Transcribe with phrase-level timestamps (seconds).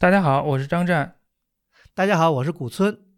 [0.00, 1.16] 大家好，我是张湛。
[1.92, 3.09] 大家好，我是古村。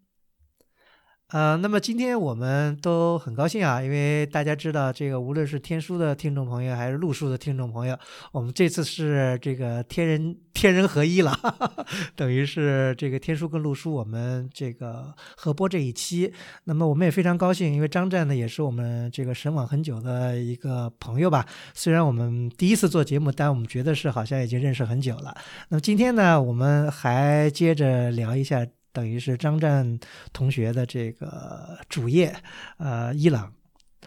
[1.33, 7.97] 呃，那么今天我们都很高兴啊，因为大家知道，这个无论是天书的听众朋友，还是路书的听众朋友，
[8.31, 16.31] 我们这次是这个天人天人合一了，哈 哈等于是这个天书跟路书我们这个合播这一期。
[16.65, 21.43] 那么我们也非常高兴，因为张湛呢也是我们这个神往很久的一个朋友吧。
[21.73, 25.35] 虽然我们第一次做节目，但我们觉得是好像已经认识很久了。
[25.69, 28.67] 那么今天呢，我们还接着聊一下。
[28.93, 29.99] 等于是张湛
[30.31, 32.33] 同学的这个主业，
[32.77, 33.51] 呃，伊朗，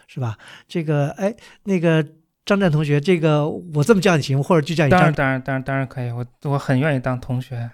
[0.06, 0.38] 是吧？
[0.68, 2.06] 这个，哎，那个
[2.44, 5.00] 张湛同学，这个我这么叫你行，或者就叫你张？
[5.00, 6.10] 当然，当然，当然，当然可以。
[6.12, 7.68] 我我很愿意当同学。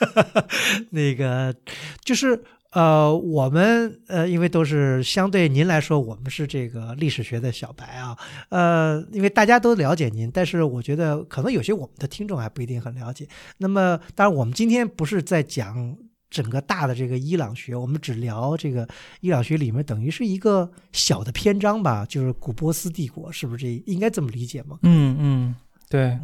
[0.90, 1.54] 那个
[2.02, 8.16] 就是呃，我们呃，因为都是相对您来说，我们是这个历史学的小白啊。
[8.48, 13.28] 呃，因为大家都了解您，但是我觉得可能有些我们的听众还不一定很了解。
[13.58, 15.94] 那么，当然，我们今天不是在讲。
[16.34, 18.88] 整个大的这个伊朗学，我们只聊这个
[19.20, 24.76] 伊朗学里面，等于是一个小的篇章吧，就是古波斯帝国，是不是这应该这么理解吗？
[24.82, 25.54] 嗯嗯，
[25.88, 26.18] 对，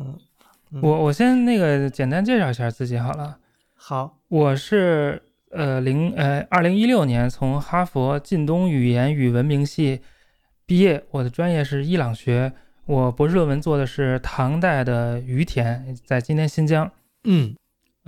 [0.83, 3.39] 我我先那个简单介绍一下自己好了。
[3.77, 10.00] 好，我是呃零呃二零一六年从哈佛近东语言与文明系
[10.67, 12.52] 毕业，我的专业是伊朗学，
[12.86, 16.91] 我博士论文做的是唐代的于田，在今天新疆。
[17.22, 17.55] 嗯。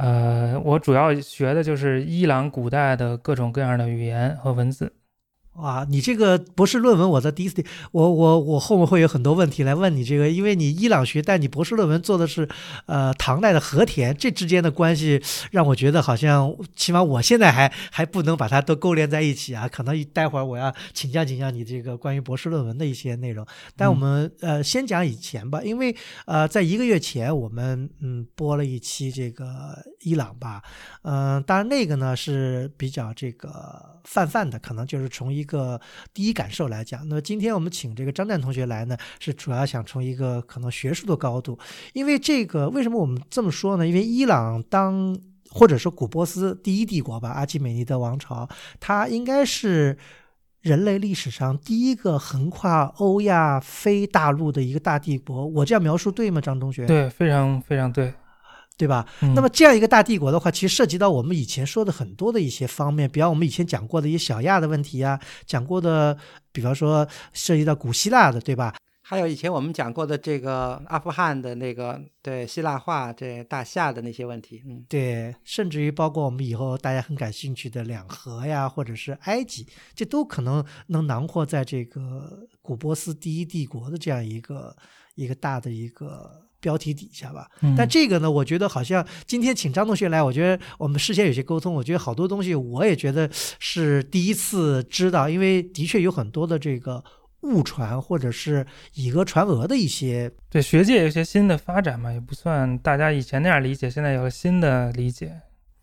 [0.02, 4.92] 呃，我主要学的就是伊朗古代的各种各样的语言和文字。
[5.56, 12.48] 哇，你这个博士论文，我在第一次，我我我后面会有很多问题来问你这个，因为你伊朗学，但你博士论文做的是，
[12.86, 19.68] 呃，唐代的和田，这之间的关系让我觉得好像，起码我现在还还不能把它都勾连在一起啊。
[19.68, 23.46] 可能待会儿我要请教请教你这个关于博士论文的一些内容。
[23.76, 25.94] 但我们呃先讲以前吧，因为
[26.24, 30.62] 呃在一个月前我们嗯播了一期这个伊朗吧，
[31.02, 35.41] 嗯，当然那个呢是比较这个泛泛的，可能就是从一。
[35.42, 35.80] 一个
[36.14, 41.58] 第一感受来讲，那么今天我们请这个张湛同学来呢，是主要想从一个可能学术的高度，
[41.92, 43.84] 因为这个为什么我们这么说呢？
[43.86, 45.18] 因为伊朗当
[45.50, 48.48] 或者说古波斯第一帝国吧，阿基美尼德王朝，
[48.78, 49.98] 它应该是
[50.60, 55.46] 人类历史上第一个横跨欧亚非大陆的一个大帝国。
[55.48, 56.86] 我这样描述对吗，张同学？
[56.86, 58.14] 对，非常非常对。
[58.78, 59.06] 对吧？
[59.34, 66.16] 那么这样一个大帝国的话，其实涉及到我们以前说的很多的一些方面，比方我们以前讲过的一些小亚的问题啊，讲过的，
[66.50, 68.74] 比方说涉及到古希腊的，对吧？
[69.04, 84.74] 还有以前我们讲过的这个阿富汗的那个对希腊化这大夏的那些问题，嗯，对，甚至于包括我们以后大家很感兴趣的两河呀，或者是埃及，这都可能能囊括在这个古波斯第一帝国的这样一个
[85.14, 86.48] 一个大的一个。
[86.62, 93.28] 标题底下吧，但这个呢，我觉得好像今天请张同学来，我觉得我们事先有些沟通，我觉得好多东西我也觉得
[93.58, 97.02] 是第一次知道，因为的确有很多的这个
[97.40, 98.64] 误传或者是
[98.94, 100.30] 以讹传讹的一些。
[100.48, 105.34] 对学界有些新的发展嘛，也不算大家以前那样理解，现在有了新的理解。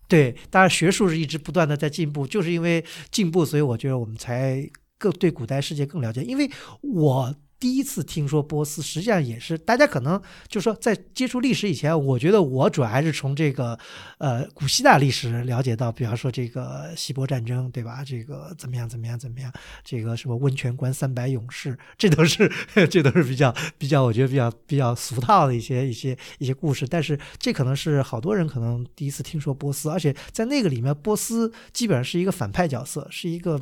[0.08, 7.34] 对，当然学术是一直不断的在进步，就是因为进步，所以我觉得我们才更对古代世界更了解，因为我。
[7.60, 13.78] 第一次听说波斯，实际上也是大家可能就是说，在接触历史以前，我觉得我主要还是从这个
[14.16, 18.02] 呃古希腊历史了解到，比方说这个希波战争，对吧？
[18.02, 19.52] 这个怎么样怎么样怎么样？
[19.84, 22.50] 这个什么温泉关三百勇士，这都是
[22.90, 26.86] 这都是比较比较，我觉得比较比较俗套的一些一些一些故事。
[26.88, 33.60] 但是这可能是好多人可能第一次听说波斯，而且在那个里面，波斯基本上是一个反派角色，是一个。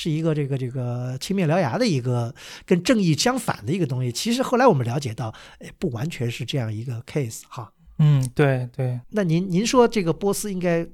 [0.00, 2.32] 是一个这个这个青面獠牙的一个
[2.64, 4.12] 跟正义相反的一个东西。
[4.12, 7.72] 其实后来我们了解到，哎，不完全是这样一个 case 哈。
[7.98, 9.00] 嗯，对对。
[9.10, 10.86] 那您您说这个波斯应该，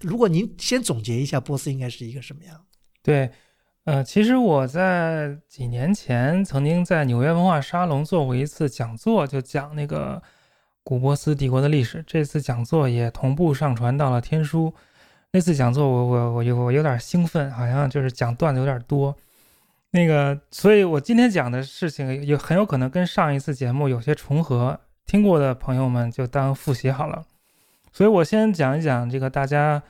[0.00, 2.60] 如果您先总结一下，波斯应该是一个什么样？
[3.04, 3.30] 对，
[3.84, 10.20] 呃，其实我在几年前曾经在纽约文化沙龙做过一次讲座，就讲那个
[10.82, 12.02] 古波斯帝国的历史。
[12.04, 14.74] 这次讲座也同步上传到了天书。
[15.38, 19.16] 那次讲座，我我我有我有点兴奋，好像就是讲段子有点多，
[19.92, 27.24] 那个，所以我今天讲的事情有很有可能跟上一次节目有些重合，听过的朋友们就当复习好了。
[27.92, 29.80] 所以我先讲一讲这个大家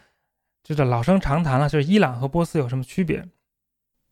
[0.62, 3.26] 就是老生常谈了，就是伊朗和波斯有什么区别？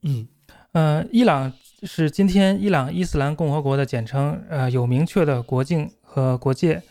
[0.05, 0.27] 嗯，
[0.73, 6.83] 呃，伊朗是今天伊朗伊斯兰共和国的简称，呃，有明确的国境和国界，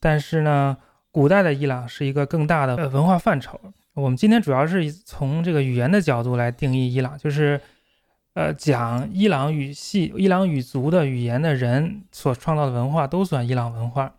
[0.00, 0.76] 但是呢。
[1.10, 3.58] 古代的伊朗是一个更大的文化范畴。
[3.94, 7.60] 我们今天主要是从这个语言的角度来定义伊朗，就是，
[8.34, 14.14] 呃，讲伊朗语系、伊朗语族的语言的人所创造的文化都算伊朗文化。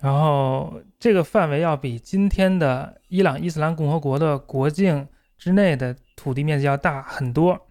[0.00, 5.06] 然后这个范围要比今天的伊朗伊斯兰共和国的国境
[5.38, 7.68] 之内的土地面积要大很多，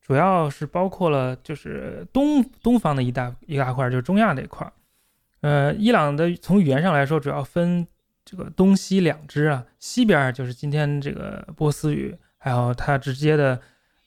[0.00, 4.70] 主要是包括了就是东东方的一大一大块，就是中亚这一块。
[5.42, 7.86] 呃，伊朗的从语言上来说，主要分
[8.24, 13.60] 这个东西两支啊，西边就是今天这个波斯语，还有它直接的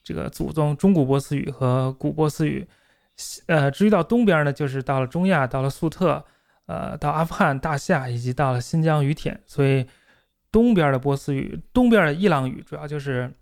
[0.03, 2.67] 这个祖宗中古波斯语和古波斯语。
[3.47, 6.25] 呃，至于到东边呢，就是到了中亚，到了粟特，
[6.65, 9.41] 呃，到阿富汗、大夏，以及到了新疆于田。
[9.45, 9.85] 所以，
[10.51, 13.33] 东边的波斯语，东边的伊朗语，主要就是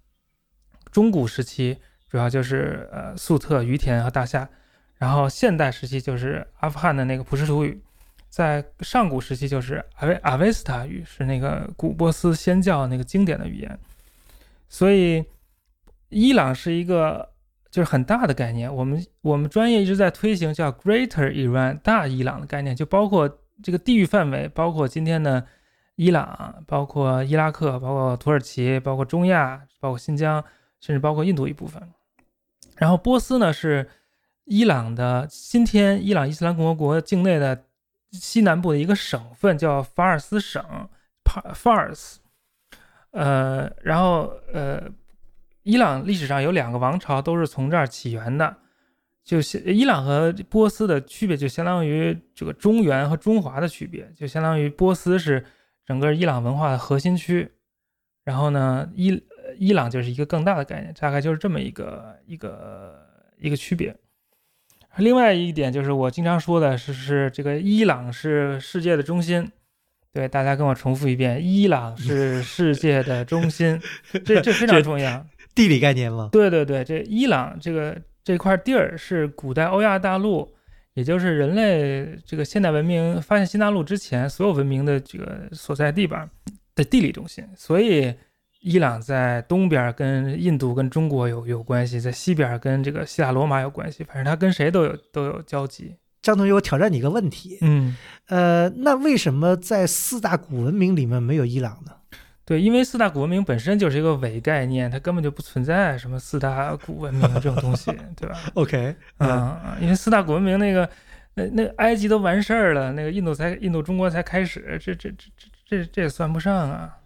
[0.91, 1.77] 中古时期，
[2.09, 4.49] 主要就是呃粟特、于田和大夏。
[4.95, 7.82] 然后现代时期就是阿富汗的那个普什图语，
[8.33, 13.79] 在上古时期就是阿维阿维斯塔语，是那个古波斯先教那个经典的语言。
[14.67, 15.23] 所以，
[16.09, 17.29] 伊朗是一个。
[17.73, 23.27] 就是很大的概念，我们我们专业一直在推行叫 Greater Iran 大伊朗的概念，就包括
[23.63, 25.43] 这个地域范围，包括今天的
[25.95, 30.39] 伊朗，包括伊拉克，包括土耳其，包括中亚，包括新疆，
[30.79, 31.81] 甚至包括印度一部分。
[32.77, 33.89] 然后波斯呢是
[34.45, 37.63] 伊朗的今天伊朗伊斯兰共和国境内的
[38.13, 40.63] 西南部的一个省份，叫法尔斯省
[41.53, 42.15] Fars。
[43.11, 44.81] 呃，然后呃。
[45.65, 48.53] 伊朗历史上有两个王朝都是从这儿起源的，
[49.23, 55.45] 就伊朗和波斯的区别就相当于这个中原和中华的区别，就相当于波斯是
[55.85, 57.49] 整个伊朗文化的核心区，
[58.25, 59.23] 然后呢，伊
[59.57, 63.07] 伊朗就是一个更大的概念，大概就是这么一个一个
[63.37, 63.95] 一个区别。
[64.97, 69.51] 另外一点就是我经常说的是，是这个伊朗是世界的中心，
[70.11, 73.79] 对大家跟我重复一遍，伊朗是 世界的中心，
[74.23, 75.25] 这这非常重要。
[75.55, 76.29] 地理概念吗？
[76.31, 80.51] 对对对，这伊朗这个这块地儿是古代欧亚大陆，
[80.93, 86.29] 也就是人类这个现代文明发现新大陆之前所有文明的这个所在地吧
[86.75, 87.47] 的地理中心。
[87.55, 88.13] 所以，
[88.63, 95.95] 伊朗在东边跟印度跟中国有有关系，在西边跟这个希腊罗马有关系，反正他跟谁都有都有交集。
[96.21, 101.91] 张同学，我挑战你一个问题，嗯，呃，那为什么在四大古文明里面没有伊朗呢？
[102.45, 108.39] 对，因为四大古文明本身就是一个伪概念，它根本就不存在什么四大古文明这种东西，对吧？
[108.55, 110.89] OK，嗯，因为四大古文明那个，
[111.35, 116.97] 那那埃及都完事儿了，那个印度才印度中国才开始，这这这这这这也算不上啊，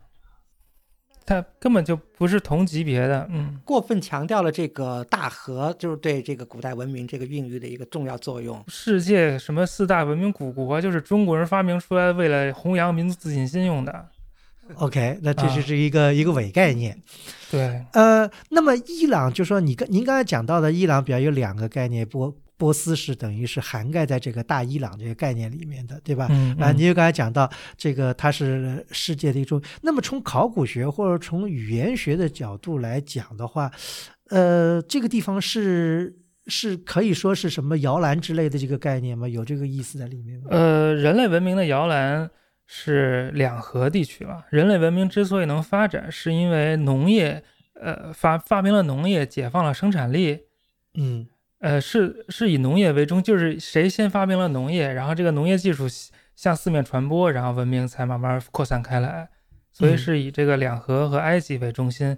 [1.28, 8.64] 它根本就不是同级别的，嗯，过分强调了这个大河，就是对这个古代文明这个孕育的一个重要作用。
[8.70, 14.08] 世界什么四大文明古国，就是中国人发明出来为了弘扬民族自信心用的。
[14.76, 16.98] OK，那这就是一个一个伪概念。
[17.52, 26.26] 对，呃，那么伊朗就说你跟您刚才讲到的伊朗，比较有两个概念，波波斯是等于是涵盖在这个大伊朗这个概念里面的，对吧？
[26.60, 29.62] 啊，你就刚才讲到这个它是世界的一种。
[29.82, 33.72] 那么从考古学或者从语言学的角度来讲的话，
[34.30, 36.18] 呃，这个地方是
[36.48, 39.28] 是可以说是什么摇篮之类的这个概念吗？
[39.28, 40.48] 有这个意思在里面吗？
[40.50, 42.30] 呃，人类文明的摇篮。
[42.70, 44.46] 是两河地区了。
[44.50, 47.42] 人类文明之所以能发展，是因为农业，
[47.80, 50.38] 呃，发发明了农业，解放了生产力。
[50.96, 51.26] 嗯，
[51.68, 55.86] 呃，是是以农业为中，就是谁先发明了农业，然后这个农业技术
[56.34, 59.28] 向四面传播，然后文明才慢慢扩散开来。
[59.74, 62.18] 所以是以这个两河和埃及为中心。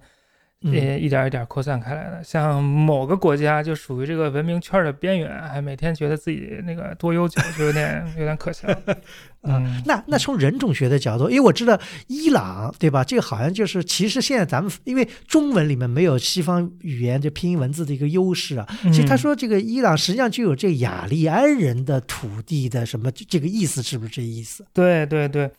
[0.62, 8.68] 也一点一点扩散开来的，像某个国家就属于这个文明圈的边缘，还每天觉得自己那个多悠久，就有点 有点可笑。
[9.44, 13.06] 嗯，那那从人种学的角度，因为我知道伊朗对吧？
[13.06, 18.68] 这个好像就是其实现在咱们因为中文里面没有西方语言这拼音文字的一个优势啊。
[18.92, 24.66] 其实他说这个伊朗实际上就有这雅利安人的土地的什么这个意思，是不是这意思？
[24.74, 25.50] 对对对，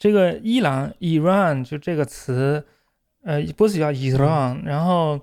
[0.00, 2.64] 这个伊朗 Iran 就这个词。
[3.24, 5.20] 呃，波斯叫伊朗，然后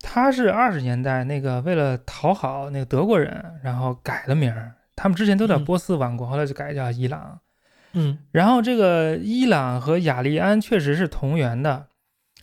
[0.00, 4.72] 他是二十年代那个为了讨好那个德国人，然后改了名儿。
[4.96, 7.40] 他们之前都叫波斯王国，后来就改叫伊朗。
[7.92, 11.88] 嗯，然后这个伊朗和雅利安确实是同源的，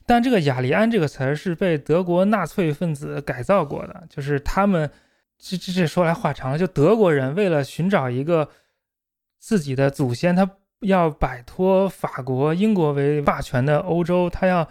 [0.05, 4.91] 但这个雅利安这个词儿是被德国纳粹分子改造过的，就是他们
[5.39, 8.47] 这这这说来话长了，就德国人为了寻找一个
[9.39, 10.47] 自己的祖先，他
[10.81, 14.69] 要摆脱法国、英国为霸权的欧洲，他要。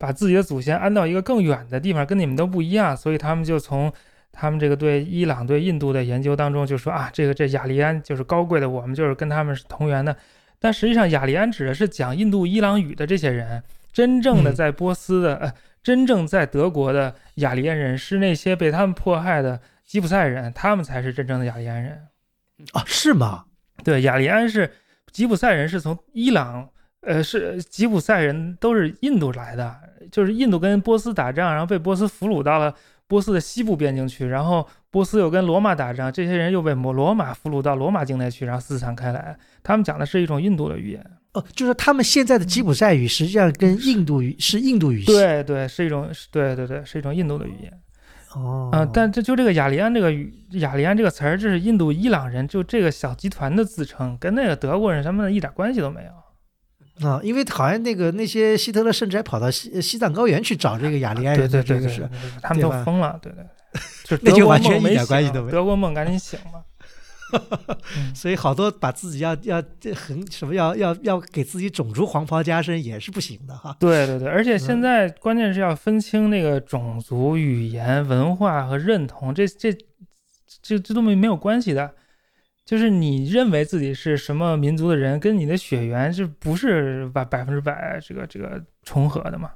[0.00, 3.92] 把自己的祖先安到一个更远的地方，跟你们都不一样，所以他们就从
[4.32, 10.16] 他们这个对伊朗、对印度的研究当中就说啊，这个这雅利安就是高贵的，我们就是跟他们是同源的。
[10.58, 15.52] 但实际上，雅利安指的是讲印度伊朗语的这些人，真正的在波斯的，呃，
[15.82, 22.08] 真正在德国的雅利安人是那些被他们迫害的吉普赛人，他们才是真正的雅利安人。
[22.72, 23.44] 啊，是吗？
[23.84, 24.70] 对，雅利安是。
[25.12, 26.68] 吉普赛人是从伊朗，
[27.00, 29.80] 呃，是吉普赛人都是印度来的，
[30.10, 32.74] 就是印度跟波斯打仗，然后被波斯俘虏到了
[33.06, 39.36] 波斯的西部边境去，然后波斯又跟罗马打仗，这些人又被摩罗马俘虏到罗马境内去，然后四散开来。
[39.62, 41.04] 他们讲的是一种印度的语言。
[41.32, 45.06] 哦，就是他们现在的吉普赛语实际上跟印度语是印度语系。
[45.06, 47.72] 对对，是一种，对对对，是一种印度的语言。
[48.34, 56.10] 哦，啊，但这就这个雅利安这个语，雅利安这个词儿，这是印度伊朗人就这个小集团的自称，跟那个德国人他们一点关系都没有。
[57.02, 62.08] 啊，因为好像那个那些希特勒甚至还跑到西西藏高原去找这个雅利安人，对对对对，是，
[62.42, 63.44] 他们都疯了，对对，
[64.04, 65.50] 就那就完全一点关系都没有。
[65.50, 66.62] 德国梦赶紧醒吧。
[68.12, 73.76] 所以好多把自己要要这很什么要要要给自己种族黄袍加身也是不行的哈。
[73.78, 79.72] 对对对，而且现在关键是要分清那个种族、语言、文化和认同，这这
[80.60, 81.94] 这这都没没有关系的。
[82.70, 89.50] 就是你认为自己是什么民族的人，跟你的血缘是不是百百分之百这个这个重合的嘛？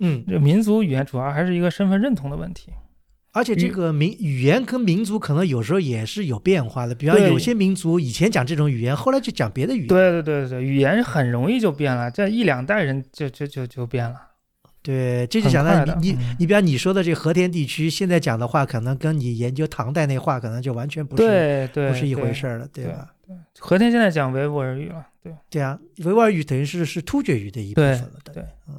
[0.00, 2.72] 嗯，这民族语言主要还是一个身份认同的问题。
[3.32, 9.88] 而且这个民语言跟民族可能有时候也是有变化的，比方有些民族以前讲这种语言，后来就讲别的语言。
[9.88, 14.20] 对对对对，语言很容易就变了，这一两代人就就就就变了。
[14.82, 23.12] 对，这就讲到你你你，比方你说的这个和田地区，现在讲的话，可能跟你研究唐代那话，可能就完全不是对对不是一回事了，对吧？
[23.26, 28.74] 对，和田现在讲维吾尔语了，对对啊，维吾尔语等于是是突厥语的一部分了，对，嗯。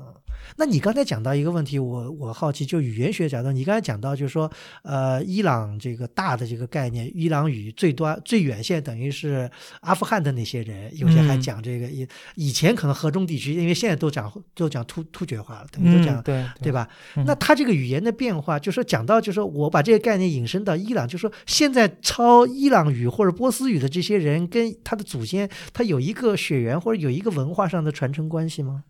[0.57, 4.51] 那你刚才讲到一个问题，我我好奇，就语言学角度，你刚才讲到就是说，
[4.83, 9.49] 呃，伊朗这个大的这个概念，伊朗语最端最远现等于是
[9.81, 16.87] 阿富汗的那些人，有些还讲这个以以前可能河中地区，因为现在都讲都讲突突厥话了，等于都讲对对吧？
[17.25, 28.83] 那他这个语言的变化，就说讲到就说我把这个概念引申到伊朗，就说现在抄伊朗语或者波斯语的这些人，跟他的祖先他有一个血缘或者有一个文化上的传承关系吗？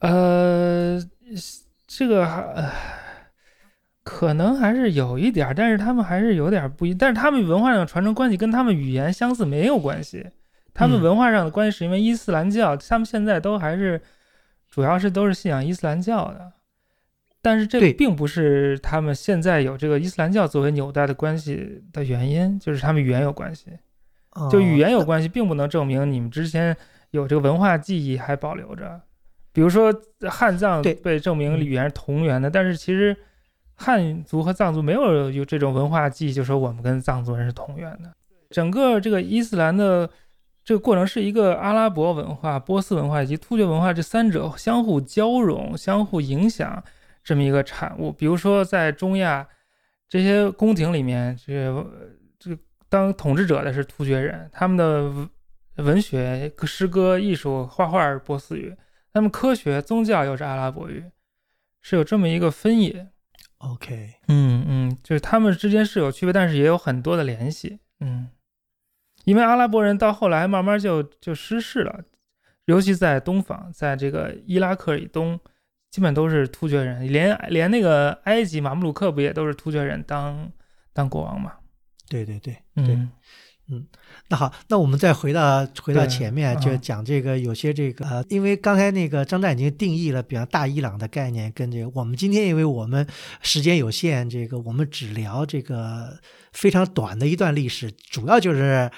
[0.00, 1.00] 呃，
[1.86, 2.72] 这个还
[4.04, 10.26] 可能还是有一点，但是他们还是有点不一，但是他们文化上的传承关系跟他们语言相似没有关系，
[10.72, 14.00] 他们文化上的关系是因为伊斯兰教，他们现在都还是
[14.70, 16.52] 主要是都是信仰伊斯兰教的，
[17.42, 23.66] 但是这并不是他们现在有这个伊斯兰教作为纽带的关系的原因，就是他们语言有关系，
[24.50, 26.74] 就语言有关系，并不能证明你们之前
[27.10, 29.00] 有这个文化记忆还保留着。
[29.58, 29.92] 比如说
[30.30, 33.16] 汉藏被证明语言是同源的，但是其实
[33.74, 38.14] 汉族和藏族没有有这种文化记忆，就说我们跟藏族人是同源的。
[38.50, 40.08] 整个这个伊斯兰的
[40.64, 46.80] 这个过程是一个阿拉伯文化、波斯文化以及突厥文化这三者相互交融、相互影响
[47.24, 48.12] 这么一个产物。
[48.12, 49.44] 比如说在中亚
[50.08, 51.84] 这些宫廷里面，这
[52.38, 52.56] 这
[52.88, 55.28] 当统治者的是突厥人，他们的
[55.82, 58.72] 文学、诗歌、艺术、画画波斯语。
[59.18, 61.10] 那么科学、宗教又是阿拉伯语，
[61.82, 63.08] 是有这么一个分野。
[63.56, 67.80] OK，嗯嗯，就是他们之间是有区别，但是也有很多的联系。
[67.98, 68.28] 嗯，
[69.24, 72.04] 因为阿拉伯人到后来慢慢就就失势了，
[72.66, 75.40] 尤其在东方，在这个伊拉克以东，
[75.90, 80.48] 基本都是突厥人，连连那个埃及马穆鲁克不也都是突厥人当
[80.92, 81.54] 当国王嘛？
[82.08, 83.10] 对对对，嗯。
[83.70, 83.86] 嗯，
[84.28, 93.06] 那好，那我们再回到回到前面，就讲这个有些这个呃，因为刚才那个张湛已经定义了，比方大伊朗的概念，跟这个我们今天因为我们
[93.42, 96.18] 时间有限，这个我们只聊这个
[96.52, 98.90] 非常短的一段历史，主要就是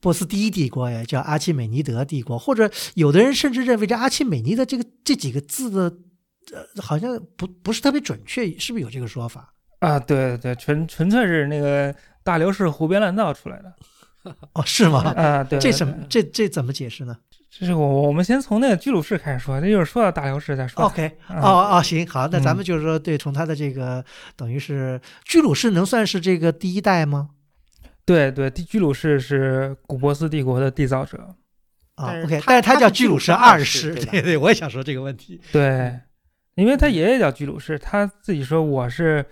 [0.00, 5.82] 波斯第一帝国，也叫阿契美尼德帝国，或者有的人甚至认为这阿契美尼德这个这几个字的
[6.52, 9.96] 呃，好像不不是特别准确，是不是有这个说法啊？
[10.00, 11.94] 对对，纯纯粹是那个
[12.24, 13.72] 大流士胡编乱造出来的。
[14.54, 15.12] 哦，是吗？
[15.16, 17.16] 啊，对，这怎么这这怎么解释呢？
[17.50, 20.84] 就是我我们先从那个居鲁士开始说，那就是说到大流士再说。
[20.84, 24.04] OK，哦哦，行，好，那咱们就是说，对，从他的这个
[24.36, 27.30] 等于是居鲁士能算是这个第一代吗？
[28.04, 31.34] 对对，居鲁士是古波斯帝国的缔造者
[31.94, 32.12] 啊。
[32.22, 35.40] OK，但是他叫居鲁士二世，对对，我也想说这个问题。
[35.50, 35.98] 对，
[36.54, 39.24] 因为他爷爷叫居鲁士，他自己说我是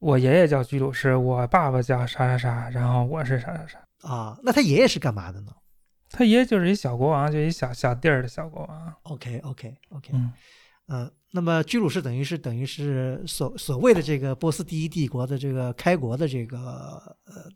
[0.00, 3.78] 我爷爷叫居鲁士，我爸爸叫啥啥啥，然后我是啥啥啥。
[4.04, 5.52] 啊，那他爷爷是干嘛的呢？
[6.10, 8.94] 他爷爷就是一小国王，就一小小地儿的小国王。
[9.02, 10.32] OK，OK，OK，嗯，
[10.86, 17.50] 呃，那么居鲁士等于是等于是所所谓的这个波斯第一帝国的这个开国的这个呃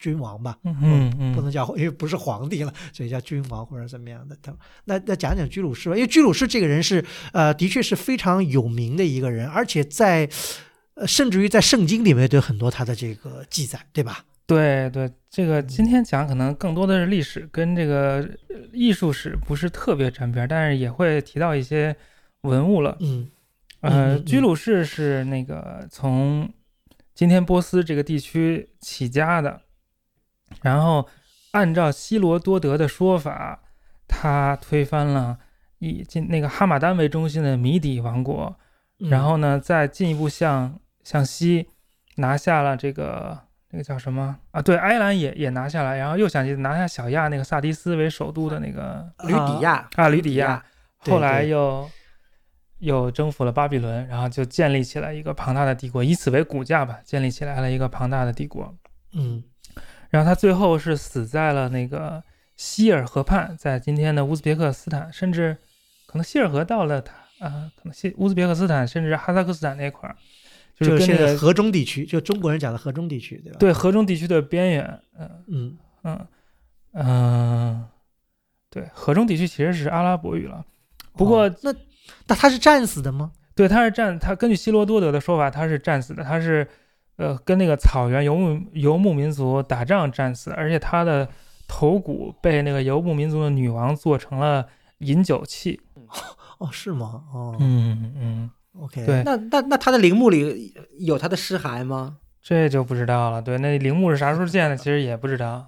[0.00, 0.58] 君王吧？
[0.64, 4.36] 嗯嗯，不能叫因为不是皇帝了，所以叫君王或者怎么样的。
[4.42, 4.52] 他
[4.86, 10.28] 那那讲讲居鲁士吧，因为居鲁士这个人是呃的确是非常有名的一个人，而且在
[10.94, 14.24] 呃甚至于在圣经里面都有很多他的这个记载，对吧？
[14.50, 21.94] 对对，这个今天讲可能更多的是历史，跟这个呃艺术史不是特别沾边儿，但是也会提到一些
[22.40, 22.96] 文物了。
[22.98, 23.30] 嗯。
[23.82, 24.24] 嗯呃，嗯。
[24.24, 26.52] 居鲁士是那个从
[27.14, 29.60] 今天波斯这个地区起家的，
[30.62, 31.08] 然后
[31.52, 33.62] 按照希罗多德的说法，
[34.08, 35.38] 他推翻了
[35.78, 38.58] 以今那个哈马丹为中心的米底王国，
[38.98, 39.08] 嗯。
[39.10, 41.68] 然后呢，再进一步向向西
[42.16, 43.38] 拿下了这个
[43.70, 44.60] 那个叫什么啊？
[44.60, 50.62] 对，埃兰也也拿下来，然后又想去拿下小亚那个萨迪斯为首都的那个吕底亚啊吕底亚，
[51.04, 51.88] 对后来又
[52.78, 58.74] 又征服了巴比伦，然后就建立起来一个庞大的帝国，以此为骨架吧，建立起来了一个庞大的帝国。
[59.12, 59.42] 嗯
[60.10, 62.22] 然后他最后是死在了那个
[62.56, 65.56] 希尔河畔，在今天的乌兹别克斯坦，甚至
[66.06, 70.16] 可能希尔河到了他啊、可能西乌兹别克斯坦，甚至哈萨克斯坦那块儿，
[70.80, 76.26] 就是跟那个现在河中地区，就中国人讲的河中地区，对吧？，对河中地区的边缘，嗯嗯嗯
[76.92, 77.84] 嗯，
[78.70, 80.64] 对，河中地区其实是阿拉伯语了，
[81.12, 81.72] 不过哦那
[82.26, 83.30] 那他是战死的吗？
[83.54, 86.66] 对，他是战，他根据希罗多德的说法，他是战死的，他是
[87.16, 91.28] 呃跟那个草原游牧游牧民族打仗战死，而且他的
[91.68, 94.66] 头骨被那个游牧民族的女王做成了
[94.98, 95.78] 饮酒器。
[96.58, 97.24] 哦，是吗？
[97.32, 102.18] 哦、嗯嗯，o k 对那那那他的陵墓里有他的尸骸吗？
[102.42, 103.42] 这就不知道了。
[103.42, 105.66] 对，那陵墓是啥时候建的，其实也不知道。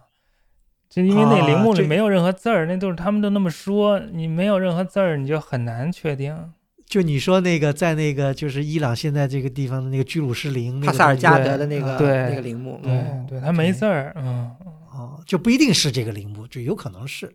[0.89, 6.53] 就因为那陵墓里没有任何字儿，那都是他们都那么说，你没有任何字儿，你就很难确定。
[6.87, 14.55] 就你说那个在那个就是伊朗现在这个地方的那个居鲁士陵，帕萨尔加德的那个对那个陵墓，对嗯对，他没字儿，嗯。
[14.95, 17.35] 哦，就不一定是这个陵墓，就有可能是。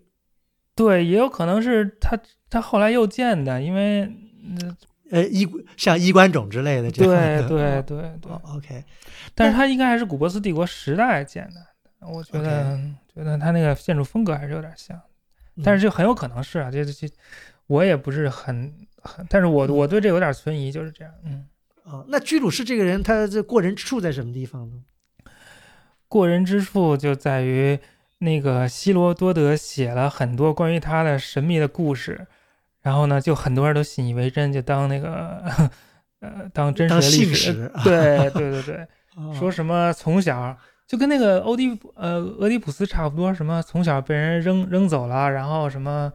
[0.75, 2.15] 对，也有可能是他
[2.51, 4.77] 他后来又建的，因为嗯
[5.11, 5.47] 呃，衣
[5.77, 7.47] 像衣冠冢之类的这样对的。
[7.47, 8.83] 对对对哦，，OK，
[9.33, 12.79] 但是他应该还是古波斯帝国时代建的，我觉得
[13.13, 14.99] 觉得他那个建筑风格还是有点像，
[15.63, 17.07] 但是就很有可能是啊，这这
[17.67, 21.45] 我也不是很很，但是我我对这有点存疑，就是这样，嗯，
[21.83, 24.83] 哦，那居鲁士这个人，他这过人之处在什么地方呢？
[26.07, 27.77] 过人之处就在于
[28.19, 32.27] 那个希罗多德写了很多关于他的神秘的故事，
[32.87, 35.43] 然后呢，就很多人都信以为真，就当那个
[36.21, 38.87] 呃当真实的历史，对对 对对。
[39.17, 46.13] 哦说什么从小就跟那个欧迪呃俄狄浦斯差不多，什么从小被人扔扔走了，然后什么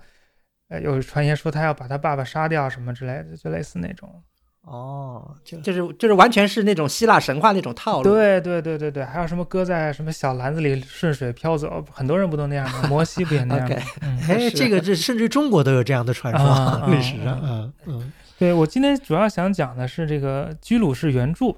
[0.69, 4.23] 呃有传言说他要把他爸爸杀掉什么之类的，就类似那种。
[4.65, 8.05] 哦，就就是就是完全是那种希腊神话那种套路。
[8.05, 12.87] 对对对对对，还有什么搁在什么小篮子里顺水漂走，很多人不都那样吗？
[12.89, 13.77] 摩西不也那样吗
[14.55, 21.57] 这个这甚至中国都有这样的传说， 啊历史上，啊嗯嗯对我今天主要想讲的是这个居鲁士原著，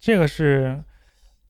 [0.00, 0.82] 这个是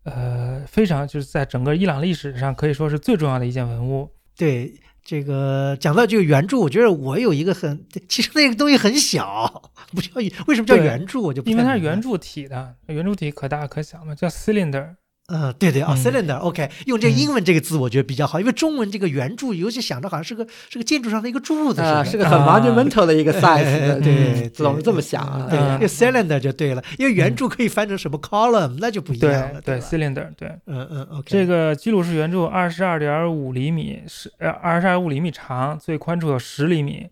[0.04, 4.10] 呃非常就是在整个伊朗历史上可以说是最重要的一件文物。
[4.36, 4.74] 对。
[5.04, 10.10] 这个讲到这个原著，我觉得我有一个很，其实那个东西很小，不叫
[10.46, 14.94] 为什么叫对原著，我就不因为太明白它是圆柱体的，圆柱体可大可小嘛，叫 cylinder。
[15.30, 15.96] 嗯，对对啊、嗯。
[15.96, 22.60] c y l i n d e r o k 用这英文这个字我觉得比较好，因为中文这个圆柱，尤其想着好像是个是个建筑上的一个柱子似的，啊，是个很啊。
[22.60, 25.48] monumental 的一个 size 的， 对嗯总是这么想啊。
[25.50, 30.48] 这个 cylinder 就对了，因为圆柱可以翻成什么 column，那就不一样了，对？，cylinder 对。
[30.66, 37.06] 嗯嗯，OK，这个基鲁士圆柱二十二点五厘米，是呃二十二五厘米长，最宽处有十厘米，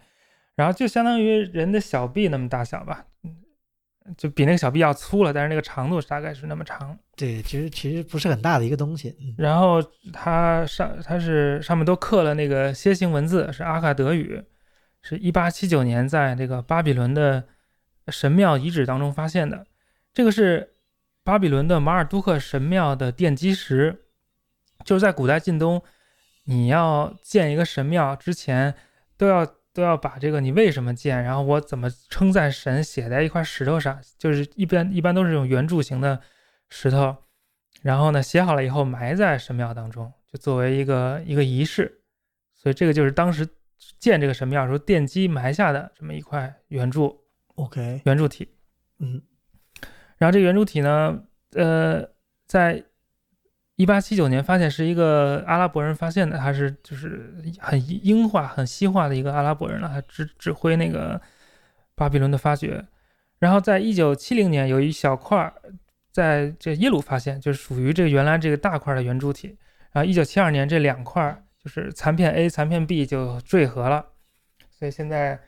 [0.56, 3.07] 然后就相当于人的小臂那么大小吧，嗯
[4.16, 6.96] 就比那个小臂要粗了，但是那个长度大概是那么长。
[7.16, 14.42] 对，其实其实不是很大的一个东西，嗯然后它上它是上面都刻了那个楔形文字，是阿卡德语，
[15.02, 17.44] 是一八七九年在这个巴比伦的
[18.08, 19.66] 神庙遗址当中发现的。
[20.14, 20.74] 这个是
[21.22, 24.04] 巴比伦的马尔都克神庙的奠基石，
[24.84, 25.82] 就是在古代近东，
[26.44, 28.74] 你要建一个神庙之前，
[29.16, 29.46] 都要
[29.78, 36.20] 都要把这个你为什么建，然后我怎么称赞神写在一块石头上，就是一般一般都是这种圆柱形的
[36.68, 37.16] 石头，
[37.82, 42.00] 然后呢写好了以后埋在神庙当中，就作为一个一个仪式，
[42.56, 43.46] 所以这个就是当时
[44.00, 47.16] 建这个神庙的时候奠基埋下的这么一块圆柱
[47.54, 48.48] ，OK，圆柱体。
[48.98, 49.22] 嗯。
[50.16, 52.04] 然后这个圆柱体呢，呃，
[52.48, 52.82] 在
[53.78, 61.20] 一八七九年发现是一个阿拉伯人发现的，他是就是很英化、很西化的一个阿拉伯人了，他指指挥那个
[61.94, 62.84] 巴比伦的发掘。
[63.38, 65.54] 然后在一九七零年有一小块儿
[66.10, 69.56] 在这耶鲁发现，就是属于这个原来这个大块的圆柱体。
[69.92, 74.04] 然后一九七二年这两块儿就是残片 A、残片 B 就坠合了，
[74.76, 75.38] 所以现在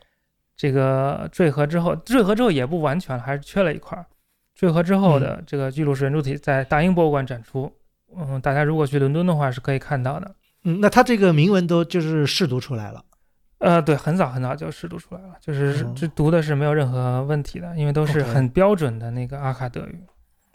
[0.57, 4.07] 这个坠合之后，坠合之后也不完全了，还是缺了一块儿。
[4.55, 7.73] 坠合之后的这个巨鹿式圆柱体在大英博物馆展出，
[8.17, 10.35] 嗯，大家如果去伦敦的话是可以看到的。
[10.65, 13.03] 嗯，那它这个铭文都就是试读出来了。
[13.59, 20.01] 呃，对，很早很早就试读出来了，就是哦这读的是没有任何问题的，因为都是很标准的那个阿卡德语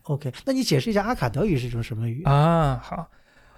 [0.04, 2.32] OK，那你解释一下阿卡德语是一种什么语言？
[2.32, 2.80] 啊。
[2.84, 3.08] 好，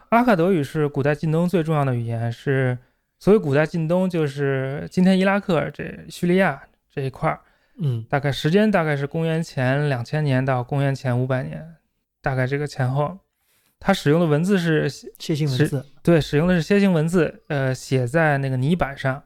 [0.09, 2.77] 阿卡德语是古代近东最重要的语言，是
[3.19, 6.61] 所谓古代近东就是今天伊拉克这叙利亚
[6.93, 7.39] 这一块儿，
[7.79, 11.75] 嗯大概时间大概是公元前两千年到公元前五百年，
[12.21, 13.17] 大概这个前后。
[13.79, 15.85] 它使用的文字是楔形文字。
[16.01, 19.23] 对，使用的是楔形文字，呃，写在那个泥板上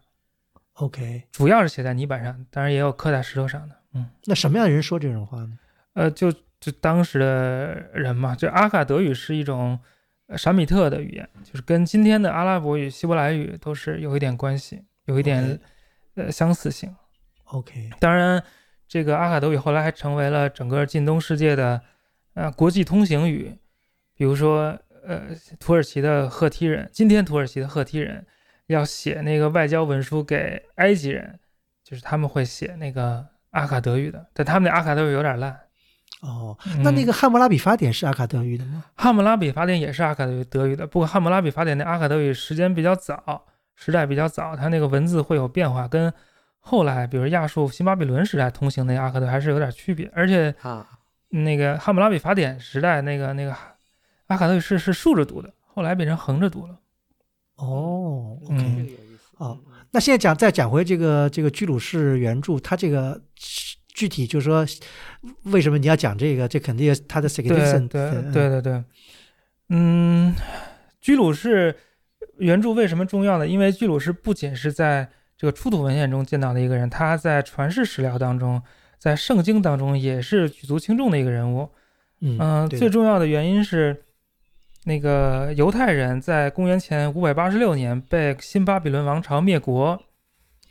[0.73, 3.75] ，OK，主要是写在泥板上，当然也有刻在石头上的。
[3.93, 5.57] 嗯，那什么样的人说这种话呢？
[5.93, 9.79] 呃，就就当时的人嘛，就阿卡德语是一种
[10.27, 15.59] 呃闪米特的语言，就是跟今天的阿拉伯语、希伯来语都是有一点关系，有一点
[16.15, 16.95] 呃相似性。
[17.45, 18.41] OK，当然，
[18.87, 21.81] 这个阿卡德语后来还成为了整个近东世界的
[22.33, 23.53] 呃国际通行语，
[24.21, 25.23] 比如说呃
[25.59, 28.23] 土耳其的赫梯人，今天土耳其的赫梯人
[28.67, 31.39] 要写那个外交文书给埃及人，
[31.83, 35.59] 就是他们会写那个阿卡德语的，但他们的阿卡德语有点烂。
[36.21, 38.85] 哦，那那嗯个汉谟拉比法典是阿卡德语的吗？
[38.93, 46.13] 汉谟拉比法典也是阿卡德语德语的，不过汉谟拉比法典那阿卡德语时间比较早，时代比较早，它那个文字会有变化，跟
[46.59, 50.07] 后来比如亚述、新巴比伦时代通行的阿卡德还是有点区别。
[50.13, 50.87] 而且啊，
[51.29, 53.51] 那个汉谟拉比法典时代那个那个
[54.31, 56.79] 阿卡德语是是竖着读的，后来变成横着读了。
[57.57, 59.57] 哦，OK，、嗯这个有意思。
[59.91, 63.21] 那现在讲再讲回这个这个居鲁士原著，它这个
[63.89, 64.65] 具体就是说
[65.43, 66.47] 为什么你要讲这个？
[66.47, 68.83] 这肯定它的 s i g n i 对对对对对，
[69.69, 70.33] 嗯，
[71.01, 71.75] 居鲁士
[72.37, 73.45] 原著为什么重要呢？
[73.45, 78.61] 因为居鲁士不仅是在这个出土文献中见到的一个人，他在传世史料当中，
[78.97, 81.69] 在圣经当中也是举足轻重的一个人物。
[82.21, 84.03] 嗯最重要的原因是，
[84.85, 90.01] 那个犹太人在公元前五百八十六年被新巴比伦王朝灭国，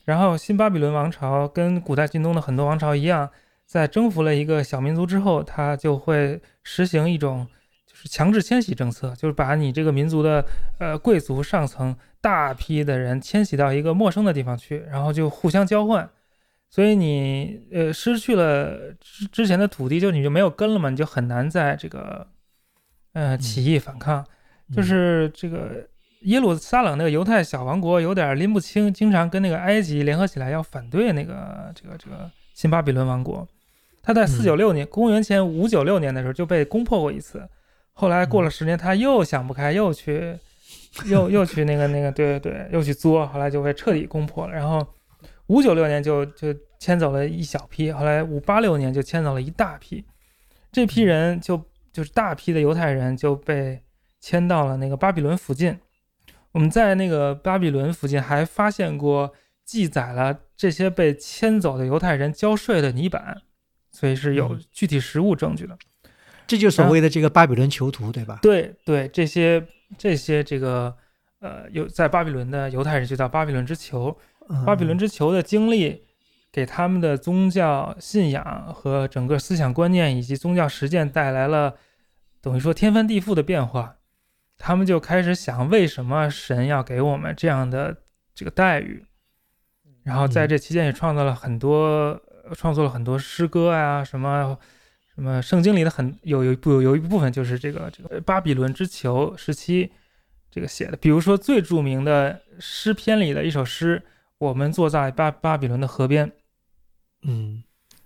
[0.04, 3.30] 然后新巴比伦王朝跟古代近东的很多王朝一样，
[3.66, 7.46] 在征服了一个小民族之后，他就会实行一种
[7.86, 10.44] 就是强制迁徙政策，就是把你这个民族的
[10.78, 16.10] 呃贵族上层大批的人迁徙到一个陌生的地方去，然后就互相交换。
[16.68, 22.26] 所以你呃失去了之之前的土地，就你就没有根了嘛，你就很难在这个
[23.12, 24.24] 呃起义反抗。
[24.74, 24.84] 就嗯。
[24.84, 25.86] 是这个
[26.22, 33.46] 耶路撒冷那个犹太小王国有点拎不清，经常跟那个埃及联合起来要反对那个这个这个新巴比伦王国。
[34.02, 37.46] 他在四九六年，公元前五九六年的时候就被攻破过一次，
[37.92, 40.38] 后来过了十年，他又想不开，又去
[41.04, 44.54] 又又去那个那个对对对，又去作，后来就被彻底攻破了。
[44.54, 44.86] 然后
[45.48, 50.02] 五九六年就就迁走了一小批，后来五八六年就迁走了一大批，
[50.72, 53.82] 这批人就就是大批的犹太人就被
[54.20, 55.78] 迁到了那个巴比伦附近。
[56.52, 59.32] 我们在那个巴比伦附近还发现过
[59.64, 63.42] 记载了这些被迁走的犹太人交税的泥板，
[63.92, 65.78] 所以是有嗯具体实物证据的。
[66.46, 68.40] 这就所谓的这个巴比伦囚徒，对吧？
[68.42, 69.64] 对对，这些
[69.96, 70.92] 这些这个
[71.38, 76.02] 呃有在巴比伦的犹太人就叫巴比伦之囚，嗯巴比伦之囚的经历，
[76.52, 81.76] 给他们的宗教信仰和整个思想观念以及宗教实践带来了
[82.40, 83.96] 等于说天翻地覆的变化。
[84.62, 87.96] 他们就开始想，为什么神要给我们这样的
[88.34, 89.06] 这个待遇？
[90.02, 94.58] 然后在嗯这期间也创造了很多，呃创作了很多诗歌啊，什么
[95.14, 99.90] 什么圣经里的很有有一部有一部分就是这个这个巴比伦之囚时期
[100.50, 104.02] 这个写的，比如说最著名的诗篇里的一首诗，
[104.36, 106.30] 我们坐在巴巴比伦的河边，
[107.22, 107.62] 嗯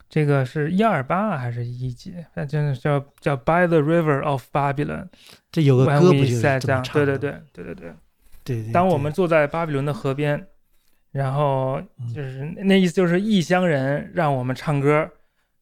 [0.08, 2.14] 这个是一二八还是一几？
[2.34, 5.08] 反正叫叫 By the River of Babylon。
[5.50, 7.92] 这有个歌不就是这样对对对对对对。
[8.44, 8.72] 对对。
[8.72, 10.46] 当我们坐在巴比伦的河边，
[11.10, 15.10] 然后嗯就是那意思就是异乡人让我们唱歌，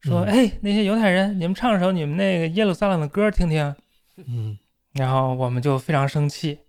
[0.01, 3.73] 说嗯哎那些犹太人，你们唱首你们那个耶路撒冷的歌听听。
[4.17, 4.57] 嗯
[4.93, 6.59] 然后我们就非常生气，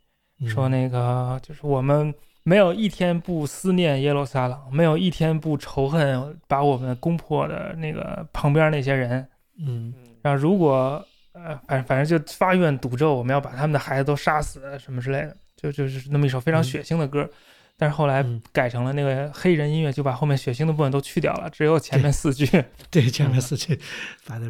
[0.41, 2.15] 嗯说那个就是我们
[2.45, 9.27] 没有一天不思念耶路撒冷，没有一天不仇恨把我们攻破的那个旁边那些人。
[9.59, 17.29] 嗯然后如果呃，反正反正就发愿赌咒，我们要把他们的孩子都杀死什么之类的，就就是那么一首非常嗯血腥的歌。
[17.77, 22.47] 但是后来嗯改成了那个黑人音乐，就把后面血腥的部分都去掉了，只有前面四句。
[22.89, 23.79] 对，前面嗯四句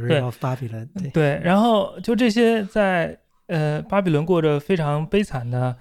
[0.08, 0.20] 对，
[1.10, 5.74] 对，然后就这些在呃巴比伦过着非常悲惨的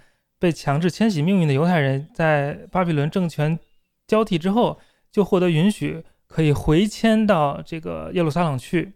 [0.44, 3.58] 被强制迁徙命运的犹太人，在巴比伦政权
[4.06, 4.78] 交替之后，
[5.10, 8.96] 就获得允许可以回迁到这个耶路撒冷去。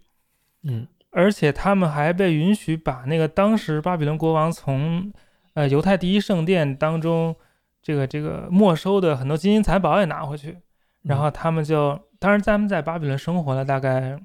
[0.63, 5.09] 嗯而且他们还被允许把那个当时巴比伦国王从
[5.53, 7.33] 呃犹太第一圣殿当中
[7.81, 10.57] 这个这个没收的很多金银财宝也拿回去，
[11.03, 14.19] 然后他们就当然他们在巴比伦生活了大概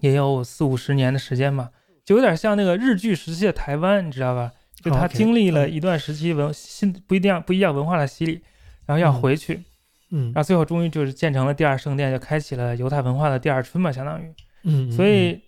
[0.00, 1.70] 也有四五十年的时间嘛，
[2.04, 4.52] 就有点像那个日据时期的台湾，你知道吧？
[4.82, 5.72] 就他经历了嗯。
[5.72, 8.40] 一段时期文新不一样不一样文化的洗礼，
[8.86, 9.20] 然后要嗯。
[9.20, 9.62] 回去，
[10.10, 10.26] 嗯。
[10.26, 14.34] 然后最后终于就是建成了第二圣殿，就开启了犹太文化的第二春嘛，相当于。
[14.64, 15.40] 嗯，所以，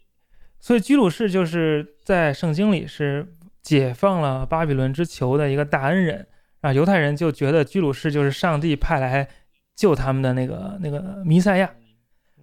[0.60, 6.26] 所以居鲁士就是在圣经里是解放了巴比伦之囚的一个大恩人，
[6.60, 9.28] 啊，犹太人就觉得居鲁士就是上帝派来
[9.76, 11.70] 救他们的那个那个弥赛亚，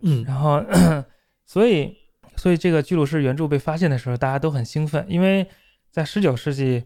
[0.02, 0.24] 嗯。
[0.26, 0.64] 然后，
[1.46, 1.94] 所以，
[2.38, 5.46] 所以这个居鲁士原著被发现的时候，大家都很兴奋，因为
[5.92, 6.84] 在十九世纪，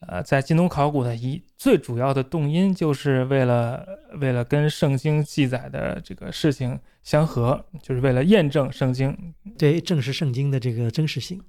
[0.00, 3.86] 呃，在京东考古的一最主要的动因，就是为了
[4.20, 9.16] 为了跟圣经记载的这个事情相合，就是为了验证圣经。
[9.56, 11.40] 对证实圣经的这个真实性。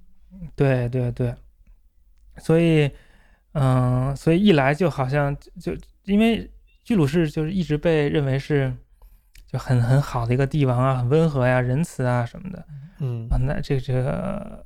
[0.56, 1.34] 对对对，
[2.38, 2.89] 所以，
[3.54, 6.50] 嗯，所以一来就好像就因为
[6.84, 8.72] 居鲁士就是一直被认为是
[9.48, 12.65] 就很很好的一个帝王啊，很温和呀、仁慈啊什么的。
[13.00, 14.65] 嗯啊，那这个这个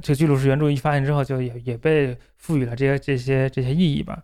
[0.00, 4.22] 这个居鲁士原著一发现之后，就也也被赋予了这些这些这些意义吧。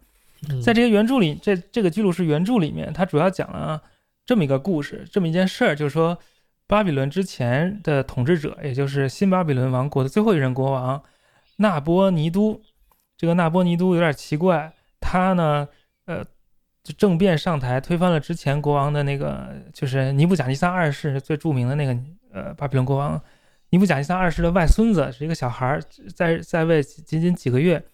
[0.48, 3.82] 嗯在这些原著里，这这个居鲁士原著里面，它主要讲了
[4.26, 6.18] 这么一个故事，这么一件事儿，就是说
[6.66, 11.02] 巴比伦之前的统治者，也就是新巴比伦王国的最后一任国王
[11.56, 12.60] 纳波尼都。
[13.16, 15.68] 这个纳波尼都有点奇怪，他呢，
[16.06, 16.22] 呃，
[16.82, 21.96] 就政变上台，推翻了之前国王的那个，就是尼布甲尼撒二世最著名的那个
[22.32, 23.18] 呃巴比伦国王。
[23.74, 25.80] 尼布甲尼撒二世的外孙子是一个小孩，
[26.14, 27.84] 在在位仅仅几个月，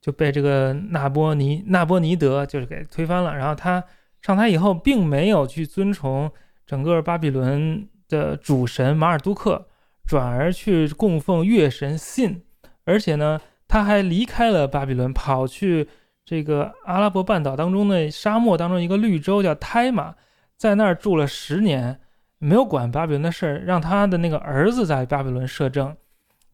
[0.00, 3.36] 就被这个纳波尼纳波尼德就是给推翻了。
[3.36, 3.84] 然后他
[4.22, 6.32] 上台以后，并没有去遵从
[6.66, 9.68] 整个巴比伦的主神马尔都克，
[10.06, 12.42] 转而去供奉月神信，
[12.86, 13.38] 而且呢，
[13.68, 15.86] 他还离开了巴比伦，跑去
[16.24, 20.14] 这个阿拉伯半岛当中的沙漠当中一个绿洲叫胎马，
[20.56, 22.00] 在那儿住了十年。
[22.38, 25.96] 没有管巴比伦的事儿，让他的那个儿子在巴比伦摄政，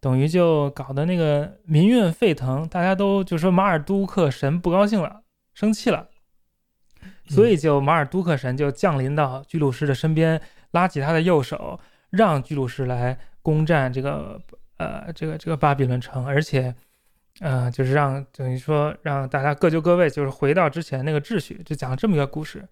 [0.00, 6.08] 等于就搞得那个民怨沸腾，大家都就说马尔都克神不高兴了，生气了，
[7.28, 11.78] 所以就马尔都克神就降临到居鲁士的身边，拉起他的右手，
[12.10, 14.40] 让居鲁士来攻占这个
[14.78, 16.74] 呃这个这个巴比伦城，而且
[17.40, 22.66] 呃就是让等于说让大家各就各位，就是回到之前那个秩序，就讲了这么一个故事。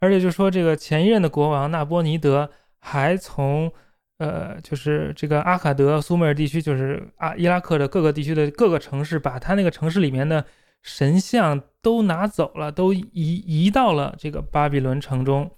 [0.00, 3.70] 而且就说这个前一任的国王纳波尼德还从，
[4.18, 10.44] 呃，就是这个阿卡德、苏美尔地区，就是啊伊拉克的各个地区的各个城市，把他那个城市里面的
[10.82, 15.50] 神像都拿走了，都移移到了这个巴比伦城中。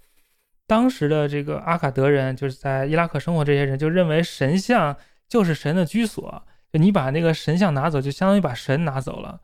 [0.67, 4.95] 当时的这个阿卡德人，就是在伊拉克生活这些人，就认为神像
[5.27, 9.41] 就是神的居所，就你把那个神像拿走，就相当于把神拿走了。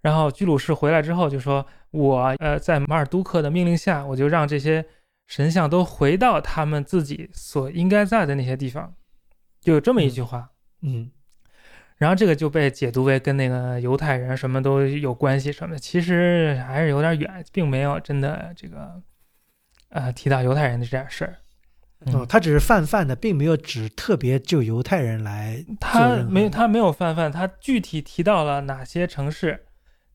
[0.00, 4.84] 然后居鲁士回来之后就说：“我呃，在马尔都克的命令下，我就让这些
[5.26, 8.94] 神像都回到他们自己所应该在的那些地方。”
[9.60, 10.50] 就有这么一句话。
[10.82, 11.10] 嗯
[11.98, 19.02] 然后这个就被解读为跟那个犹太人什么都有关系什么的，其实还是有点远，并没有真的这个
[19.90, 21.36] 呃提到犹太人的这点事儿。
[22.06, 29.66] 嗯哦，他只是泛泛的，并没有只特别就犹太人来他没他没有泛泛，他具体提到了哪些城市，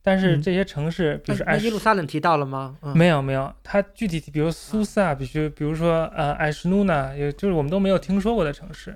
[0.06, 0.41] 但是嗯。
[0.41, 2.78] 这些城市，比如说埃耶路撒冷提到了吗？
[2.84, 8.91] 嗯，没有没有，它具体比如苏萨，比如比如说呃艾什努纳，也就是我们都没有听说过的城市，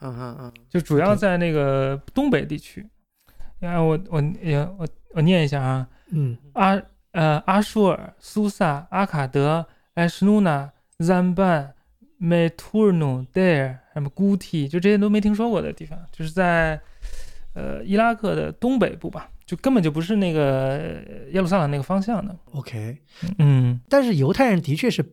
[0.00, 2.86] 嗯嗯嗯，就主要在那个东北地区。
[3.58, 6.36] 你看我我也我我念一下啊，嗯。
[6.52, 6.80] 阿
[7.12, 11.74] 呃阿舒尔、苏萨、阿卡德、艾什努纳、赞班、
[12.16, 16.80] 梅图尔努、戴尔，什么古提，就这些都没听说过的地方，就是在
[17.54, 21.02] 呃伊拉克的东北部吧，就根本就不是那个
[21.32, 22.34] 耶路撒冷那个方向的。
[22.52, 22.98] ，OK。
[23.38, 25.04] 嗯，但是犹太人的确是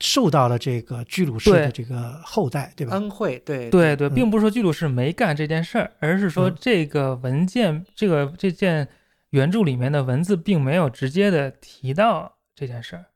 [0.00, 2.94] 受到了这个居鲁士的这个后代，对吧？
[2.94, 8.88] 恩惠，对对对，嗯并不是说居鲁士没干这件事儿，而是说嗯这个文件，这个这件
[9.30, 13.06] 原著里面的文字并没有直接的提到这件事儿，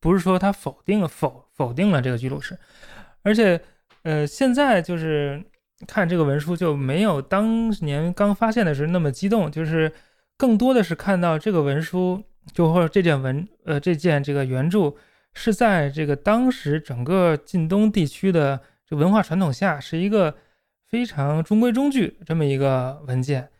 [0.00, 2.56] 不是说他否定了否否定了这个居鲁士，
[3.22, 3.60] 而且
[4.02, 5.42] 呃，现在就是
[5.86, 9.92] 看这个文书就没有当年刚发现的时候那么激动，就是
[10.40, 12.24] 更多的是看到这个文书，
[12.54, 14.94] 就或者这件文呃这件这个原著
[15.34, 20.34] 是在这个当时整个晋东地区的这文化传统下，是一个
[20.88, 23.50] 非常中规中矩这么一个文件，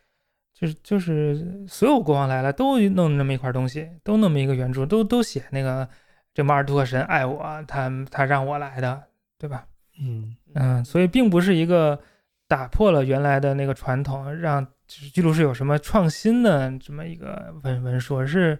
[0.55, 5.87] 就是就是所有国王来了都弄那么一块东西，都那么一个原著，都都写那个
[6.33, 9.03] 这马尔杜克神爱我，他他让我来的，
[9.37, 9.67] 对吧？
[10.01, 12.01] 嗯嗯，所以并不是一个
[12.47, 18.59] 打破了原来的那个传统，让就是居鲁士有什么创新的这么一个文文书，是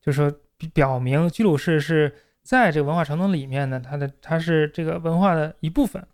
[0.00, 0.38] 就是说
[0.72, 6.06] 表明居鲁士是在这个文化传统里面呢，它的它是这个文化的一部分，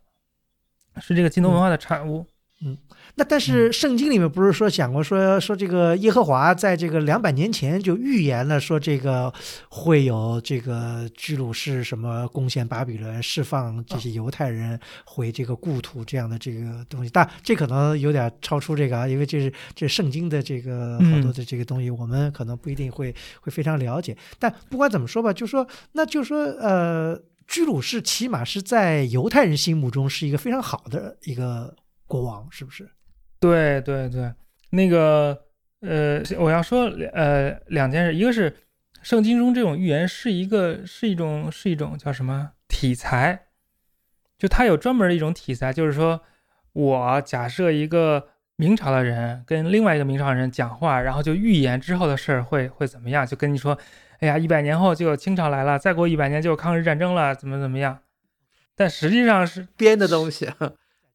[1.03, 2.27] 是这个金东文化的产物。
[2.63, 2.79] 嗯
[3.19, 9.33] 那但是圣经里面不是说讲过说说这个耶和华在这个两百年前就预言了说这个
[9.71, 24.15] 会有这个居鲁士什么攻陷巴比伦，释放这些犹太人回这个故土这样的这个东西，但这可能有点超出这个啊，因为这是这圣经的这个好多的这个东西，我们可能不一定会会非常了解。
[24.39, 31.75] 但不管怎么说吧，就说那就说呃，居鲁士起码是在犹太人心目中是一个非常好的一个
[32.07, 32.87] 国王，是不是？
[33.39, 34.33] 对对对，
[34.71, 35.45] 那个
[35.81, 38.57] 呃，我要说呃两件事，一个是
[39.03, 42.53] 圣经中这种预言是一个是一种是一种叫什么？
[42.69, 43.47] 题材，
[44.37, 46.21] 就它有专门的一种题材，就是说
[46.73, 53.79] 我假设一个明朝的人跟另外一个明朝人讲话，然后就预言之后的事儿会会怎么样，就跟你说，
[54.19, 58.01] 哎呀，一百年后就有清朝来了，再过一百年就有抗日战争了，怎么怎么样，
[58.75, 60.51] 但实际上是编的东西。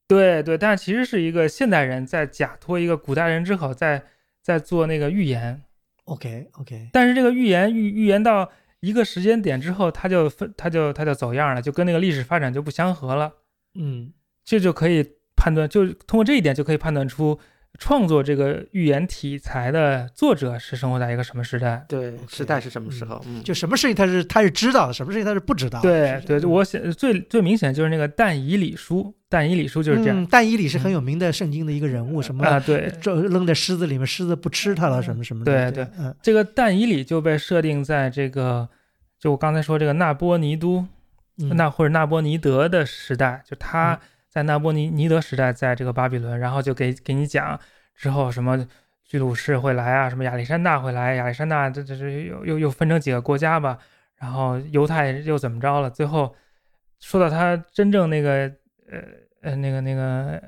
[0.08, 4.02] 对对，但其实是一个现代人在假托一个古代人之口，在
[4.42, 5.62] 在做那个预言。
[6.04, 13.32] OK OK，但是这个预言预预言到一个时间点之后，他就分他就他就走样了，就跟那个历史发展就不相合了。
[13.74, 14.12] 嗯，
[14.44, 17.38] 这就可以判断，就通过这一点就可以判断出。
[17.78, 21.82] 创作这个预言题材的作者是生活在一个什么时代？
[21.88, 23.18] 对，时代是什么时候？
[23.26, 26.22] 嗯，就什么事情他是他是知道的，什么事情他是不知道的。
[26.22, 30.26] 对对，我写最最明显就是那个但以理书，但以理书就是这样。
[30.30, 32.60] 但以理是很有名的圣经的一个人物，什么啊？
[32.60, 35.72] 对，扔在狮子里面，狮子不吃它了，什么什么的。
[35.72, 38.68] 对对，嗯，这个但以理就被设定在这个，
[39.18, 40.86] 就我刚才说这个纳波尼都，
[41.56, 43.98] 那或者纳波尼德的时代，就他。
[44.32, 47.60] 在纳波尼尼德时代，在这个巴比伦，然后就给给你讲
[47.94, 48.66] 之后什么
[49.04, 53.76] 居鲁士会来啊，什么亚历山大会来，亚历山大这这是又又又分成几个国家吧，
[54.16, 55.90] 然后犹太又怎么着了？
[55.90, 56.34] 最后
[56.98, 58.50] 说到他真正那个
[58.90, 59.02] 呃
[59.42, 60.42] 呃那个那个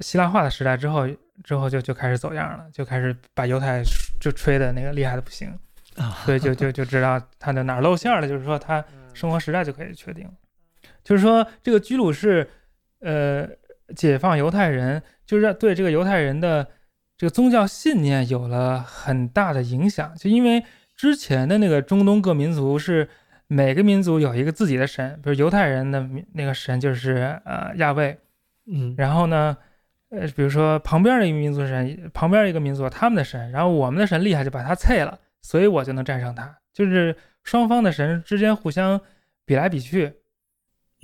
[0.00, 1.08] 希腊化的时代之后，
[1.42, 3.82] 之后就就开始走样了，就开始把犹太
[4.20, 5.52] 就吹的那个厉害的不行
[5.96, 10.30] 啊，所以就就就知道他的哪儿露馅了，就是说他生活时代就可以确定，
[11.02, 12.48] 就是说这个居鲁士。
[13.00, 13.46] 呃，
[13.94, 16.66] 解放犹太人，就是对这个犹太人的
[17.18, 20.14] 这个宗教信念有了很大的影响。
[20.16, 20.64] 就因为
[20.96, 23.06] 之前的那个中东各民族是
[23.46, 28.18] 每个民族有一个自己的神，比如犹太人的那个神就是呃亚卫，
[28.66, 29.56] 嗯，然后呢，
[30.10, 36.58] 呃，比如说旁边的一个民族神，旁边一个民族他们的神，然后我们的神厉害就把他菜了，所以我就能战胜他。
[36.72, 39.00] 就是双方的神之间互相
[39.44, 40.12] 比来比去。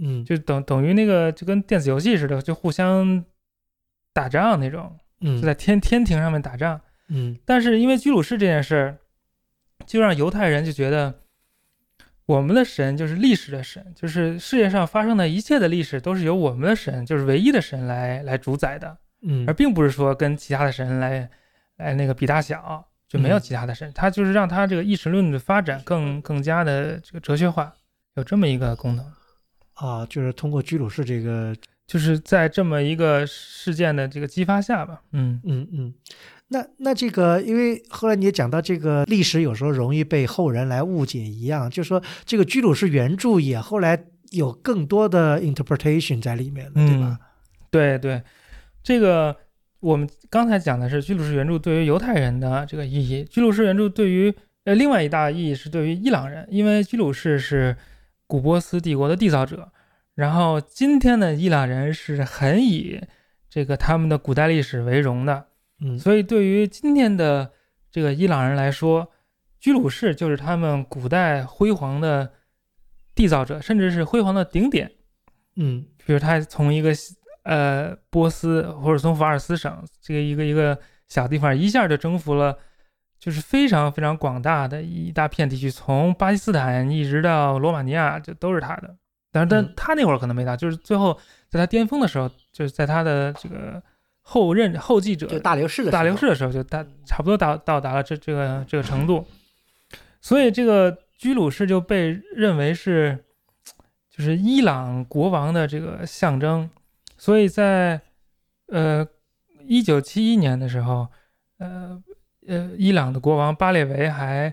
[0.02, 3.22] 嗯，就等等于那个就跟电子游戏似的，就互相
[4.14, 7.38] 打仗那种，嗯，就在天天庭上面打仗，嗯。
[7.44, 8.98] 但是因为居鲁士这件事儿，
[9.84, 11.20] 就让犹太人就觉得
[12.30, 21.28] 我们的神就是历史的神，就是世界上发生的一切的历史都是由我们的神，就是唯一的神来来主宰的，嗯，而并不是说跟其他的神来
[21.78, 27.74] 来那个比大小，就没有其他的神，他就是让他这个意识论的发展更更加的这个哲学化，
[28.14, 29.04] 有这么一个功能。
[29.74, 35.02] 啊，就是通过居鲁士这个，就是在这么一个事件的这个激发下吧。
[35.12, 35.94] 嗯嗯嗯。
[36.50, 47.18] 那那这个，因为后来你也讲到，这个历史有时候容易被后人来误解一样，就说这个居鲁士原著也后来有更多的 interpretation 在里面的，对吧？
[47.70, 48.22] 对对，
[48.82, 49.36] 这个
[49.80, 54.32] 我们刚才讲的是居鲁士原著对于犹太人的这个意义，居鲁士原著对于
[54.64, 57.76] 呃另外一大意义是对于伊朗人，因为居鲁士是。
[58.30, 59.72] 古波斯帝国的缔造者，
[60.14, 63.00] 然后今天的伊朗人是很以
[63.48, 65.46] 这个他们的古代历史为荣的，
[65.80, 67.50] 嗯，所以对于今天的
[67.90, 69.10] 这个伊朗人来说，
[69.58, 72.32] 居鲁士就是他们古代辉煌的
[73.14, 74.90] 缔造者，甚至是辉煌的顶点，
[75.56, 76.92] 嗯，比如他从一个
[77.44, 80.78] 呃波斯或者从法尔斯省这个一个一个
[81.08, 82.56] 小地方一下就征服了。
[83.18, 88.96] 就是非常非常广大的一大片地区，从巴基斯坦一直到罗马尼亚，就都是他的。
[89.30, 91.12] 但是，但他那会儿可能没到，就是最后
[91.50, 93.82] 在他巅峰的时候，就是在他的这个
[94.30, 99.26] 后任后继者就大流士的大流士的时候，就大差不多到到达了这这个这个程度。
[100.20, 103.24] 所以，这个居鲁士就被认为是
[104.10, 106.70] 就是伊朗国王的这个象征。
[107.16, 108.00] 所以在
[108.68, 109.06] 呃
[109.66, 111.08] 一九七一年的时候，
[111.58, 112.02] 呃。
[112.48, 114.52] 呃，伊朗的国王巴列维还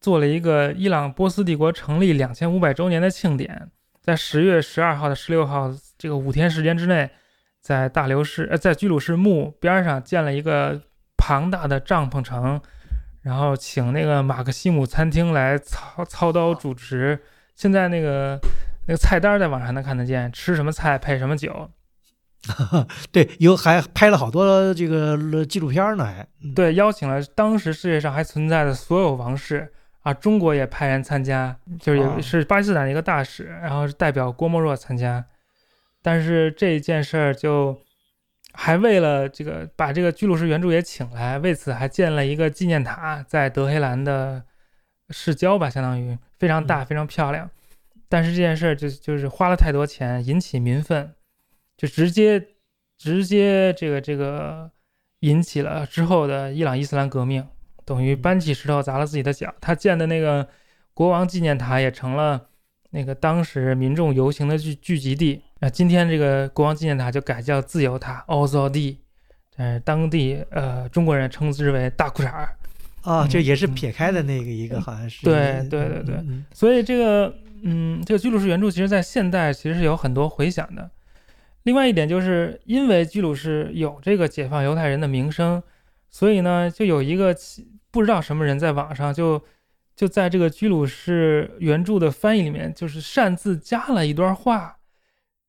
[0.00, 3.68] 做了一个伊朗波斯帝国成立两千五百周年的庆典，
[4.00, 7.10] 在十月十二号到十六号这个五天时间之内，
[7.60, 10.80] 在大流士呃在居鲁士墓边上建了一个
[11.16, 12.60] 庞大的帐篷城，
[13.22, 17.20] 然后请那个马克西姆餐厅来操操刀主持。
[17.54, 18.38] 现在那个
[18.86, 21.70] 那个菜单在网上能看得见，吃什么菜配什么酒。
[23.10, 29.70] 对，有还拍了好多这个纪录片呢，还对，邀请了当时世界上还存在的所有王室
[30.02, 35.22] 啊，中国也派人参加，就是也是巴基斯坦的一个大使，然后代表郭沫若参加。
[36.08, 37.78] 但是这件事儿就
[38.54, 44.42] 还为了这个把这个居鲁士原著也请来，为此还建了一个纪念塔，在德黑兰的
[45.10, 47.50] 市郊吧，相当于非常大，非常漂亮。
[48.08, 51.12] 但是这件事儿就就是花了太多钱，引起民愤。
[51.76, 52.42] 就直接
[52.96, 54.70] 直接这个这个
[55.20, 57.46] 引起了之后的伊朗伊斯兰革命，
[57.84, 59.54] 等于搬起石头砸了自己的脚。
[59.60, 60.48] 他建的那个
[60.94, 62.48] 国王纪念塔也成了
[62.92, 65.42] 那个当时民众游行的聚聚集地。
[65.60, 68.96] 那今天这个国王纪念塔就改叫自由塔 （Ozodi），
[69.56, 72.54] 呃，当地呃中国人称之为大裤衩儿。
[73.02, 75.24] 啊，这也是撇开的那个一个，好像是。
[75.24, 80.90] 对对对对，所以这个嗯，这个居鲁士原著其实在现代其实是有很多回响的。
[81.64, 85.62] 另外一点就是因为居鲁士有这个解放犹太人的名声，
[86.10, 87.34] 所以呢，就有一个
[87.90, 89.42] 不知道什么人在网上就
[89.96, 94.77] 就在这个居鲁士原著的翻译里面，就是擅自加了一段话，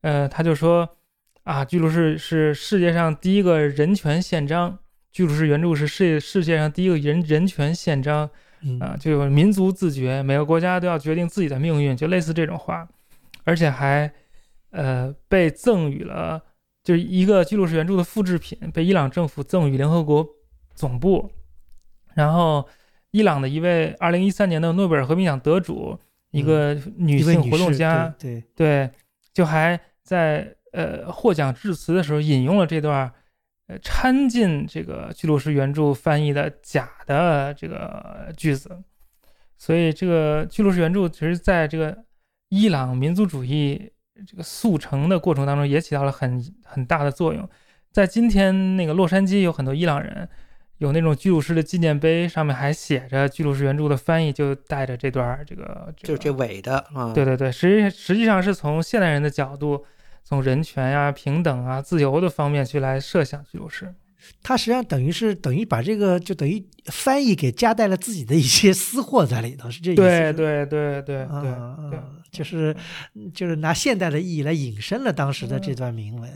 [0.01, 0.97] 呃，他就说
[1.43, 4.79] 啊，居鲁士是世界上第一个人权宪章，
[5.11, 8.29] 居鲁士原著是世界世界上第一个人人权宪章，
[8.79, 12.87] 啊，就有民族自觉，每个国家都要决定自己的命运，就类似这种话，
[13.43, 14.11] 而且还。
[14.71, 16.39] 呃，被赠予了，
[16.83, 20.23] 就是一个居鲁士原著的复制品，被伊朗政府赠予联合国
[20.75, 21.31] 总部。
[22.13, 22.69] 然后，
[23.09, 25.97] 伊朗的一位2013年的诺贝尔和平奖得主，
[26.29, 28.91] 一个女性活动家，对对，
[29.33, 29.75] 就还
[30.09, 33.11] 在呃获奖致辞的时候引用了这段，
[33.67, 38.81] 呃掺进这个居鲁士原著翻译的假的这个句子。
[39.55, 41.95] 所以，这个居鲁士原著其实在这个
[42.49, 43.91] 伊朗民族主义。
[44.27, 47.49] 这个速成的过程当中也起到了很很大的作用。
[47.89, 50.27] 在今天那个洛杉矶有很多伊朗人，
[50.79, 57.13] 有那种居鲁士的纪念碑，上面还写着居鲁士原著的翻译，就带着这段这个就这伪的啊。
[57.13, 59.85] 对对对，实际实际上是从现代人的角度，
[60.29, 63.91] 从人权呀、平等啊、自由的方面去来设想居鲁士。
[64.43, 70.01] 他实际上等于是等于把这个就等于翻译给夹带了自己的一些私货在里头，是这意思。
[70.01, 71.55] 对对对对对
[71.89, 71.99] 对。
[72.31, 72.75] 就是
[73.33, 76.31] 就是拿现代的意义来引申了当时的这段铭文，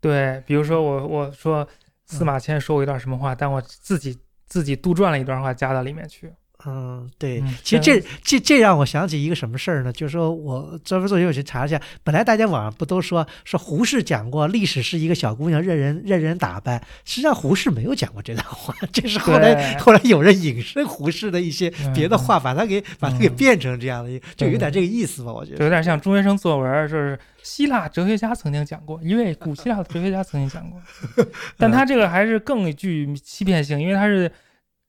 [0.00, 1.68] 对，比如说我我说
[2.06, 4.16] 司马迁说过一段什么话，但我自己
[4.46, 6.32] 自己杜撰了一段话加到里面去。
[6.66, 9.92] 嗯，对，其实这这这让我想起一个什么事儿呢？
[9.92, 25.32] 就是说我专门做学我去查一下，本来大家网上不都说说胡适讲过历史是一个小姑娘任人任人打扮，实际上胡适没有讲过这段话，这是后来后来有人引申胡适的一些别的话，把它给把它给变成这样的，就有点这个意思吧？
[25.32, 30.82] 我觉得有点像中学生作文，就是希腊哲学家曾经讲过，一位古希腊的哲学家曾经讲过，
[31.56, 34.30] 但他这个还是更具欺骗性，因为他是。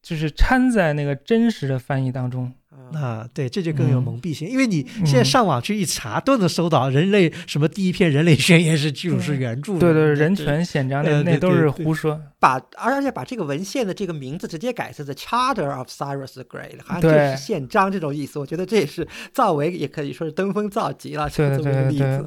[0.08, 2.49] 就是掺在那个真实的翻译当中
[2.93, 18.39] 啊，对，这就更有蒙蔽性，因为你现在上网去一查，都能搜到人类什么第一篇人类宣言是居鲁士原著，对对，人权宪章那那都是胡说，把而且把这个文献的这个名字直接改成 The Charter of Cyrus the Great，好像就是宪章这种意思。
[18.39, 22.26] 我觉得这也是造为也可以说是登峰造极了，这么一个例子。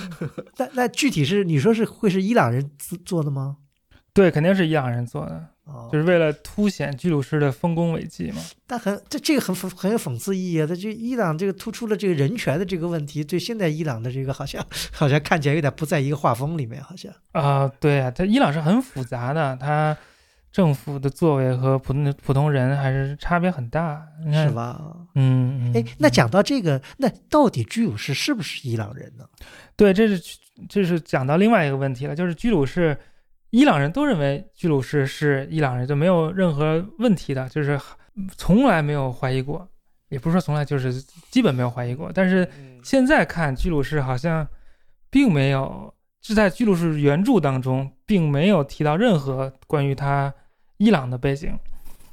[0.56, 2.70] 那那具体是你说是会是伊朗人
[3.04, 3.58] 做的吗？
[4.14, 5.48] 对，肯定是伊朗人做的。
[5.92, 8.42] 就是为了凸显居鲁士的丰功伟绩嘛？
[8.66, 10.66] 但很这这个很很有讽刺意义啊！
[10.66, 19.96] 他就伊朗这个突出了这个人权的这个问题，对现在伊朗的这个好像好像看起来有点不在一个画风里面，好像啊，对啊，他伊朗是很复杂的，他
[20.50, 24.80] 政府的作为和普通的普通人还是差别很大，是吧？
[25.14, 29.24] 嗯，哎，那讲到这个，那到底居鲁士是不是伊朗人呢？
[29.76, 30.38] 对，这是
[30.68, 32.96] 这是讲到另外一个问题了，就是居鲁士。
[33.50, 37.80] 伊朗人都认为居鲁士是伊朗人，就没有任何问题的，就是
[38.36, 39.66] 从来没有怀疑过，
[40.10, 40.92] 也不是说从来，就是
[41.30, 42.10] 基本没有怀疑过。
[42.12, 42.46] 但是
[42.82, 44.46] 现在看居鲁士好像
[45.08, 50.34] 并没有，是在居鲁士原著当中并没有提到任何关于他
[50.76, 51.58] 伊朗的背景。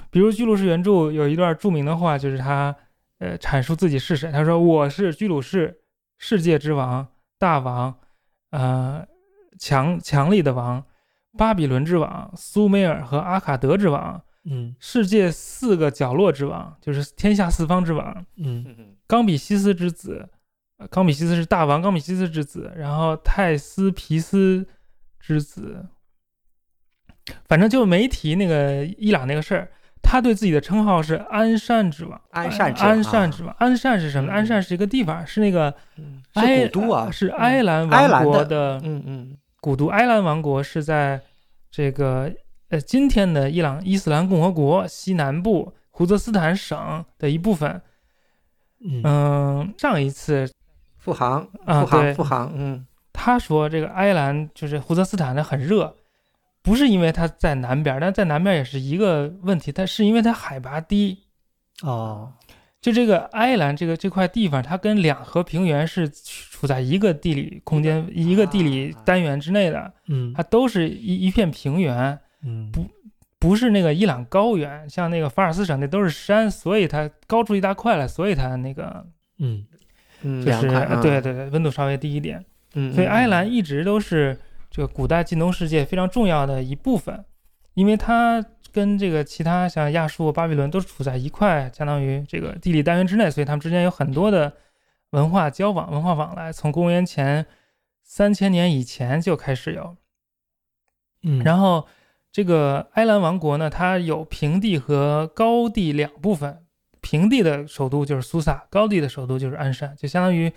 [0.09, 2.73] 比如居鲁士原著有一段著名的话，就是他
[3.19, 5.81] 呃阐述自己是谁，他说：“我是居鲁士，
[6.17, 7.05] 世界之王，
[7.37, 7.93] 大王，
[8.51, 9.05] 呃，
[9.59, 10.81] 强强力的王。”
[11.37, 18.65] 巴比伦之王、苏美尔和阿卡德之王，嗯，世界四个角落之王，就是天下四方之王，嗯，
[19.07, 20.29] 冈比西斯之子，
[20.89, 24.65] 冈比西斯是大王冈比西斯之子，然后泰斯皮斯
[25.19, 25.85] 之子，
[27.45, 29.71] 反正就没提那个伊朗那个事儿。
[30.07, 34.31] 他对自己的称号是安善之王，安善之安善之王，安善是什么？
[34.31, 35.73] 安善是一个地方，是那个
[36.33, 39.87] 埃古都啊，是埃兰王国的，嗯嗯，古都。
[39.87, 41.19] 埃兰王国是在
[41.71, 42.31] 这个
[42.69, 47.81] 呃今天的伊朗伊斯兰共和国西南部胡泽斯坦省的一部分。
[49.03, 50.47] 嗯，上一次
[50.99, 55.95] 复航啊，对，复航，嗯，他说这个埃兰就是胡泽斯坦的很热。
[56.61, 59.71] 不是因为它在南边，但在南边也是一个问题。
[59.71, 61.23] 它是因为它海拔低，
[61.81, 62.33] 哦，
[62.81, 66.09] 就这个埃兰这个这块地方，它跟两河平原是
[66.65, 69.93] 处在一个地理空间、一个地理单元之内的。
[70.07, 72.85] 嗯，它都是一一片平原，嗯，不
[73.39, 79.05] 不是那个伊朗高原，像那个法尔斯省那都是山，所以它高出一大块来，所以它那个，
[79.39, 79.65] 嗯
[80.23, 80.67] 嗯，就是
[81.01, 82.43] 对对对，温度稍微低一点。
[82.73, 84.37] 嗯，所以埃兰一直都是。
[84.71, 87.23] 这个古代近东世界非常重要的一部分，
[87.75, 88.43] 因为它
[88.73, 94.51] 跟这个其他像亚述、巴比伦都是处在一块，相当于这个地理单元之内，所以他们之间有很多的
[95.15, 97.45] 文化交往、文化往来，从公元前
[98.03, 99.95] 三千年以前就开始有。
[101.23, 101.87] 嗯，然后
[102.31, 106.65] 这个埃兰王国呢，它有平地和高地两部分，
[106.99, 110.51] 平地的首都就是苏萨，高地的首都就是安山，就相当于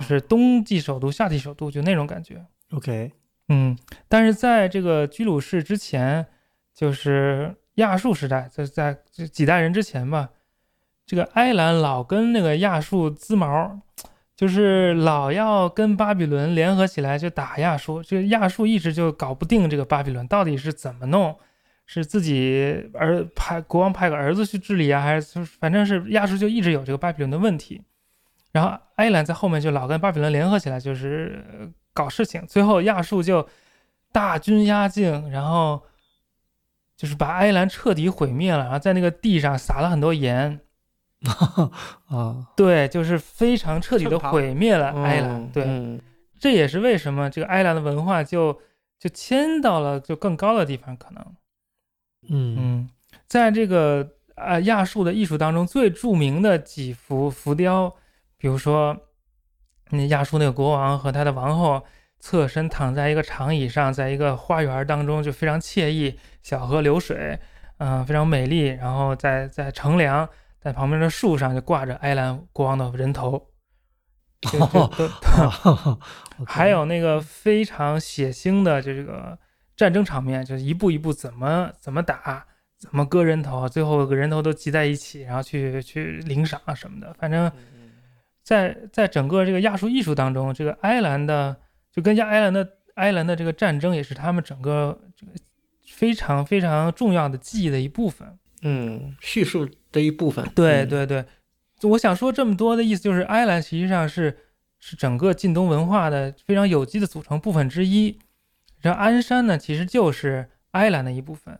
[0.00, 2.44] 就是冬季首都、夏季首都，就那种感觉。
[2.72, 3.12] OK。
[3.48, 3.76] 嗯，
[4.08, 6.26] 但是在这个居鲁士之前，
[6.72, 10.30] 就是亚述时代，在在这几代人之前吧，
[11.10, 13.80] 这个埃兰老跟那个亚述滋毛，
[14.36, 21.36] 就是老要跟巴比伦联合起来就打亚述，这个亚述一直就搞不定这个巴比伦到底是怎么弄，
[21.84, 27.82] 是自己儿派国王派个儿子去治理啊，还是反正是亚述就一直有这个巴比伦的问题，
[28.52, 31.72] 然后埃兰在后面就老跟巴比伦联合起来，就是。
[31.92, 33.48] 搞事情，最后亚述就
[34.12, 35.82] 大军压境，然后
[36.96, 40.60] 就是把埃兰彻底毁灭了，然后在那个地上撒了很多盐，
[42.08, 45.50] 啊，对，就是非常彻底的毁灭了埃兰。
[45.50, 46.00] 对，
[46.38, 48.60] 这也是为什么这个埃兰的文化就
[48.98, 51.24] 就迁到了就更高的地方，可能，
[52.28, 52.90] 嗯嗯，
[53.26, 57.94] 在这个啊亚述的艺术当中，最著名的几幅浮雕，
[58.36, 58.96] 比如说。
[59.92, 61.82] 那亚述那个国王和他的王后
[62.20, 67.36] 侧身躺在一个长椅上，在一个花园当中，就非常惬意，小河流水，
[67.78, 68.66] 嗯，非常美丽。
[68.68, 70.28] 然后在在乘凉，
[70.60, 73.48] 在旁边的树上就挂着埃兰国王的人头。
[76.46, 79.38] 还有那个非常血腥的这个
[79.76, 82.46] 战争场面，就是一步一步怎么怎么打，
[82.78, 87.50] 怎么割人头，最后个人头都集在一起，然后去去领赏什么的，反正。
[88.42, 91.54] 在在整个这个亚述艺术当中，这个埃兰的
[91.92, 95.32] 就跟亚埃兰的埃兰的这个战争，也是他们整个这个
[95.86, 98.39] 非常非常重要的记忆的一部分。
[98.62, 100.46] 嗯，叙述的一部分。
[100.54, 101.24] 对对对，
[101.82, 104.36] 我想说这么多的意思，就是埃兰实际上是
[104.78, 108.18] 是整个近东文化的非常有机的组成部分之一。
[108.80, 111.58] 然后鞍山呢，其实就是埃兰的一部分。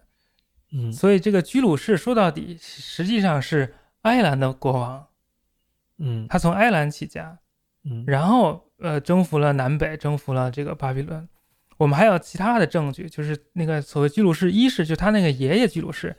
[0.73, 5.07] 嗯，所以这个居鲁士说到底实际上是埃兰的国王。
[5.99, 7.39] 嗯，他从埃兰起家，
[7.85, 11.29] 嗯，然后呃征服了南北，征服了这个巴比伦。
[11.77, 16.17] 我们还有其他的证据，就是那个所谓居鲁士一世，就他那个爷爷居鲁士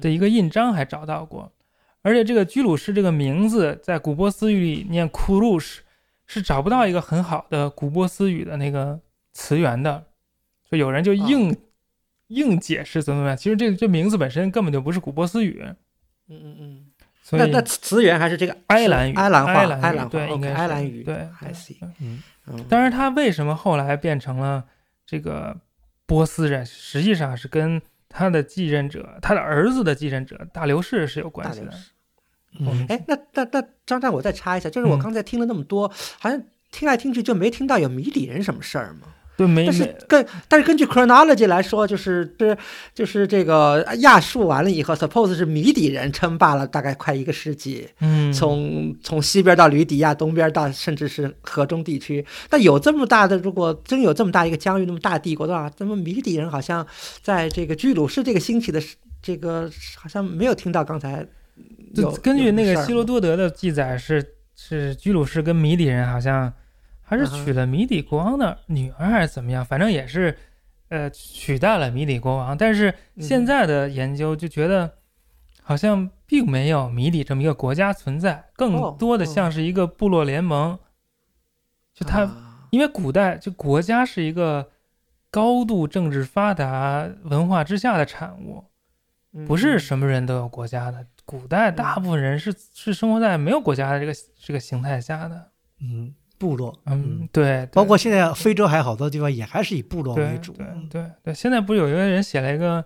[0.00, 1.50] 的一个印章还找到过。
[2.02, 5.82] 而且这个居鲁士这个名字在古波斯语里念库鲁什，
[6.26, 9.00] 是找不到一个很好的古波斯语的那个
[9.32, 10.04] 词源的。
[10.70, 11.56] 就有人就硬
[12.28, 15.62] 硬解释怎么怎么样，其实这这名字本身根本就不是古波斯语。
[16.28, 16.86] 嗯嗯嗯。
[17.32, 21.76] 那那词源还是这个埃兰语，埃兰话，埃兰对，应该埃兰语，对，还行。
[22.00, 22.64] 嗯嗯。
[22.68, 24.64] 但是他为什么后来变成了
[25.04, 25.56] 这个
[26.06, 26.64] 波斯人？
[26.64, 27.80] 实际上是跟
[28.10, 31.72] 他的继任者，他的儿子的继任者大刘氏是有关系的。
[32.58, 35.88] 嗯，哎，那那那张湛，我再插一下，就是我刚才听了那么多，
[36.18, 36.42] 好像
[36.72, 39.06] 听来听去就没听到有谜底人什么事儿吗？
[39.46, 42.56] 但是根但是根据 chronology 来说，就是这
[42.94, 52.24] 就是这个亚述完了以后，suppose 是米底人称霸了大概快一个世纪，嗯，从从西边到吕底亚，东边到甚至是河中地区。
[52.48, 56.86] 但有这么大的，如果真有这么大一个疆域，那么大帝国的话，那么米底人好像
[57.22, 58.82] 在这个居鲁士这个兴起的
[59.22, 61.26] 这个好像没有听到刚才。
[61.94, 64.24] 就根据那个希罗多德的记载，是
[64.54, 66.52] 是居鲁士跟米底人好像。
[67.10, 69.64] 还是娶了米底国王的女儿，还是怎么样？
[69.64, 70.38] 反正也是，
[70.90, 72.56] 呃，取代了米底国王。
[72.56, 74.94] 但是现在的研究就觉得，
[75.60, 80.78] 好像并没有米底这么一个国家存在，更多的像是一个部落联盟。
[81.92, 82.30] 就他，
[82.70, 84.70] 因为古代就国家是一个
[85.32, 88.66] 高度政治发达文化之下的产物，
[89.48, 91.04] 不是什么人都有国家的。
[91.24, 95.50] 古代大部分人是是生活在没有国家的这个这个形态下的。
[95.80, 96.76] 嗯，部落。
[96.86, 97.64] 嗯，对。
[97.66, 100.52] 包括现在非洲还好多地方也还是以部落为主。
[100.54, 101.34] 对对对。
[101.34, 102.82] 现在不是有一个人写了一个，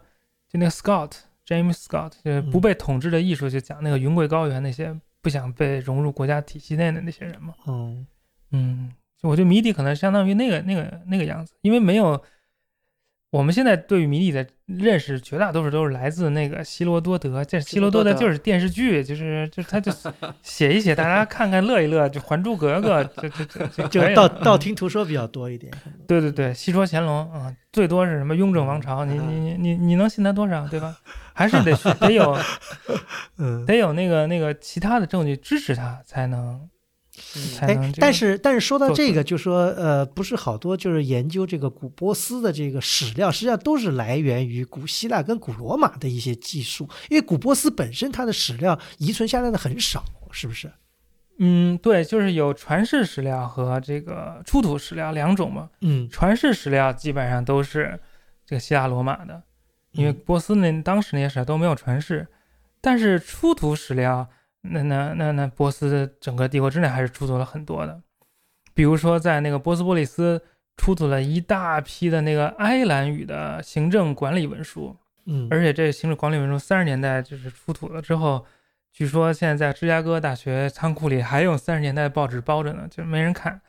[0.49, 1.13] 就那个 Scott
[1.47, 7.55] James Scott，就是不被统治的艺术，就讲那个云贵高原那些不想被融入国家体系内的那些人嘛。
[7.69, 8.07] 嗯
[8.51, 8.93] 嗯，
[9.23, 12.21] 我觉得谜底可能相当于那个那个那个样子，因为没有。
[13.35, 17.45] 我们现在对于谜底的认识，绝大多数都是来自那个希罗多德。
[17.45, 19.91] 这希罗多德就是电视剧，就是就是他就
[20.41, 25.73] 写一写，大家看看乐一乐，就《还珠格格》， 就就就就道道听途说比较多一点。
[26.07, 30.97] 对对对，戏说乾隆啊，最多是什么雍正王朝，你你你你你能信他多少，对吧？
[31.33, 32.39] 还是得得有，
[33.67, 36.71] 得有那个那个其他的证据支持他才能。
[37.61, 50.71] 哎，但是但是说到这个，就说呃，不是好多就是研究这个古波斯的这个史料，实际上都是来源于古希腊跟古罗马的一些技术，因为古波斯本身它的史料遗存下来的很少，是不是？
[51.39, 55.69] 嗯，对，就是有传世史料和这个出土史料两种嘛。
[55.81, 57.99] 嗯，传世史料基本上都是
[58.47, 59.43] 这个希腊罗马的，
[59.93, 62.27] 因为波斯那当时那些史料都没有传世，
[62.81, 64.29] 但是出土史料。
[64.67, 68.01] 那那那那波斯整个帝国之内还是出土了很多的，
[68.73, 70.43] 比如说在那个波斯波利斯
[70.77, 74.97] 出土了一大批的那个埃兰语的行政管理文书，
[75.27, 78.47] 嗯，而且这行政管理文书三十年代就是出土了之后，
[78.91, 83.61] 据说现在在芝加哥大学仓库里还有三十年代报纸包着呢，就没人看，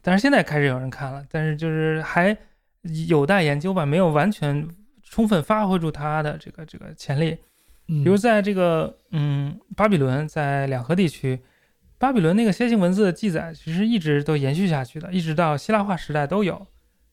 [0.00, 2.34] 但是现在开始有人看了，但是就是还
[3.08, 4.66] 有待研究吧，没有完全
[5.02, 7.36] 充分发挥出它的这个这个潜力。
[7.86, 11.40] 比如在这个嗯巴比伦，在两河地区，
[11.98, 16.66] 巴比伦那个楔形文字的记载其实一直都延续下去的，一直到希腊化时代都有，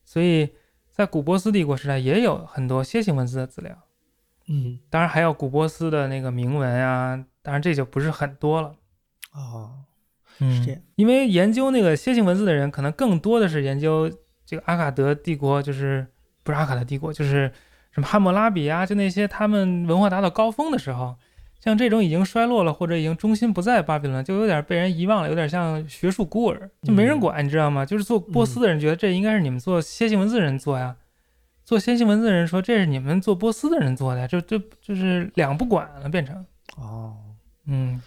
[0.04, 0.48] 所以
[0.88, 3.76] 在古波斯帝国时代也有很多楔形文字的资料。
[4.48, 8.74] 嗯，当然还有古波斯的那个铭文啊，当然这就不是很多了。
[9.32, 9.84] 哦，
[10.38, 14.10] 嗯，因为研究那个楔形文字的人，可能更多的是研究
[14.46, 16.06] 这个阿卡德帝国，就是
[16.42, 17.52] 不是阿卡德帝国，就是。
[17.92, 21.16] 什么汉谟拉比啊，就那些他们文化达到高峰的时候，
[21.60, 27.84] 像这种已经衰落了或者已经中心不在巴比伦，就有点被人遗忘了，有点像学术孤儿，就没人管，你知道吗？
[27.84, 30.96] 就是做波斯的人觉得这应该是你们做楔形文字人做呀，
[31.64, 36.44] 做楔形文字人说这是你们做波斯的人做的，就就就是两不管了，变成
[36.76, 37.16] 哦，
[37.66, 38.00] 嗯，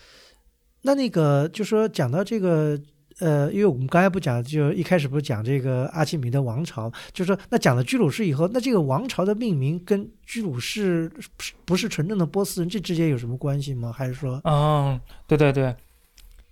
[0.83, 2.79] 那那个就说讲到这个。
[3.19, 11.11] 呃，因为我们刚才不讲，就一开始不是讲这个阿契米德王朝，就是说那讲了居鲁士以后，那这个王朝的命名跟居鲁士
[11.65, 13.91] 不是纯正的波斯人，这之间有什么关系吗？
[13.91, 14.41] 还是说？
[14.43, 15.75] 嗯，对对对，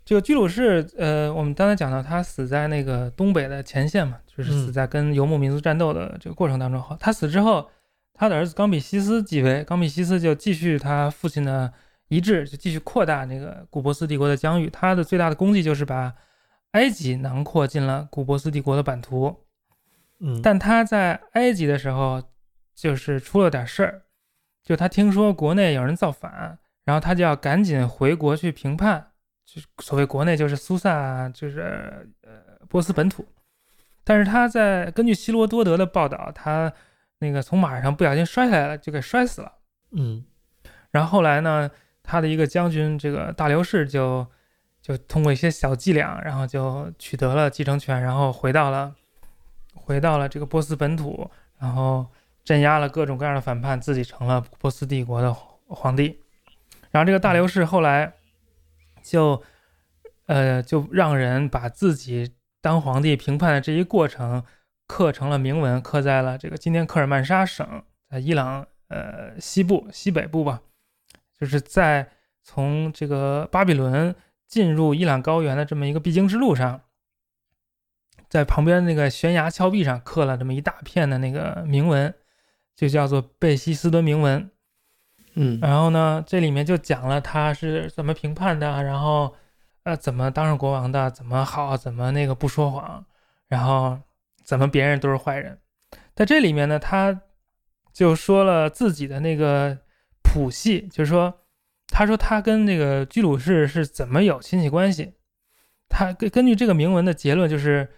[0.05, 6.81] 这个居鲁士，呃，我们刚才讲到他死在那个东北的前线嘛，就是死在跟游牧民族战斗的这个过程当中。
[6.99, 7.69] 他死之后，
[8.13, 11.71] 他的儿子冈比西斯继位，冈比西斯就继续他父亲的
[12.09, 14.69] 遗志，就继续扩大那个古波斯帝国的疆域。
[14.69, 16.13] 他的最大的功绩就是把
[16.71, 19.43] 埃及囊括进了古波斯帝国的版图，
[20.19, 22.23] 嗯，但他在埃及的时候，
[22.73, 24.03] 就是出了点事儿，
[24.63, 29.11] 就他听说国内有人造反，然后他就要赶紧回国去评判，
[29.45, 33.25] 就所谓国内就是苏萨，就是呃波斯本土。
[34.03, 36.71] 但是他在根据希罗多德的报道，他
[37.19, 39.51] 那个从马上不小心摔下来了，就给摔死了，
[39.91, 40.23] 嗯，
[40.91, 41.69] 然后后来呢，
[42.01, 44.25] 他的一个将军这个大流士就。
[44.81, 48.95] 就通过一些小伎俩，然后就取得了继承权，然后回到了，
[49.75, 51.29] 回到了这个波斯本土，
[51.59, 52.07] 然后
[52.43, 55.31] 镇压了各种各样的反叛，自己成了波斯帝国的
[55.67, 56.19] 皇帝。
[56.89, 58.11] 然后这个大流士后来
[59.03, 59.43] 就，
[60.25, 64.43] 呃，就让人把自己当皇帝平叛的这一过程
[64.87, 70.61] 刻成了铭文，刻在了这个今天克尔曼沙省，在伊朗呃西部西北部吧，
[71.39, 72.09] 就是在
[72.43, 74.15] 从这个巴比伦。
[74.51, 76.81] 进入伊朗高原的这么一个必经之路上，
[78.27, 82.13] 在旁边那个悬崖峭壁上刻了这么一大片的那个铭文，
[82.75, 84.51] 就叫做贝希斯敦铭文。
[85.35, 89.33] 嗯，然后呢，这里面就讲了他是怎么评判的，然后
[89.83, 93.05] 呃怎么当上国王的，怎么好，怎么那个不说谎，
[93.47, 94.01] 然后
[94.43, 95.57] 怎么别人都是坏人。
[96.13, 97.21] 在这里面呢，他
[97.93, 99.77] 就说了自己的那个
[100.21, 101.37] 谱系，就是说。
[101.91, 105.13] 他说他跟那个居鲁士是怎么有亲戚关系？
[105.89, 107.91] 他根根据这个铭文的结论就是，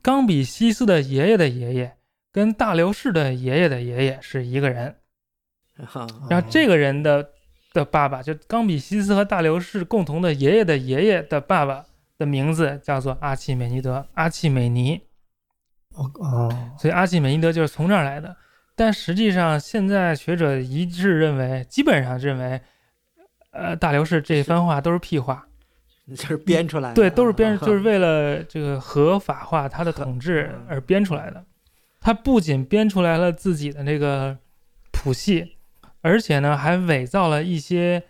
[0.00, 1.96] 冈比西斯的爷爷的爷爷
[2.30, 4.94] 跟大流士的爷爷的爷爷是一个人。
[6.30, 7.30] 然后这个人的
[7.72, 11.84] 的爸爸就冈比西斯和大流士共同的爷爷的爷爷的爸爸
[12.16, 15.00] 的名字叫做阿契美尼德阿契美尼。
[15.94, 18.36] 哦哦，所以阿契美尼德就是从这儿来的。
[18.78, 22.60] 但实际上，现在学者一致认为，基本上认为，
[23.50, 25.48] 呃，大流士这番话都是屁话，
[26.14, 26.94] 就是编出来的。
[26.94, 31.44] 对，都是编， 就是为了这个合法化他的统治而编出来的。
[32.00, 34.38] 他不仅编出来了自己的那个
[34.92, 35.56] 谱系，
[36.00, 38.04] 而且呢，还伪造了一些，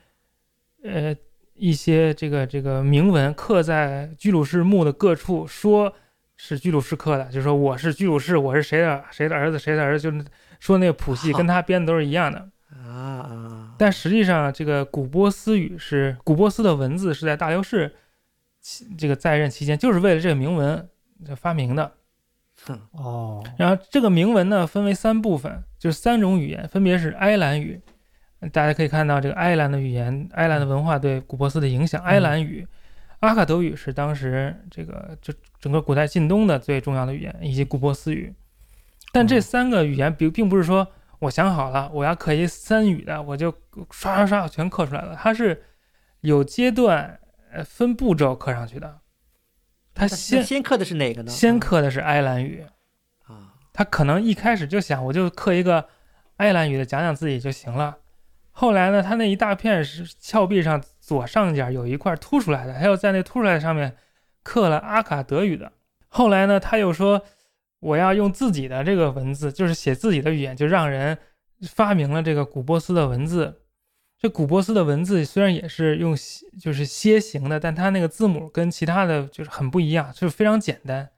[0.85, 1.17] 呃，
[1.55, 5.95] 一些这个这个铭文，刻在居鲁士墓的各处，说
[6.39, 10.25] 是居鲁士刻的，就说我是居鲁士，我是谁的谁的儿子，谁的儿子，就是。
[10.61, 13.75] 说那个谱系跟他编的都是一样的啊啊！
[13.79, 17.95] 但实际上，这个古波斯语是古波斯的文字，是在大流士
[18.99, 20.89] 这个在任期间，就是为了这个铭文
[21.37, 21.93] 发明的。
[22.91, 23.41] 哦。
[23.57, 27.81] 然后这个铭文呢，分为三部分，就是三种语言，分别是埃兰语。
[28.53, 32.03] 大家可以看到，这个埃兰的语言，埃兰的文化对古波斯的影响。
[32.03, 32.67] 埃兰语、
[33.21, 38.35] 阿卡德语是当时这个就整个古代近东的最重要的语言，以及古波斯语。
[39.13, 40.87] 但这三个语言并并不是说
[41.21, 43.51] 我想好了我要刻一三语的，我就
[43.91, 45.17] 刷刷刷全刻出来了。
[45.19, 45.63] 它是
[46.21, 47.19] 有阶段、
[47.51, 49.01] 呃分步骤刻上去的。
[49.95, 51.31] 他先先刻的是哪个呢？
[51.31, 52.65] 先刻的是埃兰语
[53.25, 53.55] 啊。
[53.73, 55.89] 他可能一开始就想我就刻一个
[56.37, 57.97] 埃兰语的讲讲自己就行了。
[58.51, 63.97] 后来呢，他那一大片是峭壁上左上角有一块凸出来的，他又在那凸出来的上面
[64.49, 65.71] 刻了阿卡德语的。
[66.09, 67.23] 后来呢，他又说。
[67.81, 71.17] 我要用自己的这个文字，就是写自己的语言，就让人
[71.63, 73.63] 发明了这个古波斯的文字。
[74.19, 76.11] 这古波斯的文字虽然也是用
[76.61, 81.09] 就是楔形的，但它那个字母跟其他的就是很不一样，就是非常简单，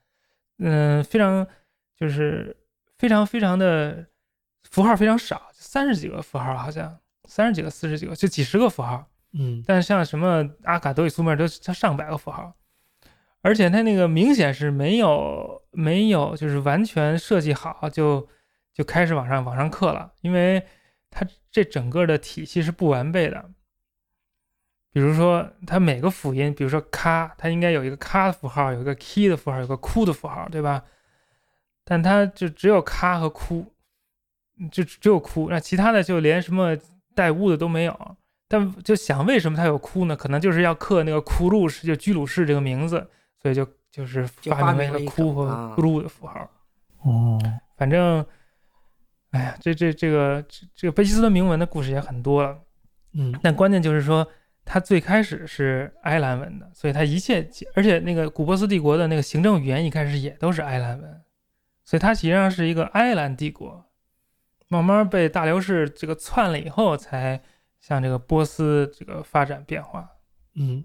[0.59, 1.47] 嗯，非常
[1.99, 2.55] 就是
[2.99, 4.07] 非常非常的
[4.69, 6.95] 符号非常少，三十几个符号好像
[7.27, 9.03] 三十几个、四十几个，就几十个符号。
[9.33, 12.53] 嗯，但像什么阿卡德语苏美尔都它上百个符号。
[13.43, 18.29] 而且它那个明显是没有没有，就是完全设计好就
[18.75, 20.63] 就开始往上往上刻了，因为
[21.11, 23.51] 它这整个的体系是不完备的。
[24.93, 30.83] 比如说，它每个辅音，比如说“咔”，它应该有一个“咔”的符号，有一个 “key” 的符号，有个“哭”的符号，对吧？
[31.85, 33.73] 但它就只有“咔”和“哭”，
[34.73, 36.77] 就只有“哭”，那其他的就连什么
[37.15, 38.17] 带“乌”的都没有。
[38.49, 40.17] 但就想为什么它有“哭”呢？
[40.17, 43.09] 可能就是要刻那个“库鲁士”就居鲁士这个名字。
[43.41, 46.49] 所以就就是发明了哭和噜的符号。
[47.03, 47.41] 哦，
[47.77, 48.25] 反正，
[49.31, 52.59] 哎呀，这这这个这个贝希斯的铭文的故事也很多了。
[53.15, 54.27] 嗯，但关键就是说，
[54.65, 61.21] 它最开始是埃兰文的，所以它一切，而且那个古波斯帝国的那个行政语言一开始也都是埃兰文，
[61.85, 63.87] 所以它实际上是一个埃兰帝国，
[64.69, 67.43] 慢慢被大流士这个篡了以后，才
[67.81, 70.09] 向这个波斯这个发展变化。
[70.55, 70.85] 嗯。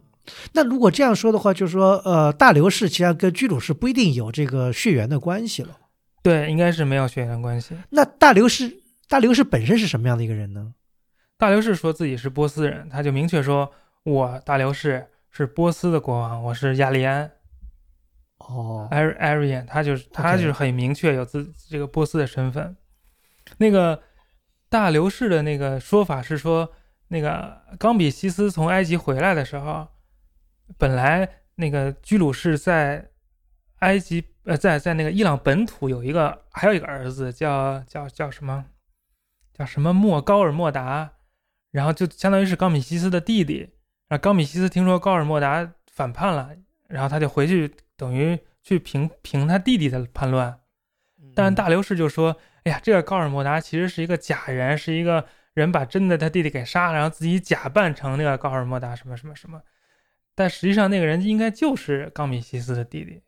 [0.54, 5.78] 那如果这样说的话，就是说，呃，大流士其实跟居鲁士不一定有这个血缘的关系了。
[6.24, 7.76] 对，应该是没有血缘关系。
[7.92, 10.74] 那大流士，大流士本身是什么样的一个人呢？
[11.38, 13.72] 大流士说自己是波斯人，他就明确说
[14.04, 17.30] ：“我大流士是波斯的国王，我是亚利安。”
[18.40, 22.76] 哦，Arian，他就是他就是很明确有自这个波斯的身份。
[23.58, 24.02] 那个
[24.70, 26.72] 大流士的那个说法是说，
[27.10, 29.88] 那个冈比西斯从埃及回来的时候。
[30.78, 33.12] 本来那个居鲁士在
[33.80, 38.66] 埃及，呃，在在那个伊朗本土有一个，还有一个儿子叫叫叫什么，
[39.54, 41.14] 叫什么莫高尔莫达，
[41.72, 43.70] 然后就相当于是高米西斯的弟弟。
[44.08, 46.56] 然后高米西斯听说高尔莫达反叛了，
[46.88, 50.60] 然后他就回去，等于去平平他弟弟的叛乱。
[51.34, 59.62] 但大流士就说：“哎呀，这个高尔莫达其实是一个假人，是一个人把真的他弟弟给杀了，然后自己假扮成那个高尔莫达什么什么什么。”
[60.36, 63.22] 但实际上，那个人应该就是冈比西斯的弟弟。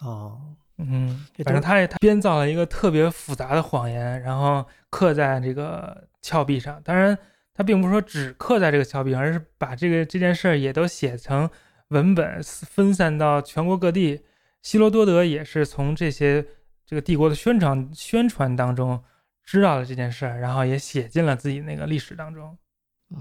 [0.00, 0.40] 哦，
[0.78, 6.82] 嗯，反正他也他编造了一个特别复杂的谎言，然后刻在这个峭壁上。
[6.82, 7.16] 当然，
[7.54, 11.48] 他并不是说只刻在这个峭壁上，而是把这个这件事儿也都写成
[11.88, 14.22] 文本，分散到全国各地。
[14.62, 16.44] 希罗多德也是从这些
[16.84, 19.00] 这个帝国的宣传宣传当中
[19.44, 22.58] 知道了这件事儿，然后也写进了自己那个历史当中。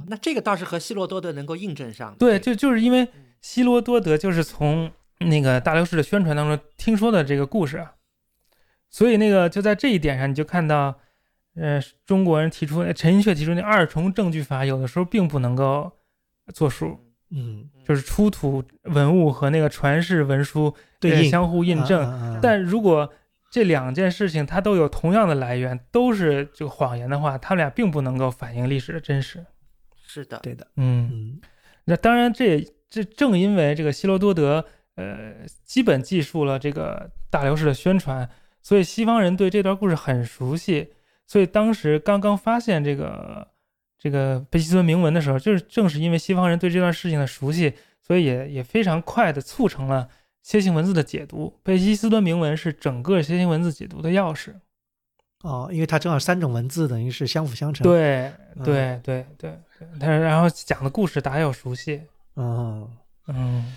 [0.07, 2.15] 那这个倒是和希罗多德能够印证上。
[2.17, 3.07] 对，就就是因为
[3.45, 7.87] 希罗多德就是从那个大流士的宣传当中听说的这个故事，
[8.89, 10.99] 所以那个就在这一点上，你就看到，
[11.53, 15.91] 呃，中国人提出陈寅恪提出那二重证据法，有的时候并不能够
[16.55, 16.99] 作数。
[17.29, 22.39] 嗯，就是出土文物和那个传世文书对相互印证。
[22.41, 23.13] 但如果
[23.51, 29.45] 这两件事情它都有同样的来源，都是这个谎言的话，他们俩并不能够反映历史的真实。
[30.03, 31.39] 是的，对的，嗯，
[31.83, 34.65] 那当然，这这正因为这个希罗多德，
[34.95, 35.33] 呃，
[35.63, 38.29] 基本记述了这个大流士的宣传，
[38.61, 40.93] 所以西方人对这段故事很熟悉。
[41.27, 43.47] 所以当时刚刚发现这个
[43.97, 50.07] 这个贝希斯敦铭文的时候，就是正是因为西方人对这段事情的熟悉，所以也也非常快的促成了
[50.45, 51.59] 楔形文字的解读。
[51.63, 54.53] 贝希斯敦铭文是整个楔形文字解读的钥匙。
[55.41, 57.83] 哦，因为它正好三种文字等于是相辅相成。
[57.83, 58.31] 对
[58.63, 59.59] 对对对，
[59.99, 62.01] 他然后讲的故事大家又熟悉。
[62.35, 62.89] 哦，
[63.27, 63.73] 嗯。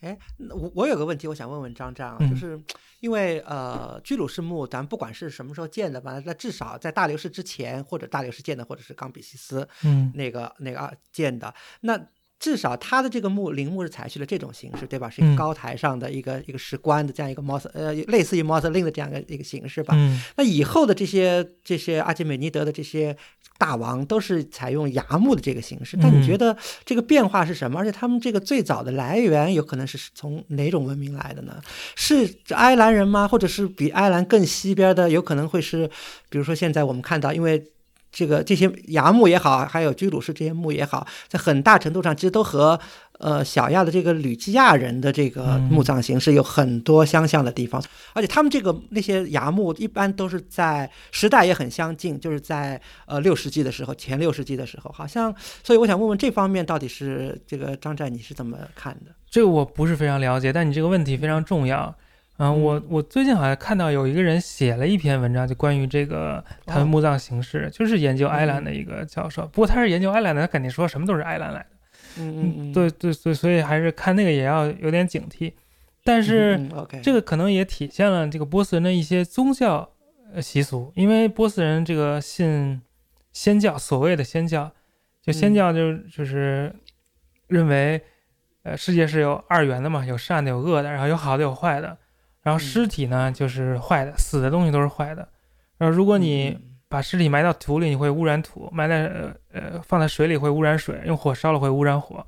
[0.00, 0.16] 哎，
[0.50, 2.58] 我我有个问题，我想问问张张，就是
[3.00, 12.00] 因为呃，居鲁士墓，咱不管是什么时候建的吧，那至少在大流士之前，或者大流士建的，或者是冈比西斯，嗯，那个那个啊建的，那。
[12.40, 15.10] 至少他的这个墓陵墓是采取了这种形式，对吧？
[15.10, 19.94] 是一个高台上的一个一个石棺的这样一个 mos 呃类似于 mausoleum 的这样一个一个形式吧。
[20.36, 23.14] 那以后的这些这些阿基美尼德的这些
[23.58, 25.98] 大王都是采用崖墓的这个形式。
[26.00, 27.78] 但你觉得这个变化是什么？
[27.78, 31.60] 而且他们这个最早的来源有可能是从哪种文明来的呢？
[31.94, 33.28] 是埃兰人吗？
[33.28, 35.10] 或者是比埃兰更西边的？
[35.10, 35.86] 有可能会是，
[36.30, 37.62] 比如说现在我们看到，因为。
[38.12, 42.78] 这个这些崖墓也好，还有居鲁士这些墓也好，在很大程度上其实都和
[43.18, 47.82] 呃小亚的这个吕基亚人的这个墓葬形式有很多相像的地方，
[48.14, 59.12] 而且他们这个那些崖墓一般都是在时代也很相近，就是在呃六世纪的时候，前六世纪的时候，好像，所以我想问问这方面到底是这个张湛你是怎么看的？
[59.30, 61.86] 这个我不是非常了解，但你这个问题非常重要。
[61.86, 61.94] 嗯，
[62.48, 69.42] 我我最近好像看到有一个人写了一篇文章，就关于这个他们墓葬形式，就是研究埃兰的一个教授。
[69.48, 71.66] 不过他是研究埃兰的，他肯定说什么都是埃兰来的。
[72.18, 75.52] 嗯嗯嗯，对对对，所以还是看那个也要有点警惕。
[76.02, 76.58] 但是
[77.02, 79.90] 这个可能也体现了这个波斯人的一些宗教
[80.40, 82.80] 习俗，因为波斯人这个信
[83.32, 84.72] 仙教，所谓的仙教，
[85.20, 86.74] 就仙教就就是
[87.48, 88.00] 认为，
[88.62, 91.98] 呃，世界是有二元的嘛，有善的有恶的，然后有好的有坏的。
[92.42, 95.28] 然后尸体呢，就是坏的，死的东西都是坏的。
[95.78, 102.26] 然后如果你把尸体埋到土里，你会污染土；埋在呃呃放在水里会污染水；用火烧了会污染火。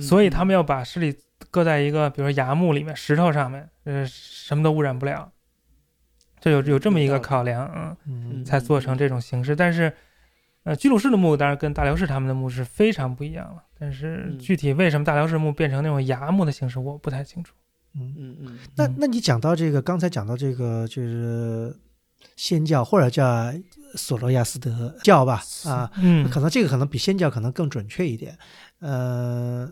[0.00, 1.18] 所以他们要把尸体
[1.50, 5.30] 搁在一个，比如说崖墓里面、石头上面，呃，什么都污染不了。
[6.40, 9.54] 就有有这么一个考量，嗯，才做成这种形式。
[9.54, 9.92] 但是，
[10.62, 13.62] 呃，居鲁士的墓当然跟大辽士他们的墓是非常不一样了。
[13.78, 17.54] 但是具体为什么大辽士墓变成那种崖墓的形式，我不太清楚。
[17.94, 18.14] 嗯。
[18.16, 21.74] 嗯嗯，那那你讲到这个，刚才讲到这个就是
[22.36, 23.52] 仙教或者叫
[23.96, 28.38] 索罗亚斯德教吧，啊，嗯，可能这个可能比仙教可能更准确一点，
[28.78, 29.70] 呃，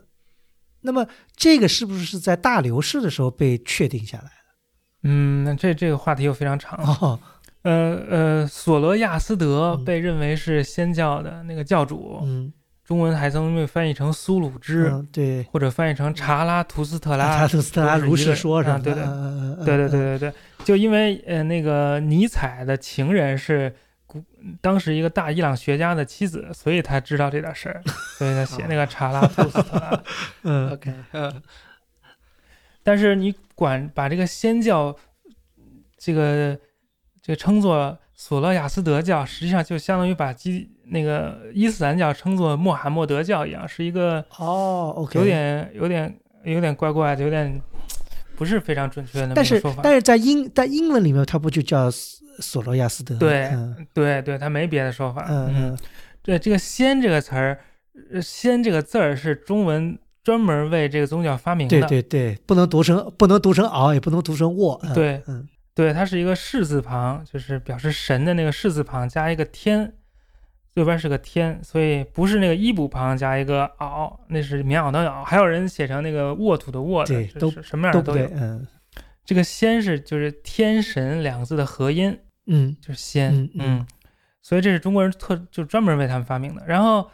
[0.81, 4.29] 那么这个是不是是在大流士的时候被确定下来的？
[5.03, 7.19] 嗯，那这这个话题又非常长，
[7.61, 12.51] 呃呃，索罗亚斯德被认为是仙教的那个教主，嗯。
[12.89, 18.79] 中文还曾被翻译成苏鲁支，对，或者翻译成查拉图斯特拉，查拉图斯特拉如是说，是吧？
[18.83, 20.33] 对对对对对对对，
[20.65, 23.71] 就因为呃那个尼采的情人是
[24.07, 24.23] 古
[24.59, 27.79] 当时一个大伊朗学家的妻子，所以他知道这点事儿，
[28.17, 30.03] 所以他写那个查拉图斯特拉。
[30.41, 31.43] 嗯，OK，嗯。
[32.81, 34.97] 但是你管把这个仙教
[35.95, 36.57] 这个
[37.21, 40.71] 这个称作索罗亚斯德教，实际上就相当于把基。
[40.91, 47.61] 那个伊斯兰教称作穆罕默德教一样，是一个哦，OK，有点有点有点怪怪的，有点
[48.35, 49.81] 不是非常准确的但是说法。
[49.83, 53.17] 但是在英在英文里面，它不就叫索罗亚斯德？
[53.17, 53.51] 对
[53.93, 55.25] 对对，它没别的说法。
[55.29, 55.77] 嗯嗯，
[56.21, 57.59] 对这个“仙”这个词儿
[58.21, 61.79] ，“仙”这个字儿是中文专门为这个宗教发明的。
[61.81, 64.81] 对对对，不能读成不能读成敖，也不能读成沃。
[64.95, 69.93] 对，嗯，对，它是一个士字旁，就是表示神的那个士字旁加一个天。
[70.75, 75.23] 右边是个天，所以不是那个一补旁加一个袄，那是棉袄的袄。
[75.23, 78.25] 还有人写成那个沃土的沃的，都什么样的都有。
[78.33, 78.65] 嗯，
[79.25, 83.85] 这个仙是就是天神两个字的合音，嗯，就是仙，嗯，
[84.41, 86.63] 所以这是中国人特就专门为他们发明的。
[86.65, 87.09] 然后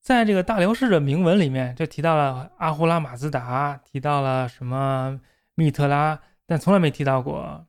[0.00, 5.20] 在这个大流士的铭文里面就提到了阿胡拉马兹达，提到了什么
[5.54, 7.66] 密特拉，但从来没提到过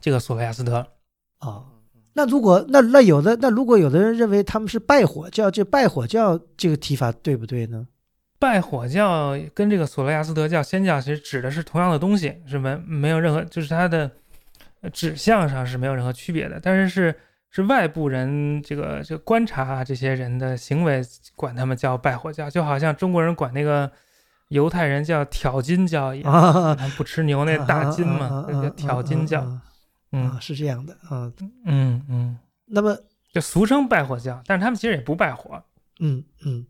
[0.00, 0.94] 这个索菲亚斯德
[1.38, 1.66] 啊。
[2.14, 7.86] 那如果那那有的那如果有的人认为他们是拜火教，这拜火教这个提法对不对呢？
[8.38, 14.10] 拜火教跟这个索罗亚斯德教仙教其实指的是同样的东西，是没没有任何就是它的
[14.92, 17.14] 指向上是没有任何区别的，但是是
[17.50, 21.02] 是外部人这个这个观察这些人的行为，
[21.36, 23.90] 管他们叫拜火教，就好像中国人管那个
[24.48, 29.46] 犹太人叫挑金教一样， 不吃牛那大金嘛，叫挑金教。
[30.12, 31.32] 嗯，是这样的啊，
[31.64, 32.96] 嗯嗯，那么
[33.32, 35.62] 就俗称拜火教，但是他们其实也不拜火，
[36.00, 36.66] 嗯嗯。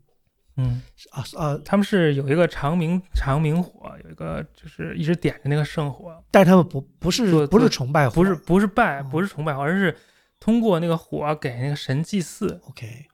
[0.57, 0.81] 嗯。
[1.11, 8.35] 啊啊，他们是有一个长明长明火，有一个就是一直点着那个圣火，但是他们不不是不是崇拜，不是。
[8.35, 9.97] 不是拜，不是崇拜，而是
[10.39, 12.59] 通过那个火给那个神祭祀。
[12.69, 13.05] OK，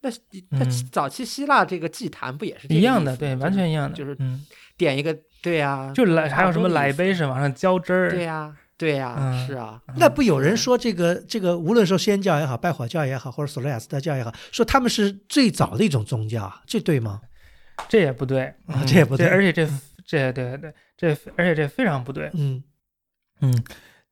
[0.00, 0.10] 那
[0.50, 3.16] 那早期希腊这个祭坛不也是一样的？
[3.16, 4.44] 对，完全一样的，就是嗯，
[4.76, 8.56] 点一个，对呀，就来还有什么来杯是往上浇汁儿，对呀。
[8.78, 17.22] 对呀，是啊，那不有人说这个这个，无论说仙教也好，拜火教也好，或者索罗亚斯德教也好，说他们是最早的一种宗教，这对吗？
[17.88, 18.52] 这也不对，
[18.86, 19.66] 这也不对，而且这
[20.04, 22.30] 这对对这，而且这非常不对。
[22.34, 22.62] 嗯
[23.40, 23.64] 嗯，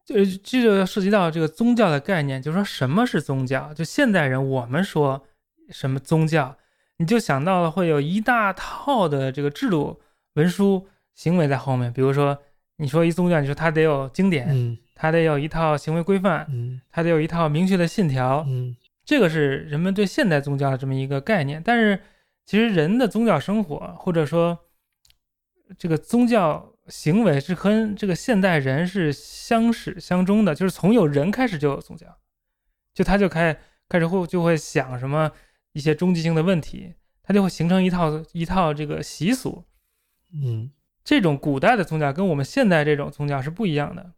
[0.07, 3.75] 就这就涉及到这个宗教的概念，就是说什么是宗教？
[3.75, 5.27] 就现代人我们说
[5.69, 6.57] 什么宗教，
[6.97, 10.01] 你就想到了会有一大套的这个制度、
[10.37, 12.39] 文书、行为在后面，比如说。
[12.77, 21.63] 你说一宗教，你说它得有经典，嗯，它得有一套行为规范，嗯，它得有一套明确的信条，嗯，这个是人们对现代宗教的这么一个概念。
[21.65, 22.01] 但是，
[22.45, 24.59] 其实人的宗教生活，或者说
[25.79, 30.53] 这个宗教行为，是和这个现代人是相始相终的。
[30.53, 32.07] 就是从有人开始就有宗教，
[32.93, 33.57] 就他就开
[33.89, 35.31] 开始会就会想什么
[35.75, 39.63] 一些终极性的问题，他就会形成一套一套这个习俗，
[40.33, 40.73] 嗯。
[41.05, 44.13] 这种古代的宗教跟我们现代这种宗教是不一样的，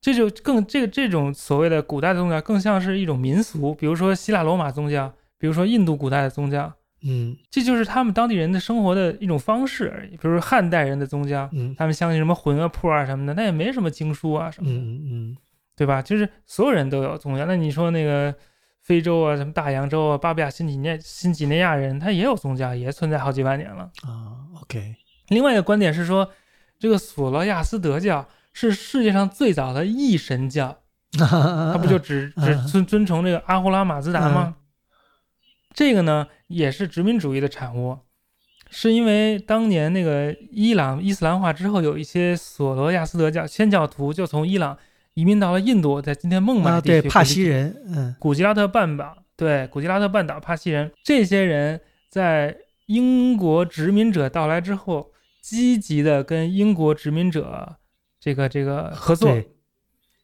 [0.00, 6.72] 这就更这个这种所谓的古代的宗教更像是一种民俗，比如说希腊罗马宗教，比如说印度古代的宗教，
[7.02, 10.10] 嗯，这就是他们当地人的生活的一种方式而已。
[10.16, 15.36] 比如说汉代人的宗教，嗯，他们相信什么魂啊、魄啊什么的，那也没什么经书啊什么的，嗯嗯，
[15.76, 16.02] 对吧？
[16.02, 17.46] 就是所有人都有宗教。
[17.46, 18.34] 那你说那个
[18.80, 24.42] 非洲啊，什么大洋洲啊、巴布亚新几内新几内亚人，他也有宗教，也存在好几万年了啊。
[24.62, 24.96] OK。
[25.28, 26.30] 另外一个观点是说，
[26.78, 30.78] 这个索罗亚斯德教是世界上最早的异神教，
[31.18, 34.56] 他不就只只尊尊崇这个阿胡拉马兹达吗？
[35.74, 37.98] 这个呢也是殖民主义的产物，
[38.70, 44.78] 是因为当年那个伊朗伊斯兰化之后，有一些索罗亚斯德教先教徒就从伊朗
[45.14, 52.56] 移民到了印度，在今天孟买地区，对帕西人，嗯，古吉拉特半岛，对古吉拉特半岛帕西人，这些人在
[52.86, 55.10] 英国殖民者到来之后。
[55.48, 57.76] 积极的跟英国殖民者
[58.18, 59.32] 这个这个合作，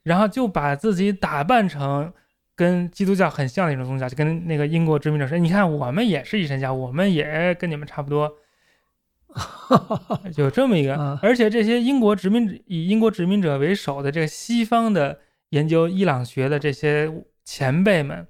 [0.03, 2.13] 然后就把自己打扮成
[2.57, 8.33] 跟基督教很像的一种宗教，就跟那个英国殖民者说：“你看，我们也是一神教，我们也跟你们差不多。
[10.37, 15.21] ”有这么一个，而且这些英国殖民以英国殖民者为首的这个西方的
[15.51, 17.09] 研究伊朗学的这些
[17.45, 18.27] 前辈们，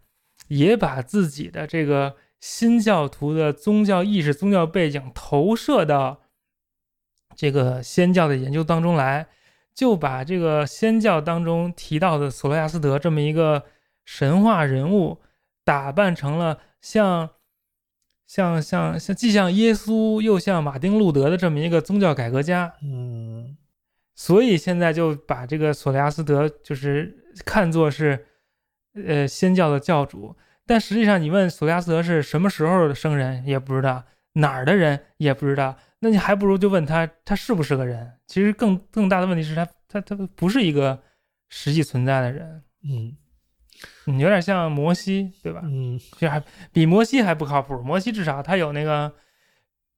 [0.49, 6.21] 也把自己的这个新教徒的宗教意识、宗教背景投射到。
[7.35, 9.27] 这个仙教的研究当中来，
[9.75, 13.65] 就把这个仙教当中提到的索罗亚斯德这么一个
[14.05, 15.19] 神话人物，
[15.65, 17.31] 打扮成了像
[18.27, 22.73] 像像像既像耶稣又像马丁路德的这么一个宗教改革家。
[22.83, 23.57] 嗯，
[24.15, 27.15] 所以现在就把这个索罗亚斯德就是
[27.45, 28.27] 看作是
[28.95, 34.05] 呃仙教的教主，但实际上你问索罗亚斯德是什么时候的生人也不知道，
[34.35, 35.77] 哪儿的人也不知道。
[36.05, 38.13] 那你还不如就问他，他是不是个人？
[38.27, 41.01] 其实更更大的问题是他，他他不是一个
[41.49, 42.61] 实际存在的人。
[42.83, 43.17] 嗯，
[44.07, 45.61] 你有点像摩西，对吧？
[45.63, 46.43] 嗯，其实还
[46.73, 47.81] 比摩西还不靠谱。
[47.83, 49.13] 摩西至少他有那个，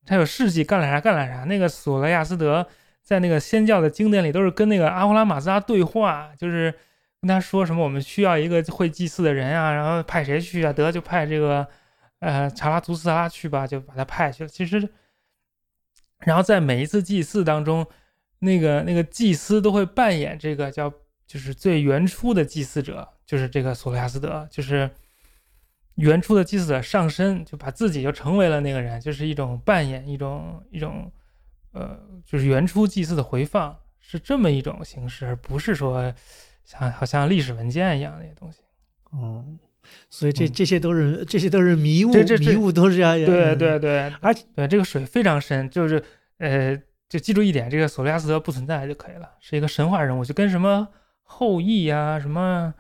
[0.04, 1.44] 他有事迹，干了啥干了啥。
[1.44, 2.68] 那个索罗亚斯德
[3.02, 6.70] 在那个仙教的经典里都是跟那个阿胡拉马兹达对话，就是
[7.22, 10.70] 跟他说什么我们需要一个会祭祀的人啊，然后派谁去啊？
[10.70, 11.66] 得就派这个
[12.18, 14.48] 呃查拉图斯拉去吧，就把他派去了。
[14.50, 14.86] 其实。
[16.24, 17.86] 然后在每一次祭祀当中，
[18.38, 20.92] 那个那个祭司都会扮演这个叫
[21.26, 24.90] 就是最原初的祭祀者，就是这个索罗亚斯德，就是
[25.94, 31.10] 原初的祭祀者上身，就把自己就成为了那个人，就是一种扮演，一种一种
[31.72, 36.12] 呃，就是原初祭祀的回放，是这么一种形式，而不是说
[36.64, 38.60] 像好像历史文件一样那些东西。
[39.12, 39.58] 嗯。
[40.10, 43.16] 所以这这些都是这些都是迷雾，迷雾都是这样。
[43.16, 46.02] 对对对，而且对这个水非常深，就是
[46.38, 46.76] 呃，
[47.08, 50.88] 就记住一点，这个索罗亚斯德不存在就可以了，是一个神话人物，就跟什么
[51.22, 52.74] 后羿呀，什么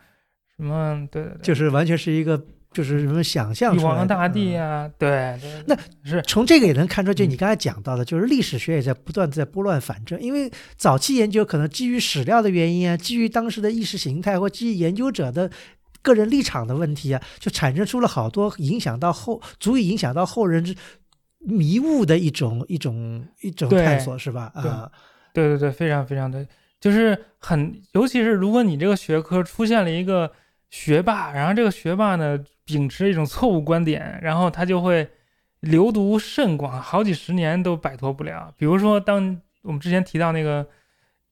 [0.56, 2.40] 什么，对对对，就是完全是一个
[2.72, 3.76] 就是什么想象。
[3.76, 5.62] 玉皇大帝呀，对对。
[5.66, 15.50] 那是从这个也能看出，就你刚才讲到的，就是历史学也在不断在拨乱反正，因为早期研究可能基于史料的原因啊，基于当时的意识形态或基于研究者的。
[16.04, 20.76] 个人立场的问题啊，就产生出了好多影响到后，足以影响到后人之
[21.40, 24.52] 迷雾的一种一种一种探索，是吧？
[24.54, 24.88] 啊，
[25.32, 26.46] 对对对，非常非常对，
[26.78, 30.30] 就是很，尤其是如果你这个学科出现了一个
[30.70, 35.08] 学霸，然后这个学霸呢秉持一种错误观点，然后他就会
[35.60, 38.52] 流毒甚广，好几十年都摆脱不了。
[38.56, 40.66] 比如说，当我们之前提到那个，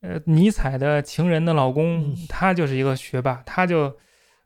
[0.00, 3.94] 呃，尼采的情人的老公，他就是一个学霸，他就，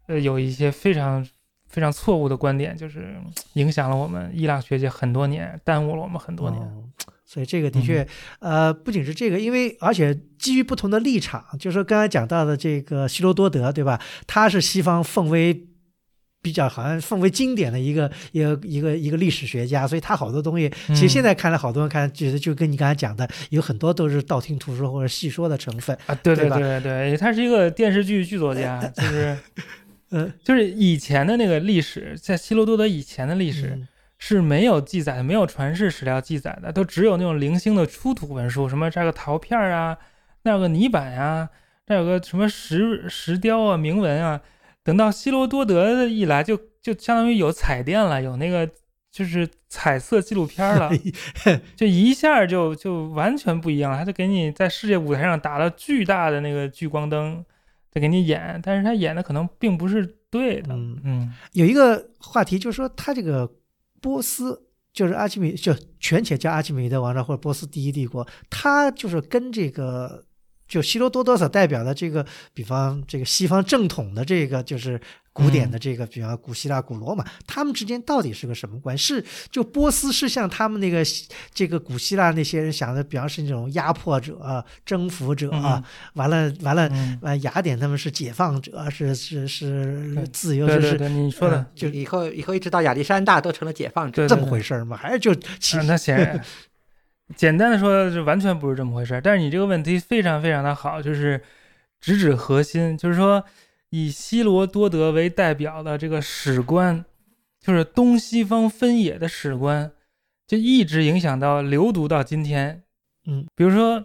[0.07, 1.27] 呃，有一些非常
[1.69, 3.17] 非常错误的观点，就是
[3.55, 6.63] 影响了我们伊朗学界很多年，耽误了我们很多年。
[7.29, 8.07] 所以这个的确，
[8.39, 14.01] 呃，不仅是这个，因为而且基于不同的立场，就是说刚才讲到的这个希罗多德，对吧？
[14.29, 15.67] 他是西方奉为
[16.41, 26.15] 比较好像奉为经典的一个一个一个一个历史学家，所以他好多东西，其实现在看来，好多人看觉得就跟你刚才讲的，有很多都是道听途说或者戏说的成分啊。
[26.23, 29.37] 对对对对，他是一个电视剧剧作家， 就是，
[30.11, 33.87] 呃，就是以前的那个历史，在希罗多德以前的历史。
[34.19, 39.95] 是没有记载的，没有传世史料记载的，都只有那种零星的出土文书，什么这个陶片啊，
[40.45, 41.51] 那有个泥板呀，
[41.85, 44.41] 这有个什么石石雕啊、铭文啊。
[44.83, 48.67] 等到希罗多德一来，就就相当于有彩电了，有那个
[49.13, 50.91] 就是彩色纪录片了，
[51.77, 53.99] 就一下就就完全不一样了。
[53.99, 57.45] 他就给你在世界舞台上打了巨大的那个聚光灯，
[57.97, 60.75] 在给你演，但是他演的可能并不是对的。
[60.75, 63.51] 嗯，有一个话题就是说他这个。
[63.99, 70.23] 波斯就是阿基米，就全且叫阿基米德王朝或者波斯第一帝国，他就是跟这个
[70.69, 75.01] 就希罗多多所代表的这个，比方这个西方正统的这个就是。
[75.37, 79.05] 古典的这个，比方古希腊、古罗马，他们之间到底是个什么关系？
[79.05, 81.05] 是就波斯是像他们那个
[81.53, 85.51] 这个古希腊那些人想的，比方是那种压迫者、征服者，
[86.15, 94.97] 完了完了完，雅典他们是解放者，是是是自由，是是你说的，就以后以后一直到亚历山大都成了解放者，这么回事吗？
[94.97, 96.43] 还是就其那显然，
[97.37, 99.21] 简单的说，就完全不是这么回事。
[99.23, 101.39] 但是你这个问题非常非常的好，就是
[102.01, 103.45] 直指核心，就是说。
[103.91, 107.05] 以希罗多德为代表的这个史观，
[107.61, 109.93] 就是东西方分野的史观，
[110.47, 112.83] 就一直影响到流毒到今天。
[113.27, 114.05] 嗯，比如说，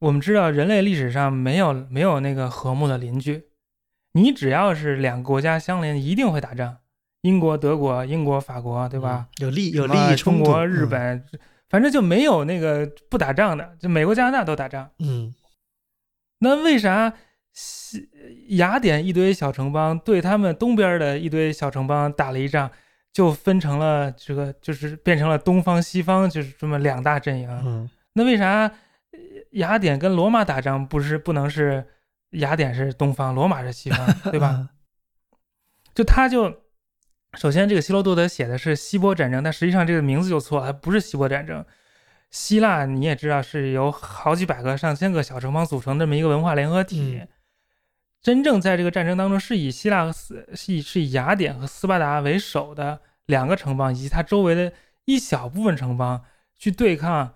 [0.00, 3.44] 我们知道人类历史上没有没有那个和睦的邻居，
[4.12, 6.78] 你只要是两个国家相连，一定会打仗。
[7.22, 9.28] 英国、德国、英国、法国，对吧？
[9.38, 10.44] 有利有利益冲突。
[10.44, 11.24] 中国、日本，
[11.68, 14.90] 反正就没有那个不打仗的，就美国、加拿大都打仗。
[14.98, 15.34] 嗯，
[16.40, 17.14] 那为啥？
[17.56, 18.06] 西
[18.48, 22.70] 雅典一堆小城邦对他们东边的一堆小城邦打了一仗，
[23.14, 27.48] 就分成了这个，就是变成了东方西方，就是这么两大阵营。
[27.64, 28.70] 嗯，那为啥
[29.52, 31.82] 雅典跟罗马打仗不是不能是
[32.32, 34.68] 雅典是东方，罗马是西方，对吧？
[35.94, 36.62] 就他就
[37.38, 41.64] 首先这个希罗多德写的是希波战争，但实际上这个名字就错了，它不是希波战争。
[42.30, 47.22] 希腊你也知道是由好几百个、上千个小城邦组成这么一个文化联合体。
[48.26, 54.72] 真正在这个战争当中，是以希腊和斯是以是以雅典和斯巴达为首的两个城邦，以及它周围的
[55.04, 56.24] 一小部分城邦，
[56.58, 57.34] 去对抗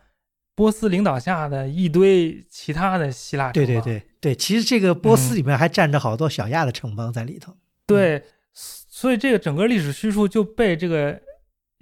[0.56, 3.72] 波斯领导下的一堆其他的希腊城邦。
[3.72, 7.56] 对对对对，其实这个波斯里面还站着好多小亚的城邦在里头。
[7.86, 11.22] 对，所以这个整个历史叙述就被这个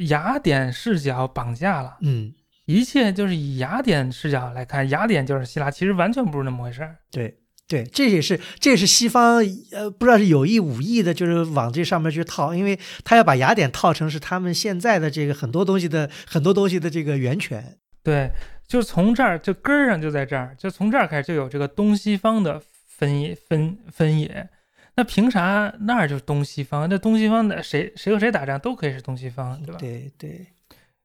[0.09, 1.97] 雅典视角绑架了。
[2.03, 2.35] 嗯，
[2.67, 6.97] 一切就是以雅典视角来看，雅典就是希腊，其实完全不是那么回事儿。
[7.11, 7.35] 对。
[7.69, 17.76] 对，这也是这也是西方呃，不知道是有意无意的，就是往这上面去套，因为他要把雅典套成是他们现在的这个很多东西的很多东西的这个源泉。
[18.03, 18.30] 对，
[18.67, 24.49] 就从这儿就根儿上就在这儿，就从这儿开始就有这个东西方的分野分分野。
[24.95, 26.88] 那凭啥那儿就是东西方？
[26.88, 29.79] 那东西方的谁谁和谁打仗都可以是东西方，对吧？
[29.79, 30.47] 对对。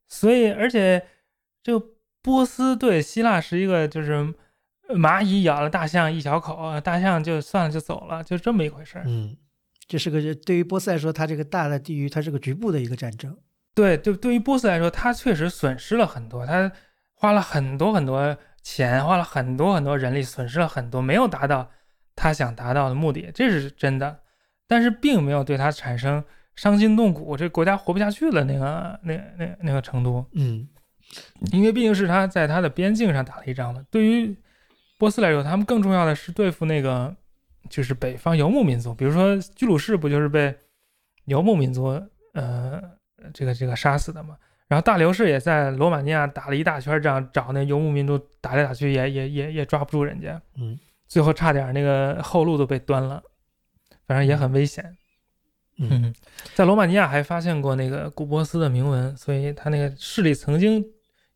[0.07, 1.03] 所以，而且
[1.61, 1.85] 这个
[2.21, 4.33] 波斯对希腊是一个就是。
[4.95, 9.03] 蚂蚁咬了大象一小口，大象就算了就走了，就这么一回事儿。
[9.07, 9.35] 嗯，
[9.87, 13.35] 这是个对于波斯来说，它这个大的地域，它是个局部的一个战争。
[13.75, 16.71] 对，就对于波斯来说，他确实损失了很多，他
[17.13, 21.71] 花了很多很多钱，花了很多很多人力，损失了很多，没有达到
[22.15, 24.19] 他想达到的目的，这是真的。
[24.67, 26.23] 但是并没有对他产生
[26.55, 30.25] 伤筋动骨，这国家活不下去了那个那那那个程度。
[30.33, 30.67] 嗯，
[31.51, 34.35] 因为毕竟是他在他的边境上打了一仗嘛，对于。
[35.03, 37.13] 波斯来说，他们更重要的是对付那个，
[37.69, 40.55] 就是北方游牧民族，比如说居鲁士不就是被
[41.25, 42.01] 游牧民族
[42.31, 42.81] 呃
[43.33, 44.37] 这个这个杀死的嘛？
[44.69, 53.21] 然后大流士也在罗马尼亚打了一大圈仗，找那游牧民族打来打去，也也也也抓不住人家，嗯，最后差点那个后路都被端了，
[54.07, 54.95] 反正也很危险。
[55.79, 56.15] 嗯，
[56.55, 60.81] 在罗马尼亚还发现过那个古波斯的铭文，所以他那个势力曾经。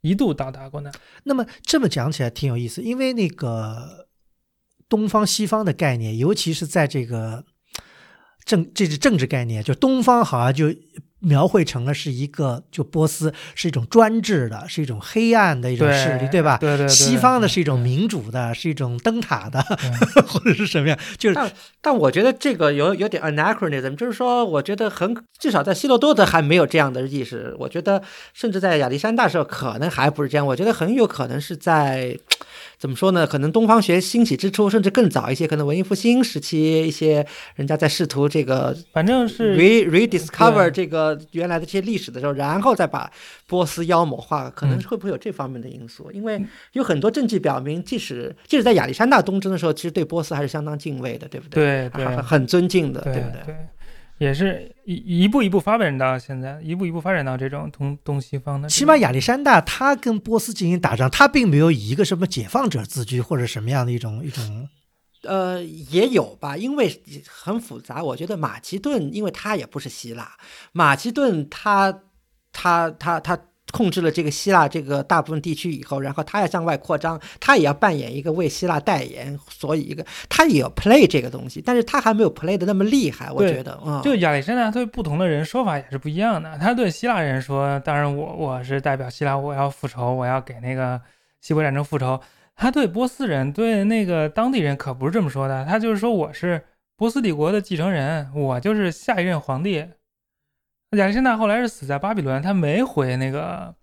[0.01, 0.91] 一度到达过呢。
[1.23, 4.07] 那么这么讲起来挺有意思，因为那个
[4.89, 7.45] 东方西方的概念，尤其是在这个
[8.45, 10.69] 政这是政治概念，就东方好像就
[11.19, 16.57] 描绘成了是一个，就波斯是一种专制的，是一种黑暗的一种势力，对吧？
[16.57, 16.87] 对对。
[16.87, 19.61] 西方的是一种民主的，是一种灯塔的，
[20.27, 20.97] 或者是什么样？
[21.17, 27.55] 就是，但但我觉得这个有有点 anachronism，就是说，我觉得很至少在希罗多德还没有这样的意识。
[27.59, 28.01] 我觉得，
[28.33, 30.45] 甚至在亚历山大时候，可能还不是这样。
[30.45, 32.17] 我觉得很有可能是在。
[32.79, 33.25] 怎么说呢？
[33.25, 37.25] 可能东方学兴起之初，甚至更早一些，可能文艺复兴时期，一些
[37.55, 43.11] 人家在试图这个，反正是 re rediscover 这个原来的这些历史的时候，然后再把
[43.45, 46.11] 波斯妖魔化，可能会不会有这方面的因素？
[46.11, 46.43] 因为
[46.73, 51.89] 有很多证据表明，即使即使在亚历山大东征的时候，其实对波斯还是相当敬畏的，对不对？
[51.89, 53.55] 对，很尊敬的，对不对？
[54.17, 58.67] 也是一一步一步发展到现在，一步一步发展到这种东东西方的。
[58.67, 64.67] 起码亚历山大他跟波斯进行打仗，他并没有以一个什么解放者自居，或者什么样的一种一种。
[65.27, 68.03] 呃，也有吧，因为很复杂。
[68.03, 70.31] 我觉得马其顿，因为它也不是希腊，
[70.71, 72.01] 马其顿它
[72.51, 73.37] 它它它。
[73.73, 86.57] 控制了这个希腊这个大部分地区以后，然后它要向外扩张，它也要扮演一个为希腊代言，所以一个它也要 play 这个东西，但是它还没有 play 的那么厉害，我觉得，嗯，就亚历山大对不同的人说法也是不一样的。
[86.59, 90.99] 他对希腊人说，当然我我是代表希腊，我要复仇，我要给那个
[91.41, 92.17] 希波战争复仇。
[92.57, 96.65] 他对波斯人，对那个当地人可不是这么说的，他就是说我是
[96.97, 99.87] 波斯帝国的继承人，我就是下一任皇帝。
[100.97, 103.75] 亚历山大后来是死在巴比伦，他没回那个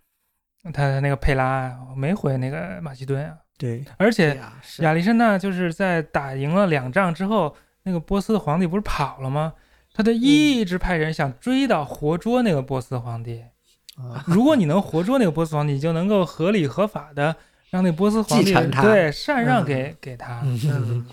[0.72, 3.36] 他那个佩拉，没回那个马其顿啊。
[3.56, 4.36] 对，而且
[4.78, 9.52] 亚历山大就是在打赢了两仗之后，那个波斯的皇帝不是跑了吗？
[9.92, 13.44] 他就一直派人想追到活捉那个波斯皇帝。
[14.26, 17.36] 如果你能活捉那个波斯皇帝，你就能够合理合法的
[17.74, 20.42] 让那波斯皇帝对禅让给给他，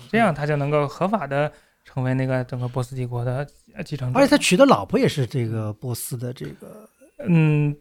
[0.08, 1.50] 这样他就能够合法的
[1.84, 3.44] 成为那个整个波斯帝国的。
[3.86, 6.86] 继承者，而且他娶的老婆也是这个波斯的这个，
[7.26, 7.74] 嗯，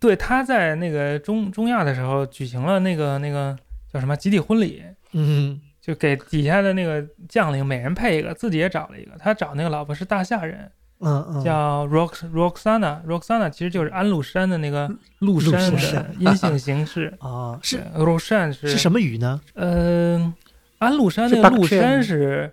[0.00, 3.56] 对，他在那个中中亚的时候举行了那个那个
[3.88, 4.82] 叫什么集体婚礼，
[5.12, 10.68] 嗯，就给底下的那个将领每人配一个，自己也找了一个，他找那个老婆是大夏人，
[11.00, 19.40] 嗯嗯，叫 Rox Roxana，Roxana 其实就是安禄山的那个禄山的阴性形式啊， 是 Roxan 是是什么语呢？
[19.54, 20.34] 嗯，
[20.78, 22.52] 安禄山那个禄山是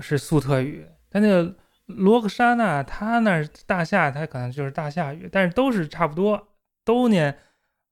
[0.00, 1.54] 是粟特语，但那个。
[1.86, 6.48] 罗克莎娜，他那大夏，他可能就是大夏语，但是都是差不多，
[6.84, 7.36] 都念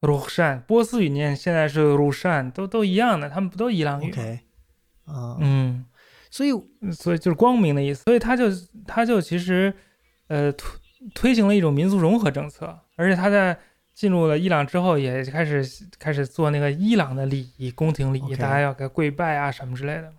[0.00, 0.62] 罗克山。
[0.66, 4.10] 波斯语念现在是 Roxan，，都都一样的，他们不都伊朗语
[5.06, 5.84] 嗯，
[6.30, 6.50] 所以
[6.92, 8.04] 所以就是光明的意思。
[8.04, 8.44] 所以他就
[8.86, 9.74] 他就其实
[10.28, 10.80] 呃推
[11.14, 13.58] 推行了一种民族融合政策，而且他在
[13.92, 15.62] 进入了伊朗之后，也开始
[15.98, 20.12] 开始做那个伊朗的礼仪，宫廷礼仪，大家要给跪拜啊什么之类的。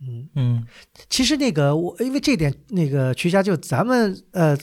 [0.00, 0.66] 嗯嗯，
[1.08, 4.56] 其实那个我因为这点，那个曲家就咱们呃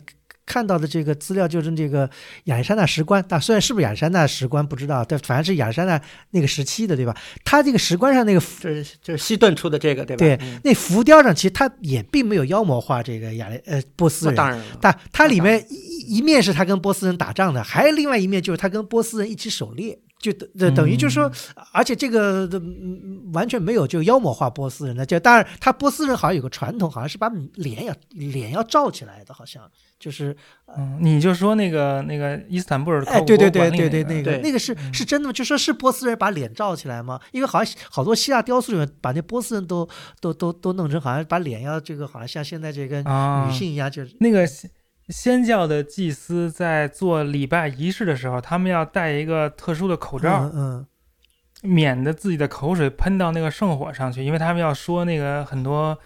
[0.49, 2.09] 看到的这个资料，就是这个
[2.45, 6.01] 亚历山大石棺，但虽然是不是亚历山大石棺不知道，但反正是亚历山大
[6.31, 7.15] 那个时期的，对吧？
[7.45, 10.25] 他这个石棺上那个就是就是西顿出的这个，对吧？
[10.25, 19.99] 对，那浮雕上其实他也并没有妖魔化这个亚历呃波斯人，当然，但他里面一一面是他跟波斯人打仗的，还有另外一面就是他跟波斯人一起狩猎。
[20.19, 21.31] 就等等于就是说，
[21.71, 22.47] 而且这个
[23.33, 29.63] 完全没有就妖魔化波斯人的，就当然他波斯人好像有个传统，好像是把脸要脸要罩起来的，好像
[29.97, 30.35] 就是，
[30.77, 35.33] 嗯，你就说那个那个伊斯坦布尔哎，对对对对对，那个那个是是真的吗？
[35.33, 37.17] 就说是波斯人把脸罩起来吗？
[37.31, 39.87] 因为好像好多希腊雕塑里面把那波斯人都
[40.19, 44.45] 都都都弄成好像把脸要这个好像像现在这个女性一样，就是那个。
[45.09, 50.85] 仙教的祭司在做礼拜仪式的时候，他们要戴一个特殊的口罩，嗯，
[51.63, 55.97] 免得自己的口水喷到那个圣火上去，因为他们要说那个很多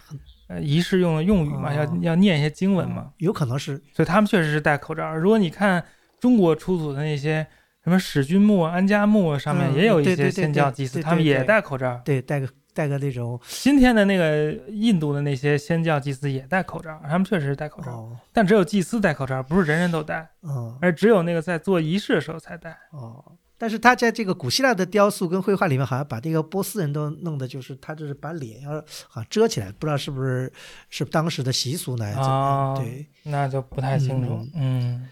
[0.48, 5.14] 呃仪式用的用语嘛，要要念一些经文嘛，有可能是，所以他们确实是戴口罩。
[5.14, 5.84] 如果你看
[6.18, 7.46] 中国出土的那些
[7.82, 12.48] 什么史君墓、安家墓上面，也有一些仙教祭司，他们也戴口罩，对，戴个。
[12.74, 22.76] 戴个那种，今天的那个印度的那些仙教祭司也戴口罩，他们确实戴口罩，但只有祭司戴口罩，不是人人都戴，嗯，而只有那个在做仪式的时候才戴。
[22.90, 23.24] 哦，
[23.56, 28.72] 但是他在这个古希腊的雕塑跟绘画里面，好像把这个波斯人都弄的，就是他就是把脸要
[29.08, 30.52] 好像遮起来，不知道是不是
[30.90, 32.04] 是当时的习俗呢？
[32.16, 34.44] 啊，对，那就不太清楚。
[34.54, 35.08] 嗯，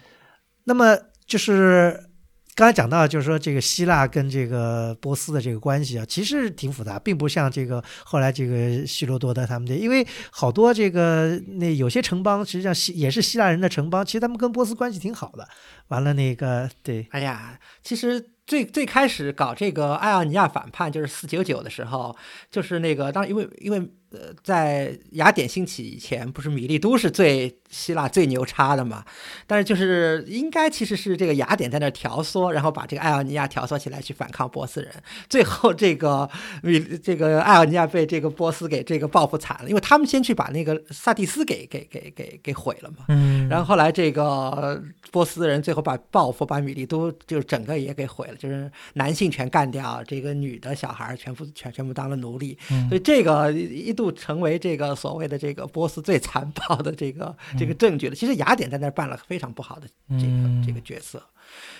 [0.65, 2.09] 那么就是。
[2.55, 15.49] 刚才讲到，就是说这个希腊跟这个波斯的这个关系啊，其实挺复杂，并不像这个后来这个希罗多德他们的，因为好多这个那有些城邦，实际上希也是希腊人的城邦，其实他们跟波斯关系挺好的。
[15.89, 22.15] 完了那个对，哎呀，其实最最开始搞这个爱奥尼亚反叛，就是四九九的时候，
[22.51, 23.91] 就是那个当因为因为。
[24.15, 29.05] 呃，在雅典兴起以前，不是米利都是最希腊最牛叉的嘛？
[29.49, 34.93] 但是就是应该其实是这个雅典在那调唆，然后把这个爱奥尼亚调唆起来去反抗波斯人。
[35.29, 36.31] 最后这个
[36.63, 43.07] 米这个爱奥尼亚被这个波斯给这个报复惨了，因为他们先去把那个萨蒂斯给给给给给毁了嘛。
[43.09, 43.49] 嗯。
[43.49, 44.81] 然后后来这个
[45.11, 52.57] 波斯人最后把报复把米利都就整个也给毁了，就是男性全干掉，这个女的小孩全部全全部当了奴隶。
[52.89, 54.13] 所以这个一度。
[54.13, 58.17] 成为这个所谓的这个波斯最残暴的这个这个证据的。
[58.17, 61.23] 其实雅典在那儿扮了非常不好的这个这个角色，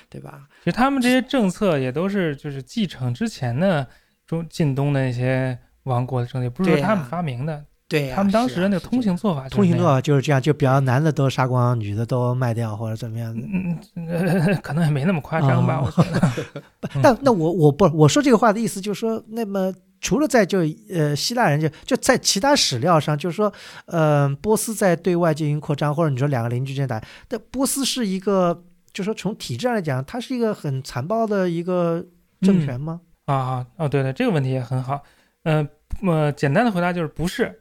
[0.09, 0.47] 对吧？
[0.63, 3.87] 其实他们这些政策也都是就是继承之前的
[4.27, 7.65] 中近东的那些王国的政策，不是说他们发明的。
[7.89, 13.43] 对，他们当时的那个通行做法，通行做法就是这样，就比方男的都杀光，女的都卖掉或者怎么样的。
[13.47, 15.83] 嗯，可能也没那么夸张吧。
[15.85, 16.63] 我觉得
[17.03, 19.75] 但那我我不我说这个话的意思就是说，那么。
[20.03, 20.59] 除了在就
[20.91, 23.51] 呃希腊人就就在其他史料上，就是说，
[23.87, 32.05] 呃，波斯在对外进行扩张，或者你说两个邻居之间打，但波斯是一个，就是说从体制上来讲，它是一个很残暴的一个
[32.41, 33.01] 政权吗？
[33.27, 35.05] 啊哦，对对，这个问题也很好。
[35.45, 35.67] 嗯，
[36.01, 37.61] 么简单的回答就是不是。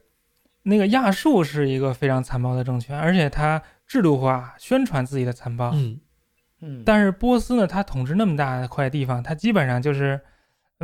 [0.64, 5.70] 那个亚述是一个非常残暴的政权，而且它制度化宣传自己的残暴。
[5.76, 6.00] 嗯
[6.62, 6.82] 嗯。
[6.84, 10.20] 但是波斯呢，它统治那么大块地方，它基本上就是。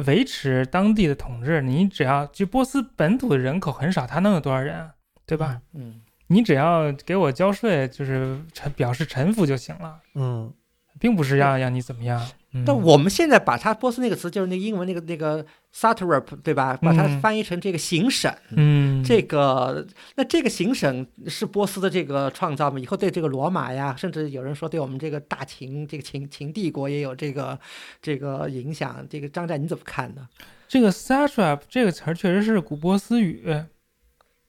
[0.06, 4.94] 维持当地的统治，你只要就波斯本土的人口很少，他能有多少人啊？
[5.26, 5.62] 对吧？
[5.74, 10.00] 嗯，你只要给我交税，就是臣表示臣服就行了。
[10.16, 10.54] 嗯，
[11.00, 12.26] 并不是要让你怎么样。
[12.66, 15.46] 但我们现在把它波斯那个词，就是那个英文那个那个
[15.76, 16.78] satrap，对吧？
[16.82, 18.34] 把它翻译成这个行省。
[18.52, 22.80] 嗯，这个那这个行省是波斯的这个创造吗？
[22.80, 27.60] 以后对这个罗马呀，甚至有人说对我们这个大秦这个秦秦帝国也有这个
[28.02, 29.06] 这个影响。
[29.10, 30.28] 这个张战你怎么看呢？
[30.68, 33.44] 这个 satrap 这个词儿确实是古波斯语。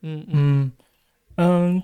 [0.02, 0.26] 嗯嗯。
[0.28, 0.72] 嗯，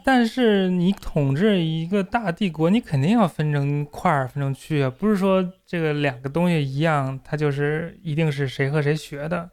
[0.05, 9.49] 但是你统治一个大帝国，你肯定要分成块儿、分成区啊，不是说这个两个东西一样，它就是一定是谁和谁学的，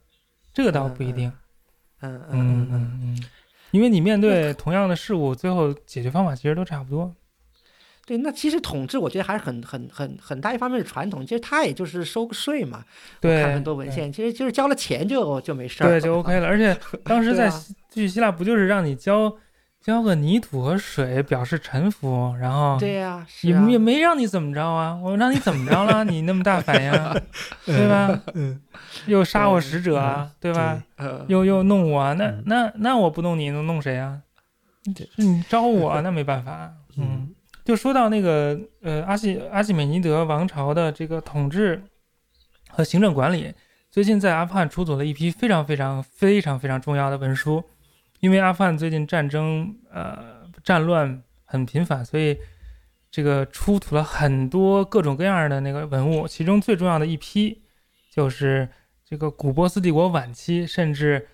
[0.51, 1.31] 这个倒不一定。
[2.01, 3.23] 嗯嗯嗯嗯，
[3.69, 7.13] 因为你面对同样的事物，最后解决方法其实都差不多。
[8.07, 12.83] 对，那其实统治我觉得还是很很很很大一方面是传统，其实它也就是收个税嘛。
[13.19, 15.87] 对，看很多文献，其实就是交了钱就就没事儿。
[15.87, 16.47] 对，就 OK 了。
[16.47, 17.51] 而且当时在
[17.93, 19.31] 去希腊不就是让你交？
[19.81, 26.03] 交个泥土和水表示臣服，然后对呀，也也没让你怎么着啊，我让你怎么着了？
[26.05, 26.91] 你那么大反应，
[27.65, 28.21] 对吧？
[28.35, 28.61] 嗯，
[29.07, 30.81] 又杀我使者，对吧？
[31.27, 34.21] 又又弄我，那那那我不弄你，能弄谁啊？
[35.17, 36.71] 你招我， 那没办法。
[36.97, 37.33] 嗯，
[37.65, 41.81] 就说到那个呃阿西阿西美尼德王朝的这个统治
[42.69, 43.51] 和行政管理，
[43.89, 47.63] 最近在阿富汗出土了一批非常非常非常非常重要的文书。
[48.21, 52.37] 因为阿富汗最近战争，呃，战乱很频繁，所以
[53.09, 56.27] 这个出土了很多各种各样的那个文物。
[56.27, 57.63] 其中最重要的一批，
[58.13, 58.69] 就是
[59.03, 61.27] 这个古波斯帝国晚期，甚至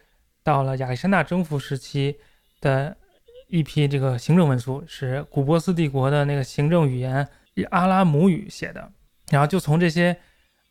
[0.43, 2.15] 到了亚历山大征服时期
[2.61, 2.95] 的
[3.49, 7.27] 一批这个行政文书，是古波斯帝国的那个行政语言
[7.69, 8.91] 阿拉姆语写的。
[9.29, 10.17] 然后就从这些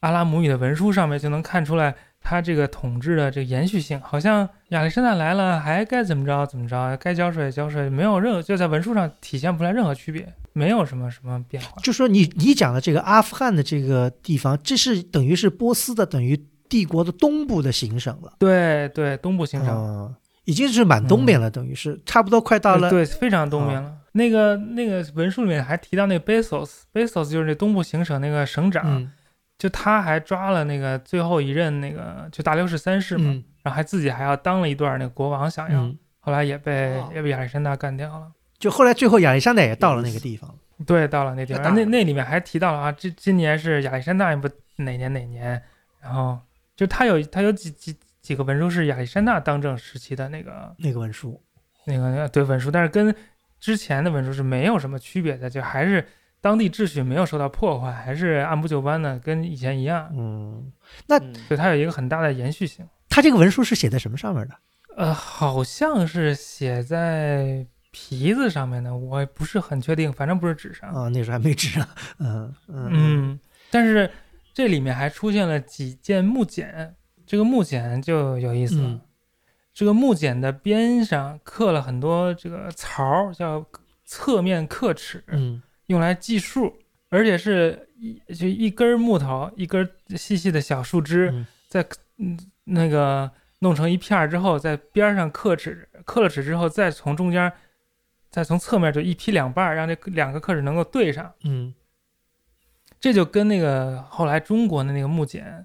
[0.01, 1.95] 阿拉姆语的文书上面就能看出来。
[2.29, 11.81] 他这个统治的这个延续性，好像亚历山大来了，还该怎么着怎么着，该交税交税，没有任何就在文书上体现不出来任何区别，没有什么什么变化。
[11.85, 16.37] 就说你你讲的这个阿富汗的这个地方，这是等于是波斯的等于
[16.69, 18.33] 帝国的东部的行省了。
[18.41, 20.13] 对对，东部行省，
[20.47, 22.91] 已经是满东边了，等于是差不多快到了。
[22.91, 23.93] 对，非常东边了。
[24.11, 29.09] 那个那个文书里面还提到那个 Besos，Besos 就是那东部行省那个省长。
[29.59, 38.31] 就他还抓了那个最后一任那个就大流士三世嘛，然后还自己还要当了一段那个国王，想要后来也被也被亚历山大干掉了。
[38.59, 40.55] 就后来最后亚历山大也到了那个地方，
[40.87, 41.75] 对，到了那地方。
[41.75, 44.47] 那那里面还提到了啊，这今年是亚历山大不
[44.77, 45.63] 哪年哪年，
[46.03, 46.39] 然后
[46.77, 51.43] 就他有他有几几几个文书是亚历山大当政时期的那个那个文书，
[51.87, 53.15] 那个对文书，但是跟
[53.59, 56.07] 之前的文书是没有什么区别的，就还是。
[56.47, 60.09] 当地秩序没有受到破坏，还是按部就班的，跟以前一样。
[60.17, 60.71] 嗯，
[61.09, 61.19] 那
[61.49, 62.87] 对它有一个很大的延续性。
[63.09, 64.55] 它这个文书是写在什么上面的？
[64.97, 70.89] 呃，好像是写在皮子上面的，我不是很确定，反正不是纸上。
[70.91, 71.89] 啊，那时候还没纸啊。
[72.21, 73.41] 嗯嗯嗯。
[73.73, 74.09] 但是
[74.55, 76.95] 这里面还出现了几件木简，
[77.27, 79.01] 这个木简就有意思了。
[79.75, 83.67] 这个木简的边上刻了很多这个槽，叫
[84.05, 85.25] 侧面刻齿。
[85.27, 85.61] 嗯。
[85.87, 86.77] 用来计数，
[87.09, 91.87] 而且是一就一根木头，一根细细的小树枝，在
[92.19, 93.31] 嗯那个
[93.61, 97.53] 弄成一片儿之后，在边上刻齿，刻了齿之后，再从中间，
[98.31, 101.33] 再从侧面就一劈两半，让这两个刻齿能够对上。
[101.45, 101.73] 嗯，
[102.99, 105.65] 这就跟那个后来中国的那个木简，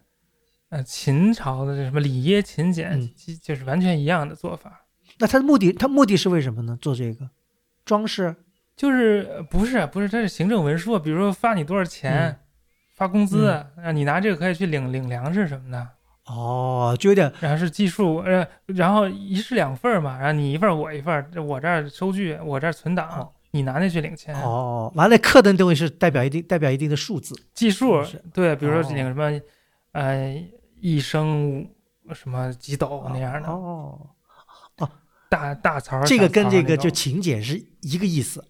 [0.70, 3.10] 呃，秦朝的这什么里耶秦简，
[3.42, 4.86] 就是完全一样的做法。
[5.18, 6.78] 那它的目的，它目的是为什么呢？
[6.82, 7.30] 做这个
[7.84, 8.36] 装饰？
[8.82, 12.40] 就是不是不是，它是行政文书，比如说发你多少钱，
[12.96, 13.48] 发工资，
[13.78, 15.88] 啊，你拿这个可以去领领粮食什么的。
[16.26, 24.34] 哦，就有点，然后是计数，呃，然后一式两份嘛，然后你一份我一份，我这儿收据，我这儿存档，你拿那去领钱。
[24.42, 28.04] 哦，完了，刻的东西是代表一定代表一定的数字，计数，
[28.34, 29.40] 对，比如说领什么，
[29.92, 30.44] 呃，
[30.80, 31.70] 一升
[32.16, 33.48] 什么几斗那样的。
[33.48, 34.10] 哦，
[34.80, 34.90] 哦，
[35.30, 38.44] 大大槽，这个跟这个就请柬是一个意思。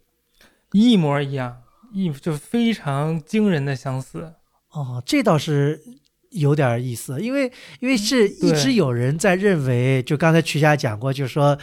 [0.71, 1.61] 一模一样，
[1.91, 4.33] 一就非常惊人的相似。
[4.71, 6.00] 哦，这倒是。
[6.31, 11.57] 有点意思，因为因为是一直有人在认为，就刚才曲霞讲过，就是说，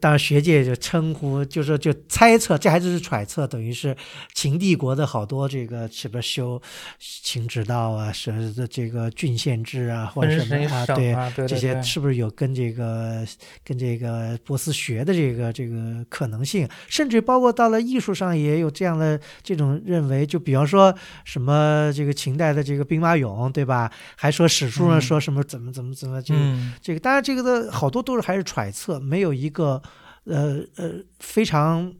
[0.00, 3.96] 当然学界就称呼，就说就猜测，这还是揣测，等于是
[4.34, 6.60] 秦帝国的好多这个什么修
[6.98, 13.24] 秦直道啊，什么的这个郡县制啊，或者什么啊，对这些是不是有跟这个
[13.64, 16.68] 跟这个波斯学的这个这个可能性？
[16.88, 20.92] 甚至包括到了艺术上也有这样的这种认为，就比方说
[21.24, 23.90] 什么这个秦代的这个兵马俑，对吧？
[24.16, 26.40] 还说史书上说什么怎么怎么怎么这个
[26.80, 29.82] 这个，当然这个的好多都是还是揣测，没有一个
[30.24, 31.92] 呃呃非常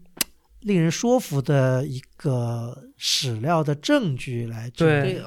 [0.60, 5.22] 令人说服的一个史料的证据来对。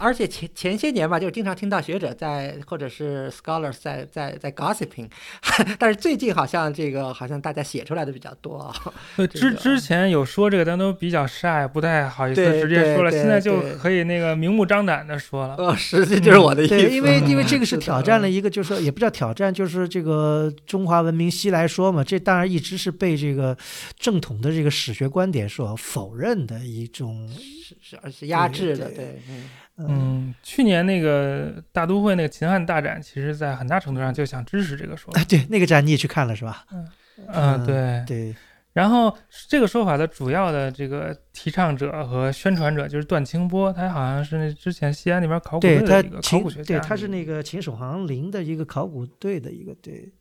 [0.00, 5.08] 而且前前些年吧，就经常听到学者在或者是 scholars 在在在 gossiping，
[5.78, 8.74] 但是最近好像这个好像大家写出来的比较多啊。
[9.28, 13.10] 之之前有说这个，但都比较 shy，不太好意思直接说了。
[13.10, 15.54] 现在就可以那个明目张胆的说了。
[15.56, 16.80] 呃，实际就是我的意思。
[16.80, 23.54] 因为因为这个是 挑战了一个，就是说也不叫挑战，就是这个中华文明西来说嘛，这当然一直是被这个
[23.98, 29.50] 正统的这个史学观点所否认的一种，是是而是压制的，对，嗯。
[29.88, 35.20] 嗯，去年那个大都会那个秦汉大展，其实在很大程度上就想支持这个说法。
[35.20, 36.64] 哎，对，那个展你也去看了是吧？
[36.72, 36.88] 嗯
[37.28, 38.36] 嗯，对对。
[38.72, 39.12] 然后
[39.48, 46.78] 这个说法的主要的这个提倡者和宣传者就是段清波，他好像是那之前西安那边考古队的一个考古学家。
[46.78, 50.12] 对，他是那个秦始皇陵的一个考古队的一个对。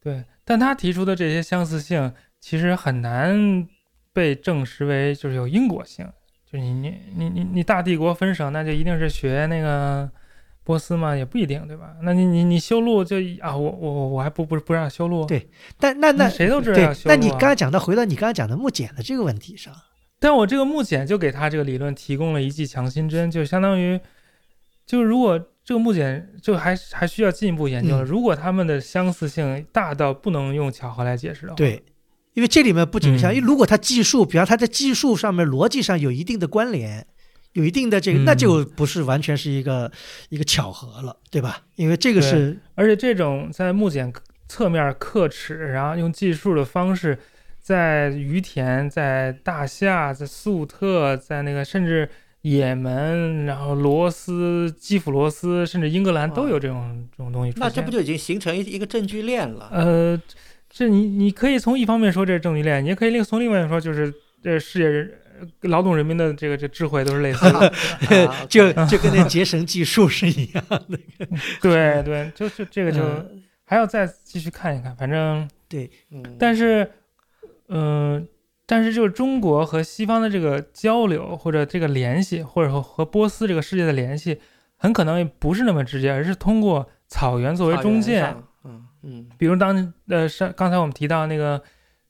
[0.00, 3.66] 对，但他提出的这些相似性，其实很难
[4.12, 6.08] 被证实为就是有因果性。
[6.50, 10.10] 就你你你你你大帝国分省，那就一定是学那个
[10.64, 11.14] 波斯吗？
[11.14, 11.94] 也不一定，对吧？
[12.02, 15.26] 那你你你修路就啊，我我我还不不不让修路？
[15.26, 15.46] 对，
[15.78, 17.14] 但那那谁都知道要修路。
[17.14, 19.74] 那你刚才讲到，回到你刚才讲的木简的这个问题上，
[20.18, 24.00] 但我这个木简就给他这个理论提供了一剂强心针，就相当于，
[24.86, 28.02] 就如果这个木简就还还需要进一步研究了。
[28.02, 31.82] 如果他们的相似性大到不能用巧合来解释的话，对。
[32.38, 37.04] 因为这里面不仅像，因为如果它计数，比方它在计数上面逻辑上有一定的关联，
[37.54, 39.90] 有一定的这个，那就不是完全是一个
[40.28, 41.62] 一个巧合了，对吧？
[41.74, 44.12] 因为这个是，而且这种在木简
[44.46, 47.18] 侧面刻齿，然后用计数的方式，
[47.60, 52.08] 在于田、在大夏、在粟特、在那个甚至
[52.42, 57.66] 也门，然后罗斯、基辅罗斯，甚至英格兰都有这种这种东西出现。
[57.66, 59.68] 那这不就已经形成一一个证据链了？
[59.72, 60.22] 呃。
[60.70, 64.12] 这你你可以从一方面说这是证据链，你也可以另从另外说就是
[64.42, 65.18] 这世界人
[65.62, 67.72] 劳动人民的这个这智慧都是类似的，
[68.48, 70.98] 就就跟那结绳计数是一样的。
[71.62, 73.00] 对对，就是这个就
[73.64, 75.90] 还要再继续看一看，反正对，
[76.38, 76.90] 但是
[77.68, 78.26] 嗯，
[78.66, 84.38] 但是就是中国和西方的这个交流或者这个联系，或者说和波斯这个世界的联系，
[84.76, 88.34] 很可能不是那么直接，而是通过草原作为中介。
[89.02, 91.62] 嗯，比如当呃上刚才我们提到那个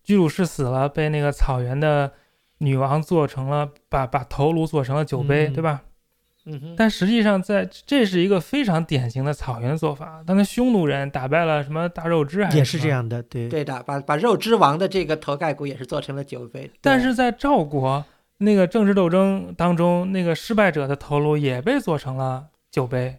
[0.03, 2.13] 居鲁士死了，被那个草原的
[2.59, 5.83] 女王做成了把把头颅做成了酒杯，对吧？
[6.47, 10.23] 嗯但实际上在这是一个非常典型的草原做法。
[10.27, 16.71] 当那匈奴人打败了什么大肉之，也是这样的，对对的，把把肉之王的这个头盖骨也是做成了酒杯。
[16.81, 18.03] 但是在赵国
[18.39, 23.19] 那个政治斗争当中，那个失败者的头颅也被做成了酒杯。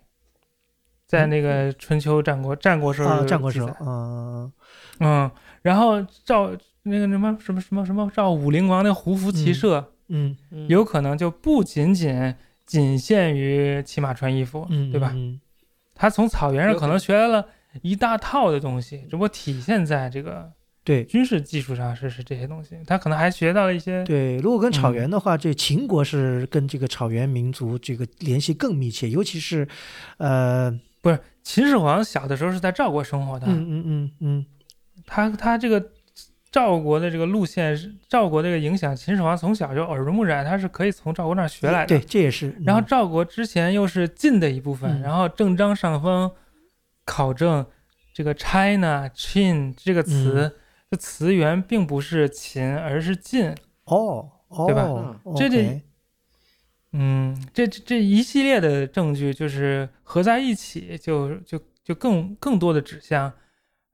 [1.10, 4.52] 在那个春秋战国战国时候，战国时候，嗯
[5.00, 5.32] 嗯，
[5.64, 6.52] 然后赵
[6.84, 10.38] 那个什么什么什么什么赵武灵王那胡服骑射，嗯，
[10.68, 12.36] 有可能就不仅仅
[12.68, 15.12] 仅限于骑马穿衣服，对吧？
[15.96, 17.44] 他从草原上可能学来了
[17.82, 20.52] 一大套的东西，只不过体现在这个。
[20.82, 24.04] 对军事技术上是是这些东西，他可能还学到了一些。
[24.06, 29.68] 对，如果跟草原的话，这秦国是跟这个草原民族这个联系更密切，尤其是，
[30.18, 33.48] 呃，不是秦始皇小的时候是在赵国生活的。
[33.48, 34.46] 嗯嗯嗯嗯，
[35.06, 35.92] 他他这个
[36.52, 37.78] 赵国的这个路线，
[38.08, 41.98] 赵国这个影响，秦始皇从小就耳濡目染，他是可以从赵国那儿学来的。
[41.98, 42.56] 对，这也是。
[42.66, 46.32] 然后赵国之前又是晋的一部分，然后郑章上方
[47.06, 47.66] 考证
[48.14, 50.56] 这个 China Chin 这个词
[50.90, 53.56] 的词源并不是秦，而是晋。
[53.86, 54.30] 哦，
[54.68, 55.16] 对吧？
[55.36, 55.82] 这这。
[56.92, 63.32] 嗯，这这一系列的证据就是合在一起，就就就更更多的指向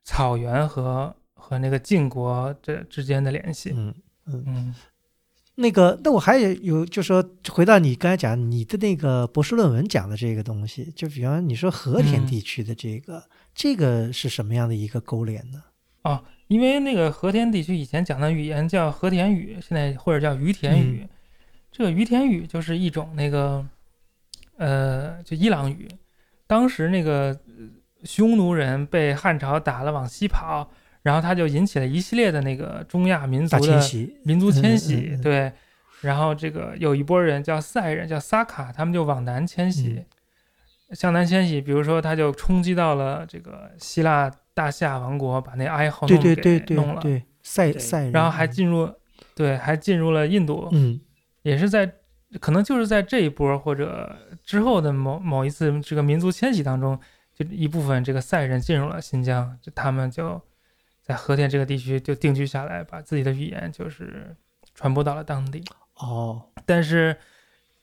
[0.06, 3.74] 草原和和那个晋国这之间的联系。
[3.76, 3.94] 嗯
[4.28, 4.76] 嗯嗯，
[5.56, 13.24] 那个，那我还有，就说回到你刚才讲你的那个博士论文讲的这个东西，就比方你说和田地区的这个，
[13.54, 15.62] 这个是什么样的一个勾连呢？
[16.04, 21.06] 哦，因为那个和田地区以前讲的语言叫和田语，现在或者叫于田语。
[21.78, 23.66] 这个于田语就是一种那个，
[24.56, 25.86] 呃，就伊朗语。
[26.48, 27.38] 当时那个
[28.06, 30.72] 匈奴人被汉朝打了，往西跑，
[31.02, 33.82] 然后他就引起了一系列的那个中亚民族的
[34.24, 35.18] 民族迁徙。
[35.22, 35.52] 对，
[36.00, 40.02] 然后这个有一波人叫塞人，叫萨卡，他们就往南迁徙，
[40.92, 41.60] 向南迁徙。
[41.60, 47.02] 比如说，他就冲击到了这个希腊大夏王国，把那埃豪弄给弄了。
[47.02, 48.90] 对，塞塞人，然后还进入，
[49.36, 50.70] 对，还进入了印度。
[50.72, 51.02] 嗯。
[51.46, 52.00] 也是在，
[52.42, 57.00] 可能就是在这一波或者之后的某某一次这个民族迁徙当中，
[57.36, 60.42] 就一部分这个塞人进入了新疆，就他们就
[61.04, 64.36] 在和田这个地区就定居下来，把自己的语言就是
[64.74, 65.64] 传播到了当地。
[65.98, 67.16] 哦，但是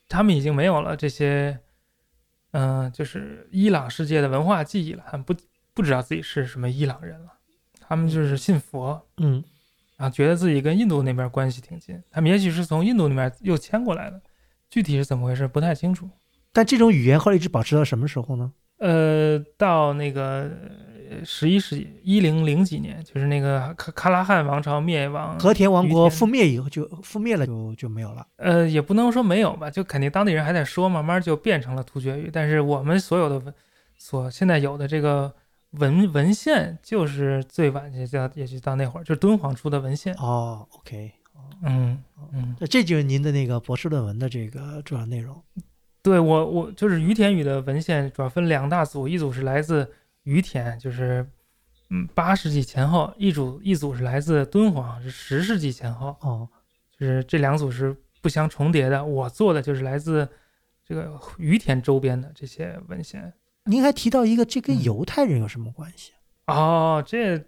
[0.09, 1.61] 他们已经没有了这些，
[2.51, 5.33] 嗯，就是伊朗世界的文化记忆了，他们不
[5.73, 7.35] 不知道自己是什么伊朗人了，
[7.79, 9.07] 他们就是信佛。
[9.19, 9.45] 嗯。
[10.03, 14.21] 啊，觉得自己跟印度那边关系挺近，他们也许是从印度那边又迁过来的，
[14.69, 16.11] 具体是怎么回事不太清楚。
[16.53, 18.53] 但这种语言后来一直保持到什么时候呢？
[18.79, 20.51] 呃，到那个
[21.25, 28.27] 十一世纪一零零几年，就是那个喀喀拉汗王朝灭亡，和田王国覆灭以后就覆灭了，就就没有了。
[28.39, 32.29] 呃，也不能说没有吧，就肯定当地人还在说，慢慢就变成了突厥语。
[32.33, 33.55] 但是我们所有的
[33.97, 35.33] 所现在有的这个。
[35.73, 40.67] 文文献就是最晚也叫也就到那会儿，就是敦煌出的文献哦。
[40.73, 41.13] OK，
[41.63, 45.43] 嗯嗯，那这就是您的那个博士论文的这个主要内容。
[46.03, 49.91] 对我我就是于田语的文献主要分两大组，一组是来自
[50.25, 51.27] 于田，就是
[51.91, 56.17] 嗯八世纪前后；一组一组是来自敦煌，是十世纪前后。
[56.21, 56.49] 哦，
[56.99, 59.05] 就是这两组是不相重叠的。
[59.05, 60.29] 我做的就是来自
[60.85, 63.33] 这个于田周边的这些文献。
[63.65, 66.13] 您还提到一个，这跟犹太人有什么关系？
[66.47, 67.43] 哦，这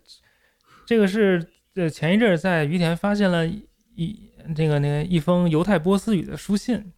[0.87, 6.93] 这个是呃，前一阵在于田发现了一这个那个一封犹太波斯语的书信。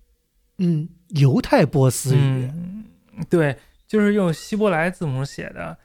[0.59, 2.51] 嗯，犹太波斯语，
[3.29, 3.57] 对，
[3.87, 5.79] 就是用希伯来字母写的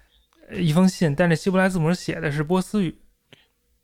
[0.53, 2.95] 一封信，但是希伯来字母写的是波斯语。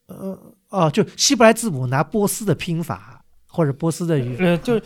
[0.08, 4.82] 呃，哦，就希伯来字母拿波斯的拼法或者波斯的语，呃，就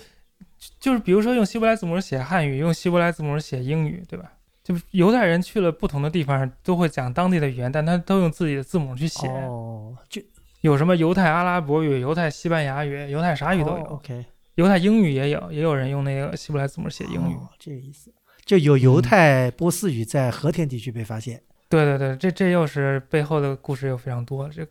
[0.79, 4.31] 就是比如说用希伯来字母写汉语，用希伯来字母写英语，对吧？
[4.63, 9.27] 就犹太人去了不同的地方，都会讲当地的语言，但他都用自己的字母去写。
[9.27, 10.21] 哦，就
[10.61, 13.83] 有什么犹太阿拉伯语、犹太西班牙语、犹太啥语都有。
[13.85, 14.23] OK，
[14.55, 17.35] 犹太英语也有，也有人用那个希伯来字母写英语。
[17.57, 18.13] 这个意思，
[18.45, 21.41] 就有犹太波斯语在和田地区被发现。
[21.67, 24.47] 对对对，这这又是背后的故事又非常多。
[24.49, 24.63] 这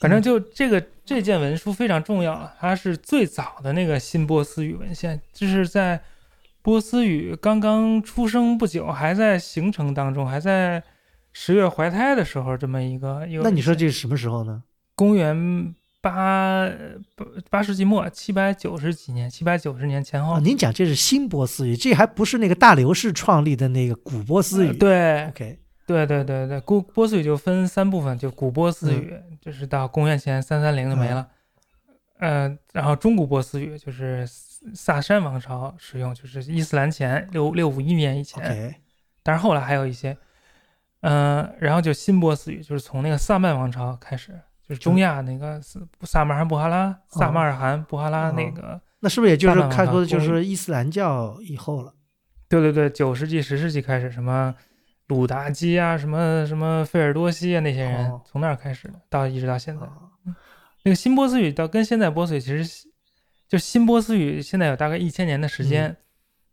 [0.00, 6.02] 反正就这个这件文书非常重要了，它是最早的那个新波斯语文献，就是在。
[6.62, 10.82] 波斯语刚刚出生不久，还在形成当中，还在
[11.32, 13.42] 十月怀胎的时候，这么一个一个。
[13.42, 14.62] 那你说这是什么时候呢？
[14.94, 16.68] 公元八
[17.16, 20.38] 八八世纪末，七百九十几年，七百九十年前后。
[20.40, 24.72] 您讲这是新波斯语，这还不是那个大流士创立的那个古波斯语。
[24.74, 31.26] 对，OK，对对对对，古波斯语就分三部分，就古波斯语，就是到公元前三三零就没了。
[32.18, 34.28] 嗯，然后中古波斯语就是。
[34.74, 38.74] 萨珊王朝使用就是伊斯兰前六六五一年以前，
[39.22, 40.14] 但是后来还有一些，
[41.00, 45.58] 嗯，然后就新波斯语就是从那个萨曼王朝开始，就是中亚那个
[46.02, 50.44] 萨马尔罕布哈拉、萨马尔罕布哈拉那个，那是不是也就是开头就是。
[50.44, 51.94] 伊斯兰教以后了？
[52.48, 54.54] 对对对，九世纪十世纪开始，什么
[55.06, 59.86] 鲁达基啊，什么什么费尔多西啊那些人从那儿开始的，到一直到现在，
[60.82, 62.89] 那个新波斯语到跟现在波斯语其实。
[63.50, 65.96] 就新波斯语现在有大概一千年的时间，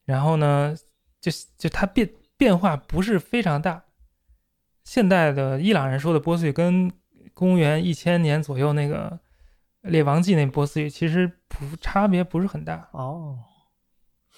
[0.05, 0.75] 然后呢，
[1.21, 3.83] 就就它变变化不是非常大。
[4.83, 6.91] 现代的伊朗人说的波斯语跟
[7.35, 9.19] 公元一千年左右那个
[9.81, 13.37] 列王纪那波斯语其实不差别不是很大哦。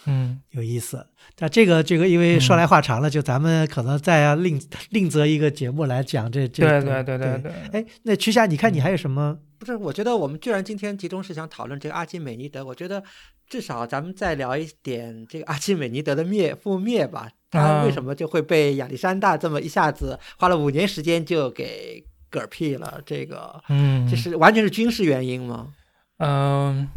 [0.06, 1.07] 嗯，有意思。
[1.38, 6.68] 那这个这个，因为说来话长了，就咱们可能再要另另择一个节目来讲这这。
[6.68, 7.52] 对对对对对。
[7.72, 9.40] 哎，那曲霞，你看你还有什么？
[9.60, 12.65] 不是，我觉得我们居然今天集中是想讨论这个阿基美尼德。
[12.65, 13.03] 我觉得
[13.48, 17.30] 至少咱们再聊一点这个阿基美尼德的灭覆灭吧。
[17.52, 23.02] 他为什么就会被亚历山大这么一下子花了五年时间就给嗝屁了？
[23.06, 25.73] 这个，嗯，这是完全是军事原因吗？
[26.18, 26.88] 嗯，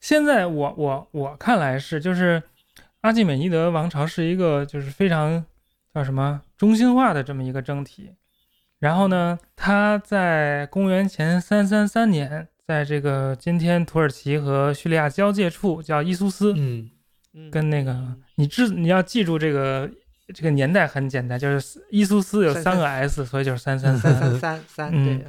[0.00, 2.42] 现在我我我看来是就是。
[3.02, 5.42] 阿基美尼德王朝是一个就是非常
[5.94, 8.10] 叫什么中心化的这么一个政体，
[8.80, 16.90] 然后呢，他在公元前三三三年，在这个今天土耳其和叙利亚交界处叫伊苏斯，嗯，
[17.50, 17.94] 跟那个
[18.36, 19.88] 你知你要记住这个
[20.34, 24.12] 这个年代很简单，就是伊苏斯有三个 S，所以就是三三三。
[24.18, 25.24] 三三三，对，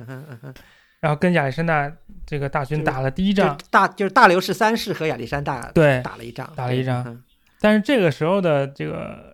[1.02, 1.92] 然后跟亚历山大
[2.26, 7.22] 这个大军打了第一仗，大就是大流士三世和亚历山大对打了一仗，打了一仗。
[7.60, 9.31] 但是这个时候的这个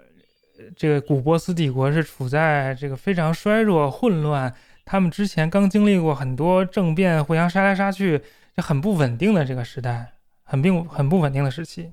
[0.75, 4.53] 这个古波斯帝国是处在这个非常衰弱、混乱，
[4.85, 8.21] 他们之前刚经历过很多政变，互相杀来杀去，
[8.55, 10.13] 就很不稳定的这个时代，
[10.43, 11.91] 很并很不稳定的时期。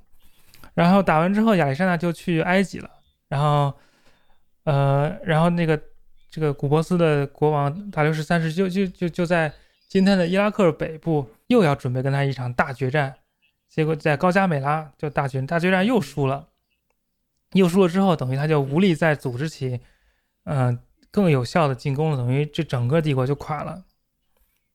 [0.75, 2.91] 然后打完之后，亚历山大就去埃及了，
[3.29, 3.73] 然后
[4.65, 5.81] 呃，然后那个
[6.31, 9.53] 这个古波斯的国王大流士三世就就就就在
[9.89, 13.15] 今天的伊拉克北部，又要准备跟他一场大决战。
[13.69, 16.47] 结果在高加美拉就大决大决战又输了，
[17.55, 19.81] 又输了之后，等于他就无力再组织起，
[20.45, 20.79] 嗯，
[21.11, 23.83] 更有效的进攻了，等于这整个帝国就垮了。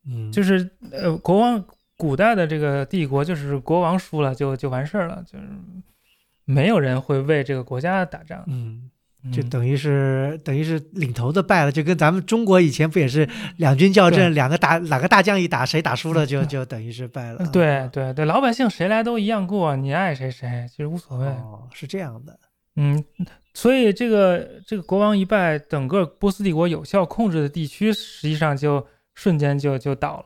[0.08, 1.64] 嗯，就是呃，国王
[1.96, 5.46] 古代的这个帝国，就是国王输了就就完事儿了，就是
[6.46, 8.44] 没有人会为这个国家打仗。
[8.48, 8.90] 嗯。
[9.34, 13.28] 就等于是等于是领头的败了，就跟咱们中国以前不也是
[13.58, 17.46] 两军校阵，两个大哪个大将一打，谁打输了就就等于是败了。
[17.48, 21.28] 对对对，老百姓谁来都一样过，你爱谁谁，其实无所谓。
[21.28, 22.40] 哦，是这样的。
[22.80, 23.04] 嗯，
[23.54, 30.26] 所以这个这个国王一败，整个波斯帝国有效控制的地区实际上就瞬间就就倒了。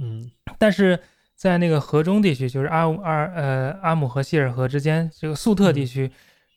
[0.00, 0.98] 嗯，但是
[1.36, 6.10] 在那个河中地区，就是阿乌阿呃阿姆和希尔河之间这个粟特地区，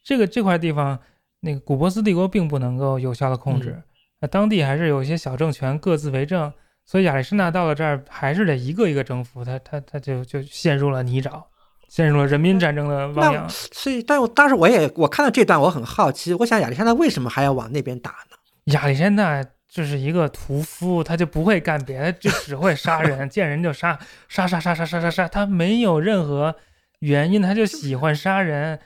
[0.04, 1.00] 这个这块地方。
[1.42, 3.80] 那个古波斯帝国并不能够有效的控制，
[4.20, 6.52] 那当地还是有一些小政权各自为政，
[6.88, 11.44] 所以亚历山大到了这儿还是得一个一个征服，他他他就就陷入了泥沼，
[11.88, 13.50] 陷入了人民战争的汪洋。
[13.50, 18.38] 所以，但我当时我也我看到这段，我很好奇，我想亚历山大为什么还要往那边打呢？
[18.74, 23.98] 亚历山大就是一个屠夫，他就不会干别的，就只会杀人， 见人就杀，
[24.28, 26.56] 杀杀杀杀杀杀杀，他没有任何
[27.00, 28.80] 原因，他就喜欢杀人。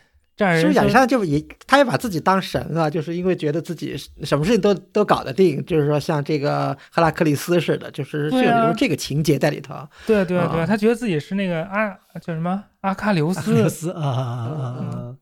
[0.57, 9.76] 是不是亚历山大就也，他也把自己当神了，就是因为觉得自己什么事情都都搞得定，就是说像这个赫拉克利斯似的，就是有这个情节在里头。
[10.07, 11.89] 对对对，他觉得自己是那个啊
[12.21, 13.34] 叫什么阿喀琉
[13.69, 15.15] 斯啊啊啊！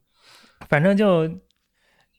[0.70, 1.26] 反正就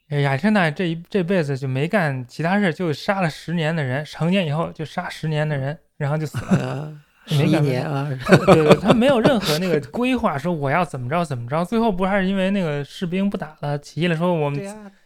[0.08, 6.92] 亚历山大这一这辈子就没干其他事，就杀了十年的人，成年以后就杀十年的人，然后就死了。
[7.30, 8.08] 十一年啊，
[8.46, 14.58] 对对，他没有任何那个规划，说我要怎么着怎么着，最后不还是因为那个士兵不打了，起义了，说我们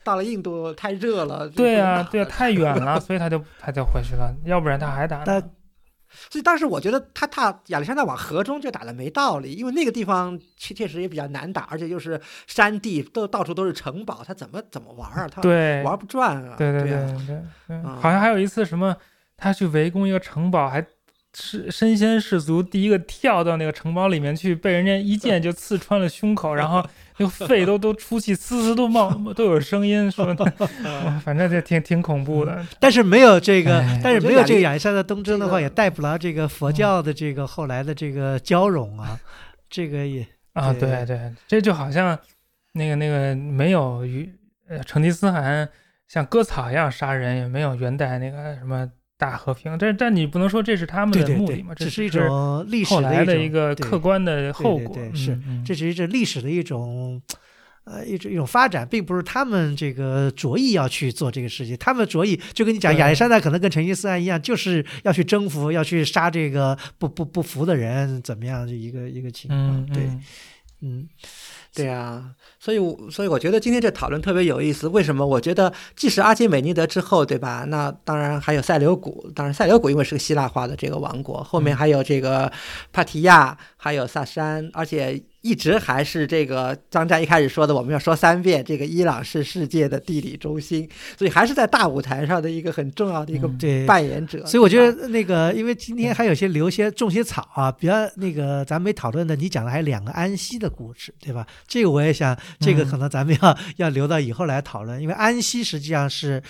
[0.05, 5.25] 到了印度太热了，对啊，对啊，太远了，所以他就他就回去了，要不然他还打。
[6.31, 15.29] 所以当时我觉得他踏亚历山大往河中就打的没道理，因为那个地方确确实也比较难打，而且又是山地，都到处都是城堡，他怎么怎么玩啊？
[15.29, 15.43] 他
[15.85, 16.55] 玩不转啊？
[16.57, 17.17] 对对对
[17.69, 18.97] 对，好像还有一次什么，
[19.37, 20.85] 他去围攻一个城堡还。
[21.35, 26.87] 是身先士卒，第一个跳到那个城堡里面去，被人家一 剑就刺穿了胸口，然后
[27.23, 30.45] 那个肺都 都出气，呲呲都冒都有声音， 说的，
[31.25, 32.67] 反正这挺挺恐怖的。
[32.81, 39.19] 但是没有这个，但是没有这个亚历山大东征的话，也带不了这个佛教的这个后来的这个交融啊，
[39.71, 42.19] 这个也啊，对对，这就好像
[42.73, 44.03] 那个那个没有
[44.87, 45.69] 成吉思汗
[46.09, 48.91] 像割草一样杀人，也没有元代那个什么。
[49.23, 51.73] 大和平，但但你不能说这是他们的目的嘛？
[51.77, 54.99] 这是一种历史的一个客观的后果。
[55.15, 57.23] 是，这是一种历史的一种，
[57.85, 61.77] 呃，一种一种发展，并不是他们这个着意要去做这个事情。
[61.77, 68.67] 他们着意就跟你讲，亚历山大可能跟成吉思汗一样，就是要去征服，要去杀这个不不不服的人，怎么样？
[68.67, 69.87] 就一个一个情况。
[69.87, 70.11] 对，
[70.81, 71.09] 嗯。
[71.75, 72.31] 对啊，
[72.63, 72.79] 所以，
[73.11, 74.87] 所以我觉得今天这讨论特别有意思。
[74.87, 75.27] 为什么？
[75.27, 77.65] 我觉得，即使阿基美尼德之后，对吧？
[77.67, 82.53] 那当然还有塞琉古，当然塞琉古因为是个希腊化的这个王国，后面还有这个
[82.93, 85.21] 帕提亚，还有萨珊，而且。
[85.45, 93.51] 一直还是这个张战一开始说的，我们要说三遍，这个伊朗是世界的地理中心，所以还是在大舞台上的一个很重要的一个
[93.85, 94.47] 扮演者。
[94.47, 101.45] 所以我觉得那个，因为今天还有些留些种些草啊，比较那个咱没讨论的，你讲的还有两个安息的故事，对吧？
[101.67, 106.43] 这个我也想，这个可能咱们要要留到以后来讨论，因为安息实际上是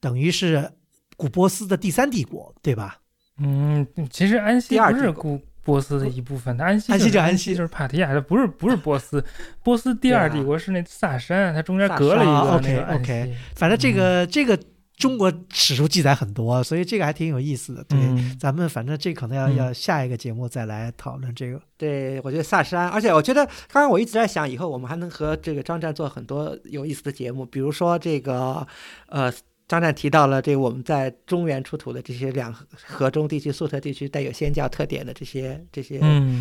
[0.00, 0.70] 等于是
[1.16, 2.98] 古波斯的第三帝国，对吧？
[3.38, 9.24] 嗯，其实安息不是古波斯的一部分，安息安息就安息就是帕提亚，它不是不是波斯，
[9.62, 14.58] 波斯第二帝国是那萨珊，它中间隔了一个 OK OK，反正这个这个。
[14.98, 17.84] 中国史书记载很多，所以这个还挺有意思的。
[17.84, 17.98] 对，
[18.36, 21.60] 咱们反正这可能要要下一个节目再来讨论这个。
[21.76, 28.66] 对，我觉得萨珊，而且我觉得刚刚我一直在想，以后我们还能和这个张湛做很多有意思的节目，比如说这个，
[29.06, 29.32] 呃，
[29.68, 36.00] 张湛提到了这我们在中原出土的这些两河中地区、粟特地区带有仙教特点的这些这些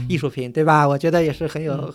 [0.09, 0.87] 艺术品，对吧？
[0.87, 1.93] 我觉得也是很有。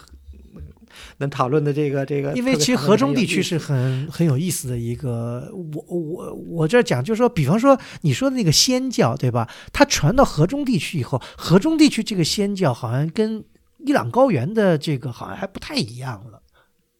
[1.19, 9.49] 能讨论的这个这个，因为其实河中地区是很很有意思的一个，我我我这讲就是说，比方说你说的那个仙教，对吧？
[9.73, 13.45] 它传到河中地区以后，河中地区这个仙教好像跟
[13.79, 16.41] 伊朗高原的这个好像还不太一样了，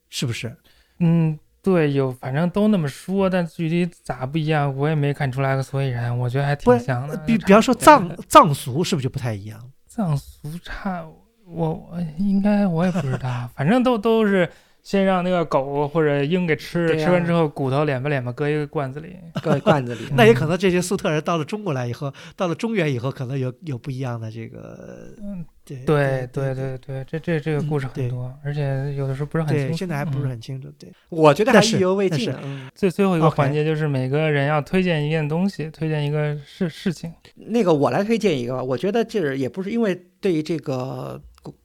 [0.09, 0.57] 是不是？
[0.99, 6.17] 嗯，对，有反正都那么说，但具体咋不一样，我也没看出来个所以然。
[6.17, 7.17] 我觉得还挺像的。
[7.19, 9.61] 比比方说藏藏俗是不是就不太一样？
[9.87, 11.07] 藏俗差。
[11.53, 14.49] 我我应该我也不知道，反正都都是
[14.83, 20.01] 先让那个狗或者鹰给吃，吃完之后骨头敛吧敛吧，搁一个罐子里， 搁罐子里。
[20.17, 25.15] 那也可能这些粟特人到了中国来以后，到了中原以后，可能有有不一样的这个。
[25.23, 29.77] 嗯，对对对对对，这这这个故事很多，而且有的时候不是很清楚。
[29.77, 30.69] 现在还不是很清楚。
[30.77, 32.35] 对，我觉得还意犹未尽。
[32.75, 37.13] 最最后一个环节就是每个人要推荐一件东西，推荐一个事事情。
[37.37, 41.23] 那个我来推荐一个吧，我觉得这也不是因为对于这个。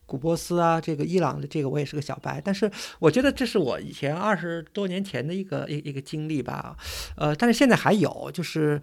[0.07, 6.75] 古波斯啊，这个伊朗的这个我也是个小白，但是我觉得这是我以前二十多年前的一个一一个经历吧，
[7.17, 8.81] 呃，但是现在还有，就是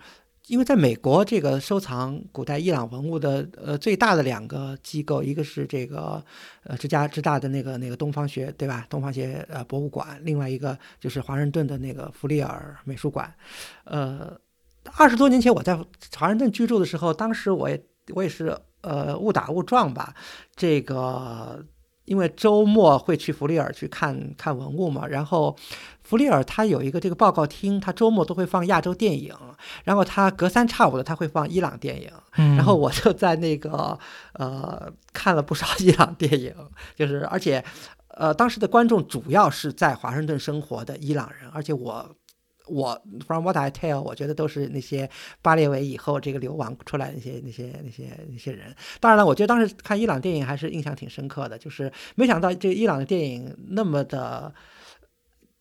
[0.48, 6.22] 因为在美国这个收藏古代伊朗文物的呃最大的两个机构，一个是这个
[6.64, 8.86] 呃芝加哥大的那个那个东方学对吧？
[8.90, 13.34] 东方学呃博物馆，另外一个就是华盛顿的那个弗利尔美术馆，
[13.84, 14.38] 呃，
[14.98, 15.74] 二十多年前我在
[16.14, 17.82] 华盛顿居住的时候，当时我也
[18.12, 18.54] 我也是。
[18.84, 20.14] 呃，误打误撞吧，
[20.54, 21.64] 这个
[22.04, 25.56] 因为周末会去弗里尔去看看文物嘛，然后
[26.02, 29.34] 弗里尔他有一个这个报告厅，他周末都会放亚洲电影，
[29.84, 32.10] 然后他隔三差五的他会放伊朗电影，
[32.56, 33.98] 然后我就在那个
[34.34, 36.54] 呃看了不少伊朗电影，
[36.94, 37.64] 就是而且
[38.08, 42.14] 呃当时的观众主要是在华盛顿生活的伊朗人，而且我。
[42.66, 45.08] 我 from what I tell，我觉得都是那些
[45.42, 48.74] 巴列维以后这个流亡出来那些那些那些那些人。
[49.00, 54.52] 当然了，我觉得当时看伊朗电影还是印象挺深刻的，就是没想到这个伊朗的电影那么的。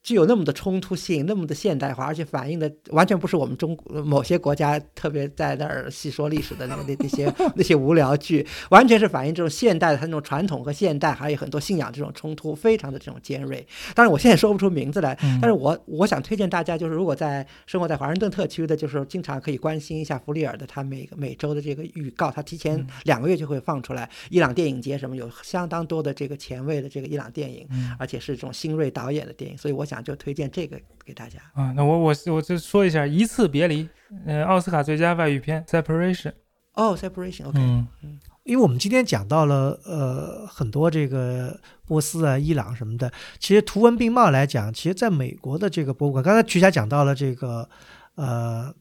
[0.03, 13.65] 具有那么的冲突性，那么的现代化，而且反映的完全不是我们中某些国家特别在那儿细说历史的那个那那些那些无聊剧，完全是反映这种现代的它那种传统和现代，还有很多信仰这种冲突，非常的这种尖锐。
[13.95, 24.09] 当然，我现在说不出名字来，但是我我想推荐大家，就是如果在生活在华盛顿特区的，就是经常可以关心一下弗里尔的他每个每周的这个预告，他提前两个月就会放出来。
[24.29, 27.65] 伊朗电影节什么有相当多的这个前卫的这个伊朗电影，
[27.97, 29.92] 而且是这种新锐导演的电影，所以我想。
[29.93, 33.83] 讲就推荐这个给大家啊，那我我我就说一下《一次别离》，
[34.25, 36.31] 呃，奥斯卡最佳外语片《Separation》。
[36.73, 37.59] 哦，Separation，OK。
[37.59, 47.69] 嗯嗯，因为我们今天讲到了呃很多这个波斯啊、伊朗什么的，其实图文并茂来讲，其实在美国的这个博物馆，刚才曲霞讲到了这个
[48.15, 48.73] 呃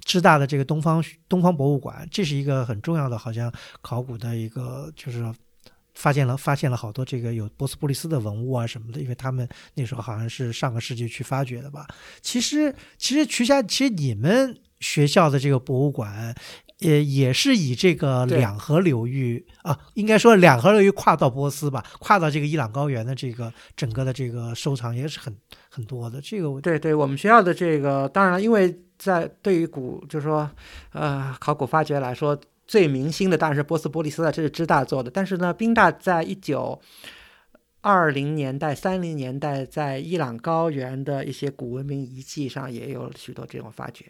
[0.00, 5.32] 芝大的这个东方东方博物馆，这是一个很重要的，好像考古的一个就是。
[5.94, 11.86] 发现了，发现了好多这个有波斯波利斯的文物啊什么的，因为他们那时候好像是上个世纪去发掘的吧。
[12.20, 16.34] 其实，其实瞿霞，其实你们学校的这个博物馆，
[16.78, 25.36] 也也是以这个两河流域啊，应该说两河流域跨到波斯吧，跨到这个伊朗高原的这个整个的这个收藏也是很
[25.68, 26.20] 很多的。
[26.20, 30.50] 这个对对，我们学校的这个，当然了，因为在对于古，就是说，
[30.92, 32.38] 呃，考古发掘来说。
[32.66, 35.10] 最明星的当然是波斯波利斯了，这是支大做的。
[35.10, 36.80] 但是呢，宾大在一九
[37.80, 44.06] 二零年代、三零年代，在伊朗高原的一些古文明遗迹上也有许多这种发掘。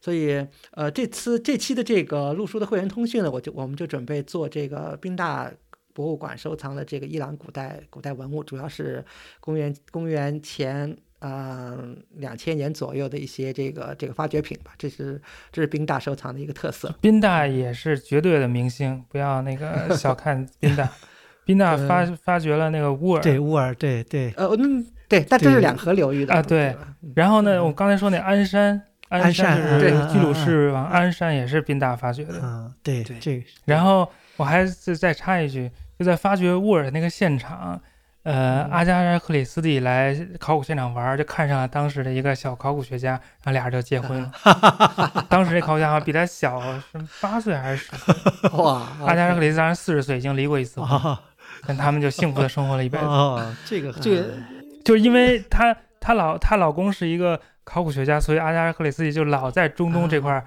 [0.00, 5.52] 所以，呃，这次这期的这个陆书的会员通讯呢，我就我们就准备做这个宾大
[5.92, 9.04] 博物馆收藏的这个伊朗古代古代文物，主要是
[9.40, 10.96] 公元公元前。
[11.20, 15.20] 嗯，两千年左右的一些这个这个发掘品吧，这是
[15.52, 16.94] 这是宾大收藏的一个特色。
[17.00, 20.88] 宾大也是绝对的明星，不要那个 小看宾大。
[21.44, 26.40] 宾大发发掘了那个乌尔，对乌尔，对对，呃，嗯，对，但这是两河流域的啊。
[26.40, 26.76] 对，
[27.16, 32.40] 然后呢，我刚才说那鞍山，鞍山就是居鲁士王鞍山也是宾大发掘的。
[32.42, 33.44] 嗯，对对。
[33.64, 35.68] 然后我还是再插一句，
[35.98, 37.80] 就在发掘乌尔那个现场。
[38.22, 44.30] 呃，阿加莎·克里斯蒂来考古现场玩，就看上了当时的一个小考古学家，然后俩人就结婚了。
[45.30, 46.82] 当时这考古学家比他小是
[47.20, 48.14] 八岁还是十岁？
[48.62, 48.86] 哇！
[49.06, 51.16] 阿加莎·克里斯当时四十岁，已经离过一次婚，
[51.62, 53.04] 跟他们就幸福的生活了一辈子。
[53.06, 54.28] 哦，这个这个，
[54.84, 60.44] 就是因为她她老她老公是一个考古学家，所以阿加莎·克里斯蒂就老在中东这块儿。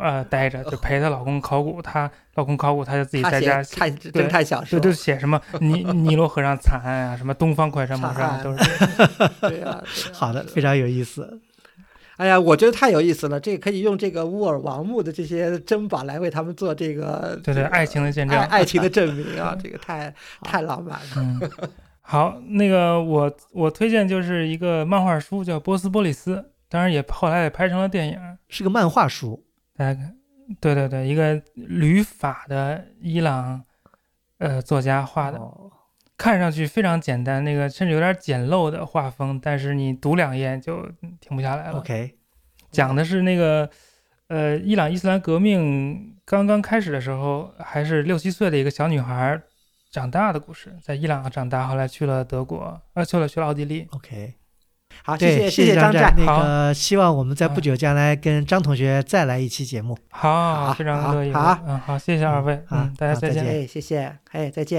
[0.00, 8.58] 呃，待着就陪她老公考古，她老公考古，她就自己在家看侦探小说，就就写什么 尼尼罗河上惨案啊，什么东方快车谋杀都是。
[9.40, 9.82] 对呀，
[10.12, 11.40] 好的，非常有意思。
[12.16, 20.12] 哎呀，我觉得太有意思了，这可以用这个乌尔王墓的这些珍宝来为他们做这个对对爱情的见证，爱情的证明啊，这个太
[20.42, 21.70] 太浪漫了。
[22.00, 26.36] 好，那个我我推荐就是一个漫画书，叫《波斯波利斯》，
[26.68, 29.44] 当然也后来也拍成了电影，是个漫画书。
[29.78, 30.16] 大家看，
[30.60, 33.64] 对对对，一个旅法的伊朗，
[34.38, 35.40] 呃，作家画的，
[36.16, 40.84] 看上去非常简单，那个甚至有点简陋的画风，但是你读两页就
[41.20, 41.78] 停不下来了。
[41.78, 42.16] OK，
[42.72, 43.70] 讲的是那个，
[44.26, 49.40] 呃，伊朗伊斯兰革命刚刚开始的时候，还是六七岁的一个小女孩
[49.92, 53.86] 长大的故事，在伊朗长大，后来去了德国，呃，去了去了奥地利。
[53.92, 54.34] OK。
[55.04, 56.14] 好，谢谢谢谢张战。
[56.16, 59.96] 那个，希望我们在不久将来跟张同学再来一期节目。
[60.10, 61.32] 好，非常乐意。
[61.32, 63.44] 好，嗯，好，谢谢二位，嗯，大家再见。
[63.44, 64.76] 哎，谢谢，哎，再见。